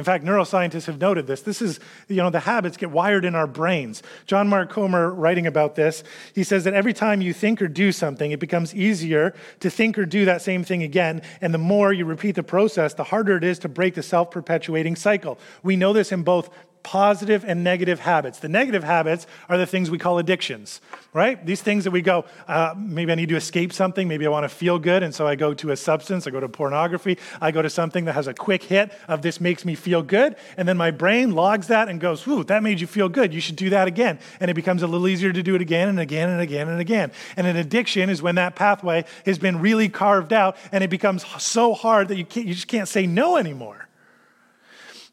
In 0.00 0.04
fact, 0.04 0.24
neuroscientists 0.24 0.86
have 0.86 0.98
noted 0.98 1.26
this. 1.26 1.42
This 1.42 1.60
is, 1.60 1.78
you 2.08 2.16
know, 2.16 2.30
the 2.30 2.40
habits 2.40 2.78
get 2.78 2.90
wired 2.90 3.26
in 3.26 3.34
our 3.34 3.46
brains. 3.46 4.02
John 4.24 4.48
Mark 4.48 4.70
Comer, 4.70 5.12
writing 5.12 5.46
about 5.46 5.74
this, 5.74 6.02
he 6.34 6.42
says 6.42 6.64
that 6.64 6.72
every 6.72 6.94
time 6.94 7.20
you 7.20 7.34
think 7.34 7.60
or 7.60 7.68
do 7.68 7.92
something, 7.92 8.32
it 8.32 8.40
becomes 8.40 8.74
easier 8.74 9.34
to 9.58 9.68
think 9.68 9.98
or 9.98 10.06
do 10.06 10.24
that 10.24 10.40
same 10.40 10.64
thing 10.64 10.82
again. 10.82 11.20
And 11.42 11.52
the 11.52 11.58
more 11.58 11.92
you 11.92 12.06
repeat 12.06 12.34
the 12.34 12.42
process, 12.42 12.94
the 12.94 13.04
harder 13.04 13.36
it 13.36 13.44
is 13.44 13.58
to 13.58 13.68
break 13.68 13.94
the 13.94 14.02
self 14.02 14.30
perpetuating 14.30 14.96
cycle. 14.96 15.38
We 15.62 15.76
know 15.76 15.92
this 15.92 16.12
in 16.12 16.22
both 16.22 16.48
positive 16.82 17.44
and 17.44 17.62
negative 17.62 18.00
habits. 18.00 18.38
The 18.38 18.48
negative 18.48 18.84
habits 18.84 19.26
are 19.48 19.58
the 19.58 19.66
things 19.66 19.90
we 19.90 19.98
call 19.98 20.18
addictions, 20.18 20.80
right? 21.12 21.44
These 21.44 21.62
things 21.62 21.84
that 21.84 21.90
we 21.90 22.02
go, 22.02 22.24
uh, 22.48 22.74
maybe 22.76 23.12
I 23.12 23.14
need 23.14 23.28
to 23.28 23.36
escape 23.36 23.72
something, 23.72 24.08
maybe 24.08 24.26
I 24.26 24.30
want 24.30 24.44
to 24.44 24.48
feel 24.48 24.78
good, 24.78 25.02
and 25.02 25.14
so 25.14 25.26
I 25.26 25.34
go 25.36 25.54
to 25.54 25.70
a 25.70 25.76
substance, 25.76 26.26
I 26.26 26.30
go 26.30 26.40
to 26.40 26.48
pornography, 26.48 27.18
I 27.40 27.50
go 27.50 27.62
to 27.62 27.70
something 27.70 28.04
that 28.06 28.14
has 28.14 28.26
a 28.26 28.34
quick 28.34 28.62
hit 28.62 28.92
of 29.08 29.22
this 29.22 29.40
makes 29.40 29.64
me 29.64 29.74
feel 29.74 30.02
good, 30.02 30.36
and 30.56 30.66
then 30.68 30.76
my 30.76 30.90
brain 30.90 31.32
logs 31.32 31.68
that 31.68 31.88
and 31.88 32.00
goes, 32.00 32.26
Ooh, 32.26 32.44
that 32.44 32.62
made 32.62 32.80
you 32.80 32.86
feel 32.86 33.08
good, 33.08 33.34
you 33.34 33.40
should 33.40 33.56
do 33.56 33.70
that 33.70 33.86
again. 33.86 34.18
And 34.40 34.50
it 34.50 34.54
becomes 34.54 34.82
a 34.82 34.86
little 34.86 35.08
easier 35.08 35.32
to 35.32 35.42
do 35.42 35.54
it 35.54 35.60
again 35.60 35.88
and 35.88 36.00
again 36.00 36.28
and 36.28 36.40
again 36.40 36.68
and 36.68 36.80
again. 36.80 37.12
And 37.36 37.46
an 37.46 37.56
addiction 37.56 38.10
is 38.10 38.22
when 38.22 38.36
that 38.36 38.56
pathway 38.56 39.04
has 39.26 39.38
been 39.38 39.60
really 39.60 39.88
carved 39.88 40.32
out 40.32 40.56
and 40.72 40.82
it 40.82 40.90
becomes 40.90 41.24
so 41.42 41.74
hard 41.74 42.08
that 42.08 42.16
you, 42.16 42.24
can't, 42.24 42.46
you 42.46 42.54
just 42.54 42.68
can't 42.68 42.88
say 42.88 43.06
no 43.06 43.36
anymore. 43.36 43.88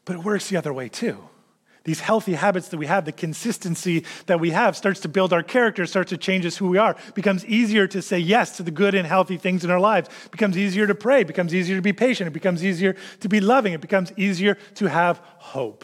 But 0.04 0.16
it 0.16 0.24
works 0.24 0.48
the 0.48 0.56
other 0.56 0.72
way 0.72 0.88
too 0.88 1.28
these 1.88 2.00
healthy 2.00 2.34
habits 2.34 2.68
that 2.68 2.76
we 2.76 2.84
have, 2.84 3.06
the 3.06 3.12
consistency 3.12 4.04
that 4.26 4.38
we 4.38 4.50
have, 4.50 4.76
starts 4.76 5.00
to 5.00 5.08
build 5.08 5.32
our 5.32 5.42
character, 5.42 5.86
starts 5.86 6.10
to 6.10 6.18
change 6.18 6.44
us 6.44 6.54
who 6.54 6.68
we 6.68 6.76
are, 6.76 6.94
becomes 7.14 7.46
easier 7.46 7.86
to 7.86 8.02
say 8.02 8.18
yes 8.18 8.58
to 8.58 8.62
the 8.62 8.70
good 8.70 8.94
and 8.94 9.06
healthy 9.06 9.38
things 9.38 9.64
in 9.64 9.70
our 9.70 9.80
lives, 9.80 10.10
becomes 10.30 10.58
easier 10.58 10.86
to 10.86 10.94
pray, 10.94 11.24
becomes 11.24 11.54
easier 11.54 11.76
to 11.76 11.80
be 11.80 11.94
patient, 11.94 12.28
it 12.28 12.34
becomes 12.34 12.62
easier 12.62 12.94
to 13.20 13.28
be 13.30 13.40
loving, 13.40 13.72
it 13.72 13.80
becomes 13.80 14.12
easier 14.18 14.58
to 14.74 14.90
have 14.90 15.16
hope. 15.38 15.82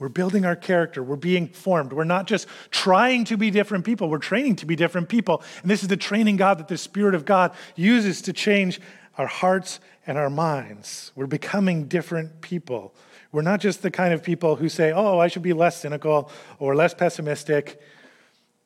We're 0.00 0.08
building 0.08 0.44
our 0.44 0.56
character. 0.56 1.00
We're 1.00 1.14
being 1.14 1.46
formed. 1.46 1.92
We're 1.92 2.02
not 2.02 2.26
just 2.26 2.48
trying 2.72 3.24
to 3.26 3.36
be 3.36 3.52
different 3.52 3.84
people, 3.84 4.10
we're 4.10 4.18
training 4.18 4.56
to 4.56 4.66
be 4.66 4.74
different 4.74 5.08
people. 5.08 5.44
And 5.62 5.70
this 5.70 5.82
is 5.82 5.88
the 5.88 5.96
training 5.96 6.38
God 6.38 6.58
that 6.58 6.66
the 6.66 6.76
Spirit 6.76 7.14
of 7.14 7.24
God 7.24 7.52
uses 7.76 8.20
to 8.22 8.32
change 8.32 8.80
our 9.16 9.28
hearts 9.28 9.78
and 10.08 10.18
our 10.18 10.30
minds. 10.30 11.12
We're 11.14 11.28
becoming 11.28 11.84
different 11.86 12.40
people. 12.40 12.94
We're 13.32 13.42
not 13.42 13.60
just 13.60 13.82
the 13.82 13.90
kind 13.90 14.12
of 14.12 14.22
people 14.22 14.56
who 14.56 14.68
say, 14.68 14.92
oh, 14.92 15.18
I 15.18 15.28
should 15.28 15.42
be 15.42 15.52
less 15.52 15.76
cynical 15.80 16.30
or 16.58 16.74
less 16.74 16.94
pessimistic, 16.94 17.80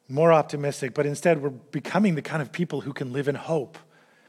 more 0.08 0.32
optimistic, 0.32 0.94
but 0.94 1.06
instead 1.06 1.42
we're 1.42 1.50
becoming 1.50 2.14
the 2.14 2.22
kind 2.22 2.40
of 2.40 2.50
people 2.50 2.80
who 2.80 2.92
can 2.92 3.12
live 3.12 3.28
in 3.28 3.34
hope. 3.34 3.78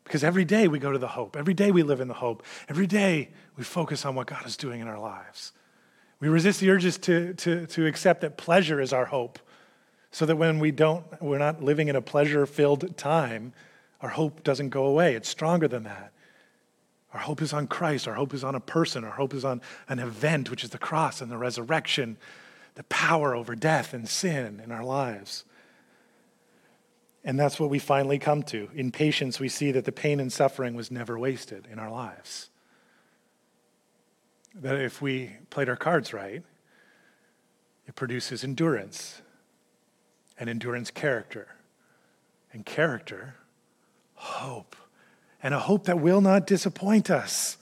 Because 0.04 0.24
every 0.24 0.46
day 0.46 0.68
we 0.68 0.78
go 0.78 0.92
to 0.92 1.00
the 1.00 1.08
hope. 1.08 1.36
Every 1.36 1.54
day 1.54 1.72
we 1.72 1.84
live 1.84 2.00
in 2.00 2.08
the 2.08 2.14
hope. 2.14 2.44
Every 2.70 2.86
day 2.86 3.30
we 3.58 3.64
focus 3.64 4.06
on 4.06 4.14
what 4.14 4.28
God 4.28 4.46
is 4.46 4.56
doing 4.56 4.82
in 4.82 4.88
our 4.88 5.00
lives. 5.00 5.52
We 6.20 6.30
resist 6.30 6.60
the 6.60 6.70
urges 6.70 6.98
to, 7.00 7.34
to, 7.34 7.66
to 7.68 7.86
accept 7.88 8.22
that 8.22 8.38
pleasure 8.38 8.80
is 8.80 8.94
our 8.94 9.06
hope. 9.06 9.40
So 10.12 10.26
that 10.28 10.36
when 10.36 10.60
we 10.60 10.72
don't, 10.72 11.06
we're 11.22 11.40
not 11.40 11.62
living 11.62 11.88
in 11.88 11.96
a 11.96 12.02
pleasure 12.02 12.46
filled 12.46 12.96
time, 12.98 13.54
our 14.00 14.10
hope 14.10 14.44
doesn't 14.44 14.70
go 14.70 14.86
away. 14.86 15.16
It's 15.16 15.28
stronger 15.28 15.68
than 15.68 15.84
that. 15.84 16.14
Our 17.16 17.22
hope 17.22 17.42
is 17.42 17.54
on 17.54 17.68
Christ. 17.68 18.10
Our 18.10 18.16
hope 18.16 18.34
is 18.34 18.44
on 18.44 18.56
a 18.56 18.60
person. 18.60 19.06
Our 19.06 19.12
hope 19.12 19.34
is 19.34 19.46
on 19.46 19.62
an 19.88 20.00
event, 20.00 20.52
which 20.52 20.66
is 20.66 20.72
the 20.72 20.78
cross 20.78 21.22
and 21.22 21.32
the 21.32 21.38
resurrection, 21.38 22.18
the 22.76 22.84
power 22.84 23.34
over 23.34 23.56
death 23.56 23.94
and 23.94 24.08
sin 24.08 24.62
in 24.62 24.70
our 24.70 24.84
lives. 24.84 25.46
And 27.24 27.40
that's 27.40 27.58
what 27.58 27.70
we 27.70 27.80
finally 27.80 28.20
come 28.20 28.44
to. 28.44 28.68
In 28.76 28.92
patience, 28.92 29.40
we 29.40 29.48
see 29.48 29.72
that 29.72 29.86
the 29.86 29.94
pain 29.94 30.20
and 30.20 30.32
suffering 30.32 30.76
was 30.76 30.92
never 30.92 31.18
wasted 31.18 31.70
in 31.72 31.80
our 31.80 31.90
lives. 31.90 32.50
That 34.54 34.76
if 34.76 35.02
we 35.02 35.38
played 35.50 35.70
our 35.70 35.78
cards 35.78 36.14
right, 36.14 36.44
it 37.88 37.96
produces 37.96 38.44
endurance, 38.44 39.22
and 40.38 40.50
endurance, 40.50 40.92
character, 40.92 41.48
and 42.52 42.66
character, 42.66 43.36
hope 44.16 44.76
and 45.46 45.54
a 45.54 45.60
hope 45.60 45.84
that 45.84 46.00
will 46.00 46.22
not 46.22 46.48
disappoint 46.48 47.12
us, 47.12 47.58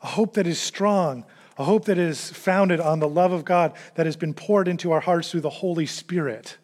a 0.00 0.06
hope 0.06 0.32
that 0.32 0.46
is 0.46 0.58
strong, 0.58 1.22
a 1.58 1.64
hope 1.64 1.84
that 1.84 1.98
is 1.98 2.30
founded 2.30 2.80
on 2.80 2.98
the 2.98 3.06
love 3.06 3.30
of 3.30 3.44
God 3.44 3.74
that 3.96 4.06
has 4.06 4.16
been 4.16 4.32
poured 4.32 4.66
into 4.66 4.90
our 4.90 5.00
hearts 5.00 5.30
through 5.30 5.42
the 5.42 5.50
Holy 5.50 5.84
Spirit. 5.84 6.56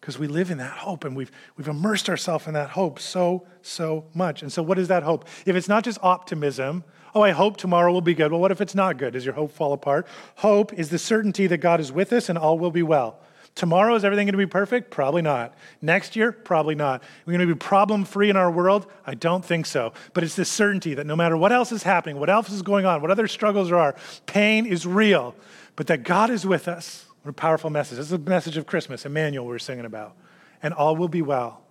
Because 0.00 0.18
we 0.18 0.26
live 0.26 0.50
in 0.50 0.58
that 0.58 0.78
hope 0.78 1.04
and 1.04 1.14
we've, 1.14 1.30
we've 1.56 1.68
immersed 1.68 2.10
ourselves 2.10 2.48
in 2.48 2.54
that 2.54 2.70
hope 2.70 2.98
so, 2.98 3.46
so 3.62 4.06
much. 4.12 4.42
And 4.42 4.52
so, 4.52 4.60
what 4.60 4.76
is 4.76 4.88
that 4.88 5.04
hope? 5.04 5.24
If 5.46 5.54
it's 5.54 5.68
not 5.68 5.84
just 5.84 6.00
optimism, 6.02 6.82
oh, 7.14 7.22
I 7.22 7.30
hope 7.30 7.56
tomorrow 7.56 7.92
will 7.92 8.00
be 8.00 8.14
good. 8.14 8.32
Well, 8.32 8.40
what 8.40 8.50
if 8.50 8.60
it's 8.60 8.74
not 8.74 8.98
good? 8.98 9.12
Does 9.12 9.24
your 9.24 9.34
hope 9.34 9.52
fall 9.52 9.72
apart? 9.72 10.08
Hope 10.34 10.72
is 10.72 10.90
the 10.90 10.98
certainty 10.98 11.46
that 11.46 11.58
God 11.58 11.78
is 11.78 11.92
with 11.92 12.12
us 12.12 12.28
and 12.28 12.36
all 12.36 12.58
will 12.58 12.72
be 12.72 12.82
well. 12.82 13.20
Tomorrow, 13.56 13.94
is 13.94 14.04
everything 14.04 14.26
going 14.26 14.34
to 14.34 14.38
be 14.38 14.46
perfect? 14.46 14.90
Probably 14.90 15.22
not. 15.22 15.54
Next 15.80 16.14
year? 16.14 16.30
Probably 16.30 16.74
not. 16.74 17.02
We're 17.24 17.32
going 17.32 17.48
to 17.48 17.54
be 17.54 17.58
problem 17.58 18.04
free 18.04 18.28
in 18.28 18.36
our 18.36 18.50
world? 18.50 18.86
I 19.06 19.14
don't 19.14 19.42
think 19.42 19.64
so. 19.64 19.94
But 20.12 20.24
it's 20.24 20.36
this 20.36 20.50
certainty 20.50 20.92
that 20.92 21.06
no 21.06 21.16
matter 21.16 21.38
what 21.38 21.52
else 21.52 21.72
is 21.72 21.82
happening, 21.82 22.20
what 22.20 22.28
else 22.28 22.50
is 22.50 22.60
going 22.60 22.84
on, 22.84 23.00
what 23.00 23.10
other 23.10 23.26
struggles 23.26 23.70
there 23.70 23.78
are, 23.78 23.96
pain 24.26 24.66
is 24.66 24.86
real, 24.86 25.34
but 25.74 25.86
that 25.86 26.02
God 26.02 26.28
is 26.28 26.46
with 26.46 26.68
us. 26.68 27.06
What 27.22 27.30
a 27.30 27.32
powerful 27.32 27.70
message. 27.70 27.96
This 27.96 28.04
is 28.04 28.10
the 28.10 28.18
message 28.18 28.58
of 28.58 28.66
Christmas, 28.66 29.06
Emmanuel, 29.06 29.46
we 29.46 29.54
are 29.54 29.58
singing 29.58 29.86
about. 29.86 30.14
And 30.62 30.74
all 30.74 30.94
will 30.94 31.08
be 31.08 31.22
well. 31.22 31.62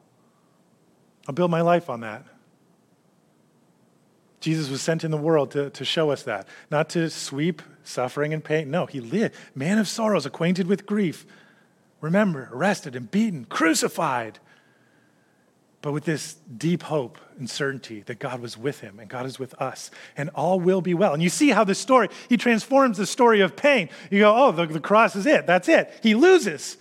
I'll 1.28 1.36
build 1.36 1.52
my 1.52 1.62
life 1.62 1.88
on 1.88 2.02
that. 2.02 2.26
Jesus 4.40 4.70
was 4.70 4.82
sent 4.82 5.04
in 5.04 5.12
the 5.12 5.18
world 5.18 5.52
to, 5.52 5.70
to 5.70 5.86
show 5.86 6.10
us 6.10 6.24
that, 6.24 6.48
not 6.72 6.90
to 6.90 7.12
sweep 7.12 7.62
suffering 7.84 8.34
and 8.34 8.44
pain. 8.44 8.72
No, 8.72 8.88
he 8.88 9.02
lived, 9.02 9.36
man 9.54 9.78
of 9.78 9.88
sorrows, 9.88 10.26
acquainted 10.26 10.66
with 10.66 10.88
grief, 10.88 11.28
remember, 12.06 12.50
arrested 12.54 12.96
and 12.96 13.10
beaten, 13.10 13.46
crucified, 13.46 14.40
but 15.82 15.92
with 15.92 16.06
this 16.06 16.36
deep 16.58 16.84
hope 16.84 17.18
and 17.38 17.50
certainty 17.50 18.02
that 18.02 18.20
God 18.20 18.40
was 18.40 18.58
with 18.58 18.80
him 18.80 19.00
and 19.00 19.10
God 19.10 19.26
is 19.26 19.38
with 19.38 19.54
us 19.56 19.92
and 20.16 20.30
all 20.36 20.60
will 20.60 20.82
be 20.82 20.94
well. 20.94 21.14
And 21.14 21.22
you 21.22 21.30
see 21.30 21.50
how 21.50 21.64
the 21.64 21.76
story, 21.76 22.10
he 22.30 22.38
transforms 22.38 22.98
the 22.98 23.06
story 23.06 23.42
of 23.42 23.56
pain. 23.56 23.90
You 24.10 24.20
go, 24.20 24.36
oh, 24.36 24.52
the, 24.52 24.66
the 24.66 24.80
cross 24.80 25.16
is 25.16 25.26
it. 25.26 25.46
That's 25.46 25.68
it. 25.68 25.92
He 26.02 26.16
loses. 26.16 26.78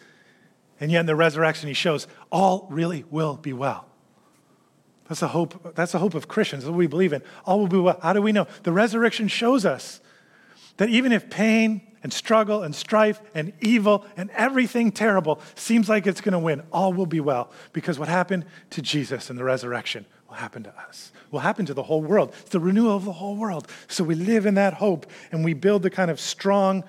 And 0.80 0.90
yet 0.90 1.00
in 1.00 1.06
the 1.06 1.16
resurrection, 1.16 1.68
he 1.68 1.74
shows 1.74 2.06
all 2.30 2.66
really 2.70 3.04
will 3.10 3.36
be 3.36 3.52
well. 3.52 3.86
That's 5.08 5.20
the 5.20 5.28
hope. 5.28 5.74
That's 5.74 5.92
the 5.92 5.98
hope 5.98 6.14
of 6.14 6.28
Christians. 6.28 6.64
That's 6.64 6.70
what 6.70 6.78
we 6.78 6.86
believe 6.86 7.12
in. 7.12 7.22
All 7.44 7.60
will 7.60 7.68
be 7.68 7.78
well. 7.78 7.98
How 8.02 8.12
do 8.12 8.22
we 8.22 8.32
know? 8.32 8.46
The 8.62 8.72
resurrection 8.72 9.28
shows 9.28 9.66
us 9.66 10.00
that 10.78 10.88
even 10.88 11.12
if 11.12 11.30
pain 11.30 11.82
and 12.04 12.12
struggle 12.12 12.62
and 12.62 12.74
strife 12.74 13.20
and 13.34 13.52
evil 13.60 14.04
and 14.16 14.30
everything 14.32 14.92
terrible 14.92 15.40
seems 15.56 15.88
like 15.88 16.06
it's 16.06 16.20
going 16.20 16.34
to 16.34 16.38
win, 16.38 16.62
all 16.70 16.92
will 16.92 17.06
be 17.06 17.18
well 17.18 17.50
because 17.72 17.98
what 17.98 18.08
happened 18.08 18.44
to 18.70 18.80
Jesus 18.80 19.30
in 19.30 19.36
the 19.36 19.42
resurrection 19.42 20.06
will 20.28 20.36
happen 20.36 20.62
to 20.62 20.78
us, 20.78 21.10
will 21.32 21.40
happen 21.40 21.66
to 21.66 21.74
the 21.74 21.82
whole 21.82 22.02
world. 22.02 22.32
It's 22.40 22.50
the 22.50 22.60
renewal 22.60 22.94
of 22.94 23.06
the 23.06 23.12
whole 23.12 23.34
world. 23.34 23.66
So 23.88 24.04
we 24.04 24.14
live 24.14 24.46
in 24.46 24.54
that 24.54 24.74
hope 24.74 25.06
and 25.32 25.44
we 25.44 25.54
build 25.54 25.82
the 25.82 25.90
kind 25.90 26.10
of 26.10 26.20
strong 26.20 26.84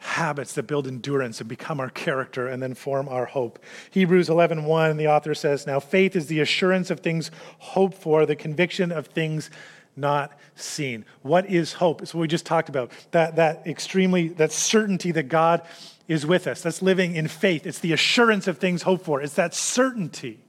habits 0.00 0.52
that 0.52 0.64
build 0.64 0.86
endurance 0.86 1.40
and 1.40 1.48
become 1.48 1.80
our 1.80 1.88
character 1.88 2.46
and 2.46 2.62
then 2.62 2.74
form 2.74 3.08
our 3.08 3.24
hope. 3.24 3.58
Hebrews 3.90 4.28
11:1 4.28 4.64
1, 4.64 4.98
the 4.98 5.08
author 5.08 5.34
says, 5.34 5.66
"Now 5.66 5.80
faith 5.80 6.14
is 6.14 6.26
the 6.26 6.40
assurance 6.40 6.90
of 6.90 7.00
things 7.00 7.30
hoped 7.58 7.96
for, 7.96 8.26
the 8.26 8.36
conviction 8.36 8.92
of 8.92 9.06
things 9.06 9.48
not 9.96 10.32
seen. 10.54 11.04
What 11.22 11.46
is 11.46 11.74
hope? 11.74 12.02
It's 12.02 12.14
what 12.14 12.20
we 12.20 12.28
just 12.28 12.46
talked 12.46 12.68
about. 12.68 12.90
That, 13.12 13.36
that 13.36 13.66
extremely, 13.66 14.28
that 14.28 14.52
certainty 14.52 15.12
that 15.12 15.24
God 15.24 15.62
is 16.08 16.26
with 16.26 16.46
us. 16.46 16.60
That's 16.62 16.82
living 16.82 17.14
in 17.14 17.28
faith. 17.28 17.66
It's 17.66 17.78
the 17.78 17.92
assurance 17.92 18.46
of 18.46 18.58
things 18.58 18.82
hoped 18.82 19.04
for. 19.04 19.20
It's 19.22 19.34
that 19.34 19.54
certainty, 19.54 20.40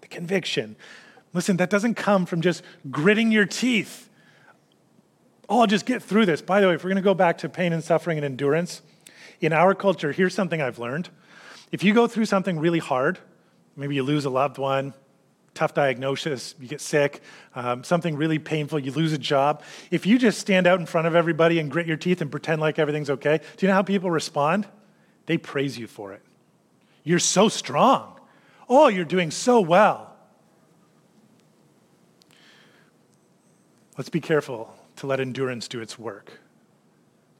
the 0.00 0.08
conviction. 0.08 0.76
Listen, 1.32 1.56
that 1.56 1.70
doesn't 1.70 1.94
come 1.94 2.26
from 2.26 2.40
just 2.40 2.62
gritting 2.90 3.32
your 3.32 3.46
teeth. 3.46 4.08
Oh, 5.48 5.60
I'll 5.60 5.66
just 5.66 5.86
get 5.86 6.02
through 6.02 6.26
this. 6.26 6.42
By 6.42 6.60
the 6.60 6.68
way, 6.68 6.74
if 6.74 6.84
we're 6.84 6.90
going 6.90 6.96
to 6.96 7.02
go 7.02 7.14
back 7.14 7.38
to 7.38 7.48
pain 7.48 7.72
and 7.72 7.82
suffering 7.82 8.18
and 8.18 8.24
endurance, 8.24 8.82
in 9.40 9.52
our 9.52 9.74
culture, 9.74 10.12
here's 10.12 10.34
something 10.34 10.62
I've 10.62 10.78
learned. 10.78 11.10
If 11.72 11.82
you 11.82 11.92
go 11.92 12.06
through 12.06 12.26
something 12.26 12.58
really 12.58 12.78
hard, 12.78 13.18
maybe 13.76 13.94
you 13.94 14.02
lose 14.02 14.24
a 14.24 14.30
loved 14.30 14.58
one, 14.58 14.94
tough 15.54 15.72
diagnosis, 15.72 16.54
you 16.60 16.68
get 16.68 16.80
sick, 16.80 17.22
um, 17.54 17.84
something 17.84 18.16
really 18.16 18.38
painful, 18.38 18.78
you 18.78 18.92
lose 18.92 19.12
a 19.12 19.18
job. 19.18 19.62
If 19.90 20.04
you 20.06 20.18
just 20.18 20.38
stand 20.38 20.66
out 20.66 20.80
in 20.80 20.86
front 20.86 21.06
of 21.06 21.14
everybody 21.14 21.58
and 21.58 21.70
grit 21.70 21.86
your 21.86 21.96
teeth 21.96 22.20
and 22.20 22.30
pretend 22.30 22.60
like 22.60 22.78
everything's 22.78 23.10
okay, 23.10 23.38
do 23.56 23.66
you 23.66 23.68
know 23.68 23.74
how 23.74 23.82
people 23.82 24.10
respond? 24.10 24.66
They 25.26 25.38
praise 25.38 25.78
you 25.78 25.86
for 25.86 26.12
it. 26.12 26.22
You're 27.04 27.18
so 27.18 27.48
strong. 27.48 28.18
Oh, 28.68 28.88
you're 28.88 29.04
doing 29.04 29.30
so 29.30 29.60
well. 29.60 30.16
Let's 33.96 34.10
be 34.10 34.20
careful 34.20 34.74
to 34.96 35.06
let 35.06 35.20
endurance 35.20 35.68
do 35.68 35.80
its 35.80 35.98
work, 35.98 36.40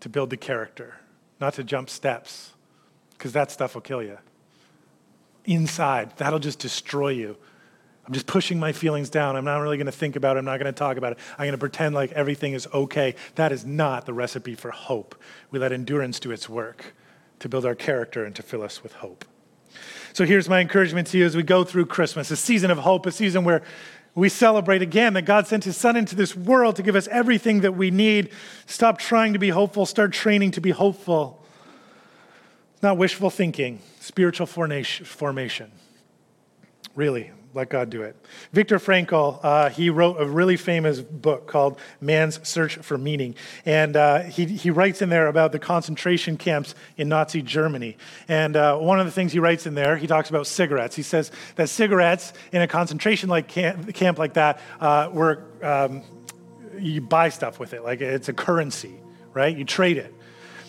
to 0.00 0.08
build 0.08 0.30
the 0.30 0.36
character, 0.36 0.94
not 1.40 1.54
to 1.54 1.64
jump 1.64 1.90
steps, 1.90 2.52
because 3.12 3.32
that 3.32 3.50
stuff 3.50 3.74
will 3.74 3.82
kill 3.82 4.02
you. 4.02 4.18
Inside, 5.46 6.16
that'll 6.16 6.38
just 6.38 6.58
destroy 6.58 7.10
you. 7.10 7.36
I'm 8.06 8.12
just 8.12 8.26
pushing 8.26 8.58
my 8.58 8.72
feelings 8.72 9.08
down. 9.08 9.34
I'm 9.34 9.44
not 9.44 9.58
really 9.58 9.78
going 9.78 9.86
to 9.86 9.92
think 9.92 10.14
about 10.14 10.36
it. 10.36 10.40
I'm 10.40 10.44
not 10.44 10.58
going 10.60 10.72
to 10.72 10.78
talk 10.78 10.98
about 10.98 11.12
it. 11.12 11.18
I'm 11.32 11.46
going 11.46 11.52
to 11.52 11.58
pretend 11.58 11.94
like 11.94 12.12
everything 12.12 12.52
is 12.52 12.66
okay. 12.74 13.14
That 13.36 13.50
is 13.50 13.64
not 13.64 14.04
the 14.04 14.12
recipe 14.12 14.54
for 14.54 14.70
hope. 14.70 15.14
We 15.50 15.58
let 15.58 15.72
endurance 15.72 16.20
do 16.20 16.30
its 16.30 16.48
work 16.48 16.94
to 17.38 17.48
build 17.48 17.64
our 17.64 17.74
character 17.74 18.24
and 18.24 18.34
to 18.36 18.42
fill 18.42 18.62
us 18.62 18.82
with 18.82 18.92
hope. 18.94 19.24
So 20.12 20.24
here's 20.24 20.48
my 20.48 20.60
encouragement 20.60 21.08
to 21.08 21.18
you 21.18 21.24
as 21.24 21.34
we 21.34 21.42
go 21.42 21.64
through 21.64 21.86
Christmas, 21.86 22.30
a 22.30 22.36
season 22.36 22.70
of 22.70 22.78
hope, 22.78 23.06
a 23.06 23.10
season 23.10 23.42
where 23.42 23.62
we 24.14 24.28
celebrate 24.28 24.80
again 24.82 25.14
that 25.14 25.22
God 25.22 25.46
sent 25.46 25.64
his 25.64 25.76
son 25.76 25.96
into 25.96 26.14
this 26.14 26.36
world 26.36 26.76
to 26.76 26.82
give 26.82 26.94
us 26.94 27.08
everything 27.08 27.62
that 27.62 27.72
we 27.72 27.90
need. 27.90 28.30
Stop 28.66 28.98
trying 28.98 29.32
to 29.32 29.40
be 29.40 29.48
hopeful, 29.48 29.86
start 29.86 30.12
training 30.12 30.52
to 30.52 30.60
be 30.60 30.70
hopeful. 30.70 31.44
not 32.82 32.96
wishful 32.96 33.30
thinking, 33.30 33.80
spiritual 33.98 34.46
formation. 34.46 35.72
Really, 36.94 37.32
let 37.54 37.68
God 37.68 37.88
do 37.88 38.02
it. 38.02 38.16
Viktor 38.52 38.78
Frankl, 38.78 39.38
uh, 39.42 39.70
he 39.70 39.88
wrote 39.88 40.20
a 40.20 40.26
really 40.26 40.56
famous 40.56 41.00
book 41.00 41.46
called 41.46 41.78
Man's 42.00 42.46
Search 42.46 42.76
for 42.76 42.98
Meaning. 42.98 43.36
And 43.64 43.96
uh, 43.96 44.22
he, 44.22 44.44
he 44.46 44.70
writes 44.70 45.02
in 45.02 45.08
there 45.08 45.28
about 45.28 45.52
the 45.52 45.58
concentration 45.58 46.36
camps 46.36 46.74
in 46.96 47.08
Nazi 47.08 47.42
Germany. 47.42 47.96
And 48.28 48.56
uh, 48.56 48.76
one 48.78 48.98
of 48.98 49.06
the 49.06 49.12
things 49.12 49.32
he 49.32 49.38
writes 49.38 49.66
in 49.66 49.74
there, 49.74 49.96
he 49.96 50.06
talks 50.06 50.30
about 50.30 50.46
cigarettes. 50.46 50.96
He 50.96 51.02
says 51.02 51.30
that 51.54 51.68
cigarettes 51.68 52.32
in 52.52 52.60
a 52.60 52.66
concentration 52.66 53.28
like 53.28 53.46
camp, 53.46 53.94
camp 53.94 54.18
like 54.18 54.34
that 54.34 54.60
uh, 54.80 55.10
were, 55.12 55.44
um, 55.62 56.02
you 56.78 57.00
buy 57.00 57.28
stuff 57.28 57.60
with 57.60 57.72
it, 57.72 57.84
like 57.84 58.00
it's 58.00 58.28
a 58.28 58.32
currency, 58.32 58.94
right? 59.32 59.56
You 59.56 59.64
trade 59.64 59.96
it. 59.96 60.12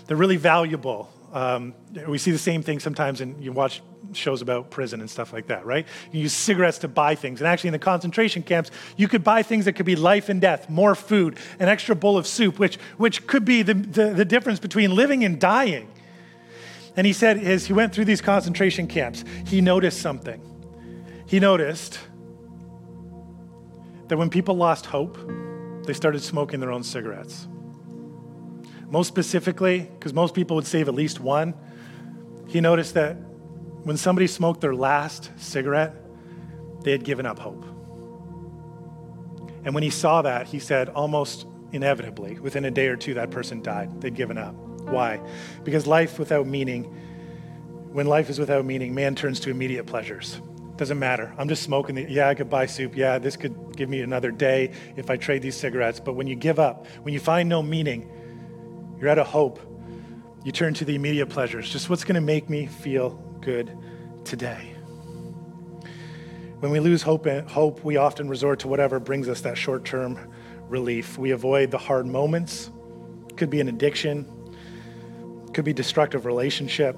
They're 0.05 0.17
really 0.17 0.37
valuable. 0.37 1.11
Um, 1.33 1.73
we 2.07 2.19
see 2.19 2.31
the 2.31 2.37
same 2.37 2.61
thing 2.61 2.79
sometimes, 2.79 3.21
and 3.21 3.43
you 3.43 3.51
watch 3.51 3.81
shows 4.13 4.41
about 4.41 4.69
prison 4.69 5.01
and 5.01 5.09
stuff 5.09 5.33
like 5.33 5.47
that, 5.47 5.65
right? 5.65 5.87
You 6.11 6.21
use 6.21 6.33
cigarettes 6.33 6.77
to 6.79 6.87
buy 6.87 7.15
things. 7.15 7.41
And 7.41 7.47
actually, 7.47 7.69
in 7.69 7.73
the 7.73 7.79
concentration 7.79 8.43
camps, 8.43 8.71
you 8.97 9.07
could 9.07 9.23
buy 9.23 9.43
things 9.43 9.65
that 9.65 9.73
could 9.73 9.85
be 9.85 9.95
life 9.95 10.29
and 10.29 10.39
death, 10.39 10.69
more 10.69 10.95
food, 10.95 11.37
an 11.59 11.69
extra 11.69 11.95
bowl 11.95 12.17
of 12.17 12.27
soup, 12.27 12.59
which, 12.59 12.77
which 12.97 13.27
could 13.27 13.45
be 13.45 13.61
the, 13.61 13.73
the, 13.73 14.09
the 14.13 14.25
difference 14.25 14.59
between 14.59 14.95
living 14.95 15.23
and 15.23 15.39
dying. 15.39 15.89
And 16.95 17.05
he 17.05 17.13
said, 17.13 17.37
as 17.37 17.65
he 17.65 17.73
went 17.73 17.93
through 17.93 18.05
these 18.05 18.21
concentration 18.21 18.87
camps, 18.87 19.23
he 19.45 19.61
noticed 19.61 20.01
something. 20.01 20.41
He 21.27 21.39
noticed 21.39 21.99
that 24.07 24.17
when 24.17 24.29
people 24.29 24.55
lost 24.55 24.85
hope, 24.85 25.17
they 25.85 25.93
started 25.93 26.21
smoking 26.21 26.59
their 26.59 26.71
own 26.71 26.83
cigarettes. 26.83 27.47
Most 28.89 29.07
specifically, 29.07 29.81
because 29.81 30.13
most 30.13 30.33
people 30.33 30.55
would 30.55 30.67
save 30.67 30.87
at 30.87 30.93
least 30.93 31.19
one, 31.19 31.53
he 32.47 32.61
noticed 32.61 32.93
that 32.93 33.17
when 33.85 33.97
somebody 33.97 34.25
smoked 34.25 34.61
their 34.61 34.73
last 34.73 35.29
cigarette, 35.37 35.93
they 36.81 36.91
had 36.91 37.03
given 37.03 37.27
up 37.27 37.37
hope. 37.37 37.63
And 39.63 39.75
when 39.75 39.83
he 39.83 39.91
saw 39.91 40.23
that, 40.23 40.47
he 40.47 40.57
said, 40.57 40.89
almost 40.89 41.45
inevitably, 41.71 42.39
within 42.39 42.65
a 42.65 42.71
day 42.71 42.87
or 42.87 42.95
two, 42.95 43.13
that 43.13 43.29
person 43.29 43.61
died. 43.61 44.01
They'd 44.01 44.15
given 44.15 44.39
up. 44.39 44.55
Why? 44.55 45.19
Because 45.63 45.85
life 45.85 46.17
without 46.17 46.47
meaning, 46.47 46.83
when 47.91 48.07
life 48.07 48.31
is 48.31 48.39
without 48.39 48.65
meaning, 48.65 48.95
man 48.95 49.13
turns 49.13 49.39
to 49.41 49.51
immediate 49.51 49.85
pleasures. 49.85 50.41
Doesn't 50.77 50.97
matter. 50.97 51.31
I'm 51.37 51.47
just 51.47 51.61
smoking. 51.61 51.93
The, 51.93 52.09
yeah, 52.09 52.27
I 52.27 52.33
could 52.33 52.49
buy 52.49 52.65
soup. 52.65 52.97
Yeah, 52.97 53.19
this 53.19 53.37
could 53.37 53.77
give 53.77 53.87
me 53.87 54.01
another 54.01 54.31
day 54.31 54.71
if 54.95 55.11
I 55.11 55.17
trade 55.17 55.43
these 55.43 55.55
cigarettes. 55.55 55.99
But 55.99 56.13
when 56.13 56.25
you 56.25 56.35
give 56.35 56.57
up, 56.57 56.87
when 57.03 57.13
you 57.13 57.19
find 57.19 57.47
no 57.47 57.61
meaning, 57.61 58.09
you're 58.99 59.09
out 59.09 59.19
of 59.19 59.27
hope. 59.27 59.59
You 60.45 60.51
turn 60.51 60.75
to 60.75 60.85
the 60.85 60.93
immediate 60.93 61.25
pleasures. 61.25 61.67
Just 61.67 61.89
what's 61.89 62.03
going 62.03 62.13
to 62.13 62.21
make 62.21 62.51
me 62.51 62.67
feel 62.67 63.15
good 63.41 63.75
today. 64.23 64.75
When 66.59 66.71
we 66.71 66.79
lose 66.79 67.01
hope, 67.01 67.25
hope, 67.49 67.83
we 67.83 67.97
often 67.97 68.29
resort 68.29 68.59
to 68.59 68.67
whatever 68.67 68.99
brings 68.99 69.27
us 69.27 69.41
that 69.41 69.57
short 69.57 69.85
term 69.85 70.19
relief. 70.69 71.17
We 71.17 71.31
avoid 71.31 71.71
the 71.71 71.79
hard 71.79 72.05
moments. 72.05 72.69
Could 73.37 73.49
be 73.49 73.59
an 73.59 73.69
addiction, 73.69 74.55
could 75.51 75.65
be 75.65 75.73
destructive 75.73 76.27
relationship. 76.27 76.95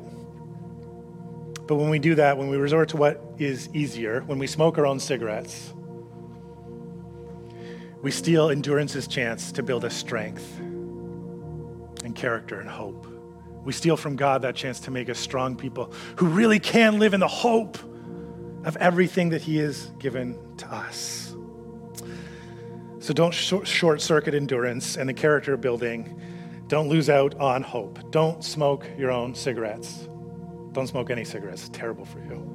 But 1.67 1.75
when 1.75 1.89
we 1.89 1.99
do 1.99 2.15
that, 2.15 2.37
when 2.37 2.49
we 2.49 2.57
resort 2.57 2.89
to 2.89 2.97
what 2.97 3.23
is 3.37 3.69
easier, 3.73 4.23
when 4.23 4.39
we 4.39 4.47
smoke 4.47 4.77
our 4.77 4.85
own 4.85 4.99
cigarettes, 4.99 5.73
we 8.01 8.11
steal 8.11 8.49
endurance's 8.49 9.07
chance 9.07 9.53
to 9.53 9.63
build 9.63 9.85
a 9.85 9.89
strength 9.89 10.59
and 12.03 12.13
character 12.13 12.59
and 12.59 12.69
hope. 12.69 13.16
We 13.67 13.73
steal 13.73 13.97
from 13.97 14.15
God 14.15 14.43
that 14.43 14.55
chance 14.55 14.79
to 14.79 14.91
make 14.91 15.09
us 15.09 15.19
strong 15.19 15.57
people 15.57 15.91
who 16.15 16.27
really 16.27 16.57
can 16.57 16.99
live 16.99 17.13
in 17.13 17.19
the 17.19 17.27
hope 17.27 17.77
of 18.63 18.77
everything 18.77 19.27
that 19.31 19.41
He 19.41 19.57
has 19.57 19.91
given 19.99 20.39
to 20.59 20.73
us. 20.73 21.35
So 22.99 23.13
don't 23.13 23.33
short 23.33 23.99
circuit 23.99 24.33
endurance 24.33 24.95
and 24.95 25.09
the 25.09 25.13
character 25.13 25.57
building. 25.57 26.17
Don't 26.69 26.87
lose 26.87 27.09
out 27.09 27.35
on 27.41 27.61
hope. 27.61 28.09
Don't 28.09 28.41
smoke 28.41 28.87
your 28.97 29.11
own 29.11 29.35
cigarettes. 29.35 30.07
Don't 30.71 30.87
smoke 30.87 31.09
any 31.09 31.25
cigarettes, 31.25 31.67
it's 31.67 31.77
terrible 31.77 32.05
for 32.05 32.19
you. 32.19 32.47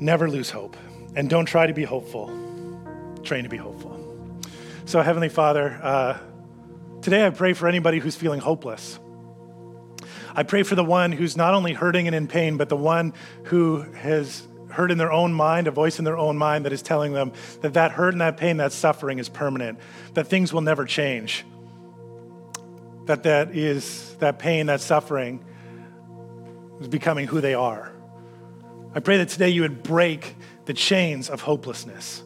Never 0.00 0.28
lose 0.28 0.50
hope. 0.50 0.76
And 1.14 1.30
don't 1.30 1.46
try 1.46 1.68
to 1.68 1.72
be 1.72 1.84
hopeful, 1.84 2.26
train 3.22 3.44
to 3.44 3.48
be 3.48 3.56
hopeful. 3.56 3.96
So, 4.84 5.00
Heavenly 5.00 5.28
Father, 5.28 5.78
uh, 5.80 6.18
Today, 7.02 7.24
I 7.24 7.30
pray 7.30 7.54
for 7.54 7.66
anybody 7.66 7.98
who's 7.98 8.14
feeling 8.14 8.40
hopeless. 8.40 8.98
I 10.34 10.42
pray 10.42 10.62
for 10.64 10.74
the 10.74 10.84
one 10.84 11.12
who's 11.12 11.34
not 11.34 11.54
only 11.54 11.72
hurting 11.72 12.06
and 12.06 12.14
in 12.14 12.28
pain, 12.28 12.58
but 12.58 12.68
the 12.68 12.76
one 12.76 13.14
who 13.44 13.80
has 13.92 14.46
heard 14.70 14.90
in 14.90 14.98
their 14.98 15.10
own 15.10 15.32
mind, 15.32 15.66
a 15.66 15.70
voice 15.70 15.98
in 15.98 16.04
their 16.04 16.18
own 16.18 16.36
mind 16.36 16.66
that 16.66 16.74
is 16.74 16.82
telling 16.82 17.14
them 17.14 17.32
that 17.62 17.72
that 17.74 17.92
hurt 17.92 18.12
and 18.12 18.20
that 18.20 18.36
pain, 18.36 18.58
that 18.58 18.72
suffering 18.72 19.18
is 19.18 19.30
permanent, 19.30 19.78
that 20.12 20.26
things 20.26 20.52
will 20.52 20.60
never 20.60 20.84
change, 20.84 21.46
that 23.06 23.22
that 23.22 23.56
is 23.56 24.14
that 24.16 24.38
pain, 24.38 24.66
that 24.66 24.82
suffering 24.82 25.42
is 26.80 26.88
becoming 26.88 27.26
who 27.26 27.40
they 27.40 27.54
are. 27.54 27.92
I 28.94 29.00
pray 29.00 29.16
that 29.16 29.30
today 29.30 29.48
you 29.48 29.62
would 29.62 29.82
break 29.82 30.36
the 30.66 30.74
chains 30.74 31.30
of 31.30 31.40
hopelessness. 31.40 32.22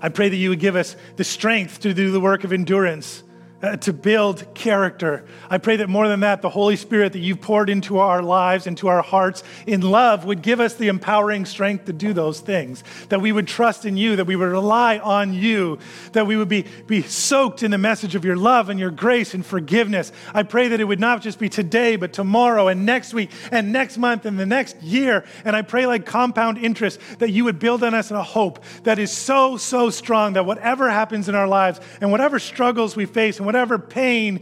I 0.00 0.10
pray 0.10 0.28
that 0.28 0.36
you 0.36 0.50
would 0.50 0.60
give 0.60 0.76
us 0.76 0.94
the 1.16 1.24
strength 1.24 1.80
to 1.80 1.92
do 1.92 2.12
the 2.12 2.20
work 2.20 2.44
of 2.44 2.52
endurance 2.52 3.24
uh, 3.62 3.76
to 3.76 3.92
build 3.92 4.44
character. 4.54 5.24
I 5.48 5.58
pray 5.58 5.76
that 5.76 5.88
more 5.88 6.08
than 6.08 6.20
that, 6.20 6.42
the 6.42 6.50
Holy 6.50 6.76
Spirit 6.76 7.12
that 7.12 7.20
you've 7.20 7.40
poured 7.40 7.70
into 7.70 7.98
our 7.98 8.22
lives, 8.22 8.66
into 8.66 8.88
our 8.88 9.02
hearts 9.02 9.44
in 9.66 9.80
love, 9.82 10.24
would 10.24 10.42
give 10.42 10.60
us 10.60 10.74
the 10.74 10.88
empowering 10.88 11.44
strength 11.44 11.84
to 11.84 11.92
do 11.92 12.12
those 12.12 12.40
things. 12.40 12.82
That 13.08 13.20
we 13.20 13.30
would 13.30 13.46
trust 13.46 13.84
in 13.84 13.96
you, 13.96 14.16
that 14.16 14.26
we 14.26 14.36
would 14.36 14.48
rely 14.48 14.98
on 14.98 15.32
you, 15.32 15.78
that 16.12 16.26
we 16.26 16.36
would 16.36 16.48
be, 16.48 16.66
be 16.86 17.02
soaked 17.02 17.62
in 17.62 17.70
the 17.70 17.78
message 17.78 18.14
of 18.14 18.24
your 18.24 18.36
love 18.36 18.68
and 18.68 18.80
your 18.80 18.90
grace 18.90 19.34
and 19.34 19.46
forgiveness. 19.46 20.12
I 20.34 20.42
pray 20.42 20.68
that 20.68 20.80
it 20.80 20.84
would 20.84 21.00
not 21.00 21.22
just 21.22 21.38
be 21.38 21.48
today, 21.48 21.96
but 21.96 22.12
tomorrow 22.12 22.68
and 22.68 22.84
next 22.84 23.14
week 23.14 23.30
and 23.50 23.72
next 23.72 23.96
month 23.96 24.26
and 24.26 24.38
the 24.38 24.46
next 24.46 24.82
year. 24.82 25.24
And 25.44 25.54
I 25.54 25.62
pray, 25.62 25.86
like 25.86 26.04
compound 26.04 26.58
interest, 26.58 26.98
that 27.18 27.30
you 27.30 27.44
would 27.44 27.58
build 27.58 27.84
on 27.84 27.94
us 27.94 28.10
a 28.10 28.22
hope 28.22 28.64
that 28.82 28.98
is 28.98 29.12
so, 29.12 29.56
so 29.56 29.90
strong 29.90 30.32
that 30.32 30.46
whatever 30.46 30.90
happens 30.90 31.28
in 31.28 31.34
our 31.34 31.46
lives 31.46 31.80
and 32.00 32.10
whatever 32.10 32.38
struggles 32.38 32.96
we 32.96 33.06
face 33.06 33.38
and 33.38 33.46
whatever 33.52 33.78
pain 33.78 34.40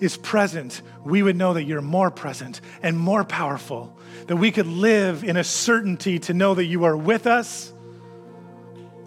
is 0.00 0.16
present, 0.16 0.80
we 1.04 1.22
would 1.22 1.36
know 1.36 1.52
that 1.52 1.64
you're 1.64 1.82
more 1.82 2.10
present 2.10 2.62
and 2.82 2.98
more 2.98 3.22
powerful, 3.22 3.94
that 4.28 4.36
we 4.36 4.50
could 4.50 4.66
live 4.66 5.22
in 5.24 5.36
a 5.36 5.44
certainty 5.44 6.18
to 6.18 6.32
know 6.32 6.54
that 6.54 6.64
you 6.64 6.84
are 6.84 6.96
with 6.96 7.26
us 7.26 7.70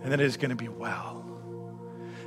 and 0.04 0.12
that 0.12 0.20
it 0.20 0.26
is 0.26 0.38
going 0.38 0.52
to 0.52 0.56
be 0.56 0.68
well. 0.68 1.26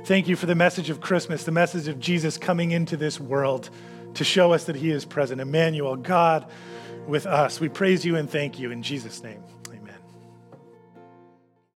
Thank 0.03 0.27
you 0.27 0.35
for 0.35 0.47
the 0.47 0.55
message 0.55 0.89
of 0.89 0.99
Christmas, 0.99 1.45
the 1.45 1.51
message 1.51 1.87
of 1.87 1.97
Jesus 1.97 2.37
coming 2.37 2.71
into 2.71 2.97
this 2.97 3.21
world 3.21 3.69
to 4.15 4.25
show 4.25 4.51
us 4.51 4.65
that 4.65 4.75
he 4.75 4.91
is 4.91 5.05
present. 5.05 5.39
Emmanuel, 5.39 5.95
God 5.95 6.45
with 7.07 7.25
us. 7.25 7.61
We 7.61 7.69
praise 7.69 8.03
you 8.03 8.17
and 8.17 8.29
thank 8.29 8.59
you 8.59 8.69
in 8.71 8.83
Jesus' 8.83 9.23
name. 9.23 9.41